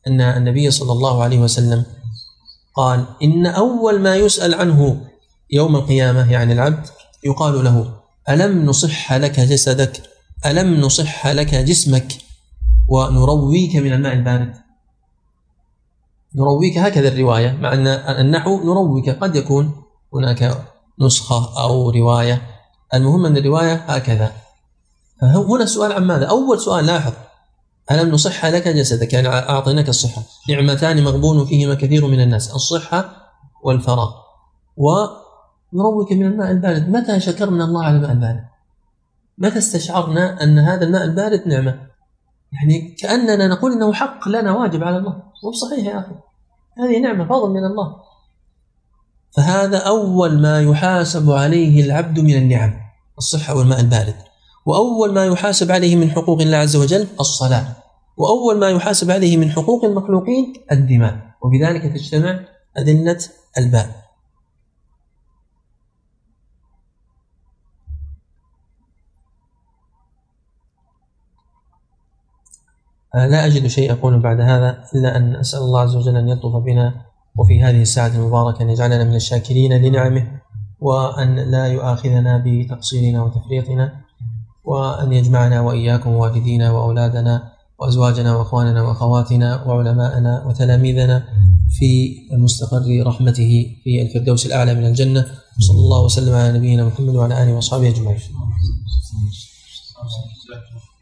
أن 0.07 0.21
النبي 0.21 0.71
صلى 0.71 0.91
الله 0.91 1.23
عليه 1.23 1.39
وسلم 1.39 1.83
قال 2.79 3.05
إن 3.23 3.45
أول 3.45 3.99
ما 3.99 4.15
يسأل 4.15 4.53
عنه 4.53 5.01
يوم 5.51 5.75
القيامة 5.75 6.31
يعني 6.31 6.53
العبد 6.53 6.87
يقال 7.23 7.63
له 7.63 7.93
ألم 8.29 8.65
نصح 8.65 9.13
لك 9.13 9.39
جسدك؟ 9.39 10.01
ألم 10.45 10.81
نصح 10.81 11.27
لك 11.27 11.55
جسمك؟ 11.55 12.13
ونرويك 12.87 13.75
من 13.75 13.93
الماء 13.93 14.13
البارد. 14.13 14.55
نرويك 16.35 16.77
هكذا 16.77 17.07
الرواية 17.07 17.51
مع 17.51 17.73
أن 17.73 17.87
النحو 17.87 18.57
نرويك 18.63 19.09
قد 19.09 19.35
يكون 19.35 19.83
هناك 20.13 20.63
نسخة 20.99 21.63
أو 21.63 21.89
رواية. 21.89 22.41
المهم 22.93 23.25
أن 23.25 23.37
الرواية 23.37 23.73
هكذا. 23.73 24.31
فهنا 25.21 25.63
السؤال 25.63 25.91
عن 25.91 26.03
ماذا؟ 26.03 26.25
أول 26.25 26.59
سؤال 26.59 26.85
لاحظ 26.85 27.13
ألم 27.91 28.11
نصح 28.11 28.45
لك 28.45 28.67
جسدك؟ 28.67 29.13
يعني 29.13 29.27
أعطيناك 29.27 29.89
الصحة. 29.89 30.23
نعمتان 30.49 31.03
مغبون 31.03 31.45
فيهما 31.45 31.75
كثير 31.75 32.07
من 32.07 32.21
الناس. 32.21 32.55
الصحة 32.55 33.31
والفراغ. 33.63 34.11
ونروك 34.77 36.11
من 36.11 36.25
الماء 36.25 36.51
البارد. 36.51 36.89
متى 36.89 37.19
شكرنا 37.19 37.65
الله 37.65 37.83
على 37.83 37.95
الماء 37.95 38.11
البارد؟ 38.11 38.45
متى 39.37 39.57
استشعرنا 39.57 40.43
أن 40.43 40.59
هذا 40.59 40.85
الماء 40.85 41.03
البارد 41.03 41.47
نعمة؟ 41.47 41.79
يعني 42.51 42.95
كأننا 42.99 43.47
نقول 43.47 43.71
إنه 43.71 43.93
حق 43.93 44.27
لنا 44.27 44.51
واجب 44.51 44.83
على 44.83 44.97
الله. 44.97 45.23
مو 45.43 45.51
صحيح 45.51 45.85
يا 45.85 45.99
أخي. 45.99 46.15
هذه 46.77 46.99
نعمة 46.99 47.25
فضل 47.25 47.49
من 47.49 47.65
الله. 47.65 47.95
فهذا 49.37 49.77
أول 49.77 50.41
ما 50.41 50.61
يحاسب 50.61 51.31
عليه 51.31 51.85
العبد 51.85 52.19
من 52.19 52.35
النعم 52.35 52.73
الصحة 53.17 53.55
والماء 53.55 53.79
البارد. 53.79 54.15
وأول 54.65 55.13
ما 55.13 55.25
يحاسب 55.25 55.71
عليه 55.71 55.95
من 55.95 56.11
حقوق 56.11 56.41
الله 56.41 56.57
عز 56.57 56.75
وجل 56.75 57.07
الصلاة. 57.19 57.65
وأول 58.17 58.59
ما 58.59 58.69
يحاسب 58.69 59.11
عليه 59.11 59.37
من 59.37 59.51
حقوق 59.51 59.85
المخلوقين 59.85 60.53
الدماء. 60.71 61.29
وبذلك 61.41 61.93
تجتمع 61.93 62.39
أدلة 62.77 63.19
الباب. 63.57 63.95
لا 73.15 73.45
أجد 73.45 73.67
شيء 73.67 73.91
أقول 73.91 74.19
بعد 74.19 74.41
هذا 74.41 74.83
إلا 74.95 75.17
أن 75.17 75.35
أسأل 75.35 75.59
الله 75.59 75.81
عز 75.81 75.95
وجل 75.95 76.17
أن 76.17 76.27
يلطف 76.29 76.55
بنا. 76.55 77.05
وفي 77.37 77.63
هذه 77.63 77.81
الساعة 77.81 78.07
المباركة 78.07 78.61
أن 78.61 78.69
يجعلنا 78.69 79.03
من 79.03 79.15
الشاكرين 79.15 79.73
لنعمه. 79.73 80.41
وأن 80.79 81.35
لا 81.35 81.67
يؤاخذنا 81.67 82.43
بتقصيرنا 82.45 83.23
وتفريطنا. 83.23 84.08
وأن 84.69 85.13
يجمعنا 85.13 85.61
وإياكم 85.61 86.09
والدينا 86.09 86.71
وأولادنا 86.71 87.53
وأزواجنا 87.79 88.35
وأخواننا 88.35 88.81
وأخواتنا 88.81 89.63
وعلماءنا 89.63 90.43
وتلاميذنا 90.47 91.23
في 91.79 92.17
مستقر 92.31 93.03
رحمته 93.05 93.75
في 93.83 94.01
الفردوس 94.01 94.45
الأعلى 94.45 94.73
من 94.75 94.85
الجنة. 94.85 95.25
صلى 95.59 95.77
الله 95.77 96.03
وسلم 96.03 96.33
على 96.33 96.57
نبينا 96.57 96.85
محمد 96.85 97.15
وعلى 97.15 97.43
آله 97.43 97.53
وأصحابه 97.53 97.89
أجمعين. 97.89 98.19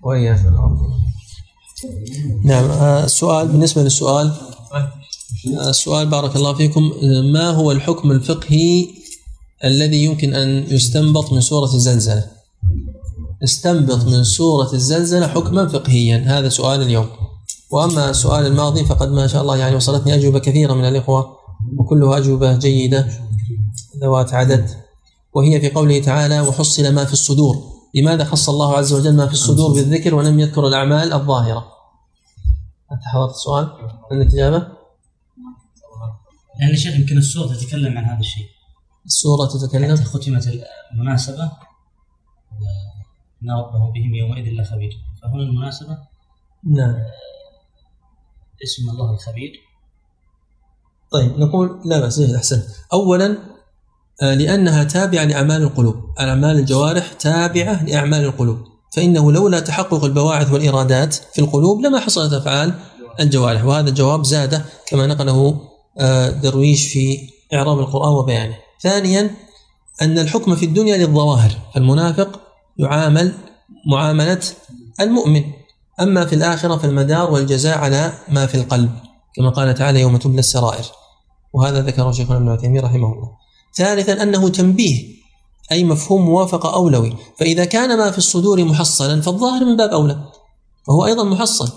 وإياكم. 0.04 0.56
نعم 2.44 2.66
آه، 2.66 3.06
السؤال 3.06 3.48
بالنسبة 3.48 3.84
للسؤال 3.84 4.32
آه، 5.58 5.70
السؤال 5.70 6.06
بارك 6.10 6.36
الله 6.36 6.54
فيكم 6.54 6.92
آه، 7.04 7.22
ما 7.22 7.50
هو 7.50 7.72
الحكم 7.72 8.12
الفقهي 8.12 8.88
الذي 9.64 10.04
يمكن 10.04 10.34
أن 10.34 10.50
يستنبط 10.70 11.34
من 11.34 11.42
سورة 11.42 11.76
الزلزلة 11.76 12.38
استنبط 13.44 14.06
من 14.06 14.24
سورة 14.24 14.74
الزلزلة 14.74 15.28
حكما 15.28 15.68
فقهيا. 15.68 16.18
هذا 16.28 16.50
سؤال 16.50 16.82
اليوم. 16.82 17.10
وأما 17.72 18.10
السؤال 18.10 18.46
الماضي 18.46 18.86
فقد 18.86 19.12
ما 19.12 19.28
شاء 19.28 19.42
الله 19.42 19.58
يعني 19.58 19.76
وصلتني 19.76 20.16
أجوبة 20.16 20.40
كثيرة 20.40 20.74
من 20.74 20.86
الإخوة 20.86 21.38
وكلها 21.78 22.18
أجوبة 22.18 22.58
جيدة 22.58 23.08
ذوات 24.02 24.34
عدد. 24.34 24.70
وهي 25.34 25.62
في 25.62 25.70
قوله 25.70 26.02
تعالى 26.02 26.42
وحصل 26.42 26.94
ما 26.94 27.06
في 27.06 27.14
الصدور. 27.14 27.56
لماذا 27.96 28.24
خص 28.24 28.50
الله 28.50 28.78
عز 28.78 28.94
وجل 28.94 29.16
ما 29.16 29.28
في 29.28 29.34
الصدور 29.34 29.74
بالذكر 29.74 30.16
ولم 30.16 30.40
يذكر 30.40 30.68
الأعمال 30.68 31.14
الظاهرة؟ 31.14 31.66
أنت 32.92 33.02
حضرت 33.04 33.36
السؤال؟ 33.36 33.70
عندك 34.12 34.34
إجابة؟ 34.34 34.68
لأن 36.60 36.70
الشيخ 36.74 36.96
يمكن 36.96 37.18
السورة 37.18 37.54
تتكلم 37.54 37.98
عن 37.98 38.06
هذا 38.06 38.20
الشيء. 38.20 38.46
السورة 39.06 39.46
تتكلم؟ 39.46 39.96
ختمت 39.96 40.50
المناسبة. 40.94 41.52
ان 43.44 43.52
ربه 43.52 43.92
بهم 43.92 44.16
يومئذ 44.16 44.62
لخبير. 44.62 44.98
فهنا 45.22 45.44
المناسبة. 45.44 45.98
نعم. 46.64 46.96
اسم 48.64 48.90
الله 48.90 49.14
الخبير. 49.14 49.52
طيب 51.12 51.40
نقول 51.40 51.82
لا 51.86 52.00
بأس 52.00 52.20
جيد 52.20 52.36
أحسن. 52.36 52.64
أولا 52.94 53.38
آه، 54.22 54.34
لأنها 54.34 54.84
تابعة 54.84 55.24
لأعمال 55.24 55.62
القلوب. 55.62 55.96
أعمال 56.20 56.60
الجوارح 56.60 57.14
تابعة 57.14 57.84
لأعمال 57.84 58.24
القلوب. 58.24 58.58
فإنه 58.96 59.32
لولا 59.32 59.60
تحقق 59.60 60.04
البواعث 60.04 60.52
والإرادات 60.52 61.14
في 61.14 61.42
القلوب 61.42 61.82
لما 61.82 62.00
حصلت 62.00 62.34
أفعال 62.34 62.74
الجوارح. 63.20 63.66
وهذا 63.66 63.90
الجواب 63.90 64.24
زاد 64.24 64.66
كما 64.88 65.08
نقله 65.08 65.62
آه، 66.00 66.30
درويش 66.30 66.94
في 66.94 67.30
إعراب 67.54 67.80
القرآن 67.80 68.12
وبيانه. 68.12 68.56
ثانيا 68.82 69.36
أن 70.02 70.20
الحكم 70.20 70.56
في 70.56 70.66
الدنيا 70.66 70.98
للظواهر. 70.98 71.52
فالمنافق 71.74 72.47
يعامل 72.80 73.34
معاملة 73.92 74.42
المؤمن. 75.00 75.44
أما 76.02 76.26
في 76.26 76.36
الآخرة 76.36 76.78
فالمدار 76.78 77.32
والجزاء 77.32 77.78
على 77.78 78.14
ما 78.30 78.46
في 78.46 78.56
القلب 78.56 78.90
كما 79.36 79.50
قال 79.50 79.76
تعالى 79.76 80.02
يوم 80.02 80.18
تبلى 80.18 80.40
السرائر. 80.40 80.86
وهذا 81.54 81.82
ذكره 81.82 82.12
شيخنا 82.12 82.38
ابن 82.38 82.50
عثيمين 82.50 82.82
رحمه 82.82 83.14
الله. 83.14 83.32
ثالثا 83.76 84.24
أنه 84.24 84.50
تنبيه 84.50 85.18
أي 85.72 85.84
مفهوم 85.84 86.26
موافقة 86.26 86.74
أولوي 86.74 87.14
فإذا 87.40 87.66
كان 87.66 87.98
ما 87.98 88.12
في 88.12 88.18
الصدور 88.18 88.64
محصلا 88.64 89.22
فالظاهر 89.22 89.66
من 89.66 89.78
باب 89.78 89.90
أولى 89.90 90.24
فهو 90.88 91.06
أيضا 91.06 91.24
محصل. 91.24 91.72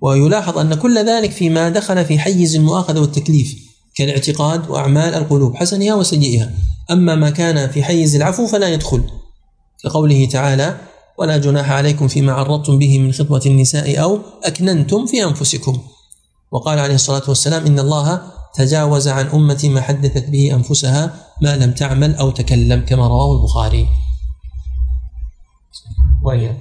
ويلاحظ 0.00 0.58
أن 0.58 0.74
كل 0.74 0.98
ذلك 0.98 1.30
فيما 1.30 1.68
دخل 1.68 2.04
في 2.04 2.18
حيز 2.18 2.56
المؤاخذة 2.56 3.00
والتكليف 3.00 3.56
كالاعتقاد 3.94 4.70
وأعمال 4.70 5.14
القلوب 5.14 5.56
حسنها 5.56 5.94
وسيئها. 5.94 6.52
أما 6.90 7.14
ما 7.14 7.30
كان 7.30 7.68
في 7.70 7.82
حيز 7.82 8.16
العفو 8.16 8.46
فلا 8.46 8.68
يدخل. 8.68 9.02
كقوله 9.82 10.26
تعالى 10.26 10.80
ولا 11.18 11.36
جناح 11.36 11.70
عليكم 11.70 12.08
فيما 12.08 12.32
عرضتم 12.32 12.78
به 12.78 12.98
من 12.98 13.12
خطبة 13.12 13.40
النساء 13.46 14.02
أو 14.02 14.18
أكننتم 14.44 15.06
في 15.06 15.24
أنفسكم. 15.24 15.82
وقال 16.50 16.78
عليه 16.78 16.94
الصلاة 16.94 17.22
والسلام 17.28 17.66
إن 17.66 17.78
الله 17.78 18.22
تجاوز 18.54 19.08
عن 19.08 19.26
أمتي 19.26 19.68
ما 19.68 19.80
حدثت 19.80 20.28
به 20.28 20.54
أنفسها 20.54 21.14
ما 21.42 21.56
لم 21.56 21.72
تعمل 21.72 22.14
أو 22.14 22.30
تكلم 22.30 22.80
كما 22.80 23.08
رواه 23.08 23.36
البخاري. 23.36 23.88
وإياه 26.22 26.56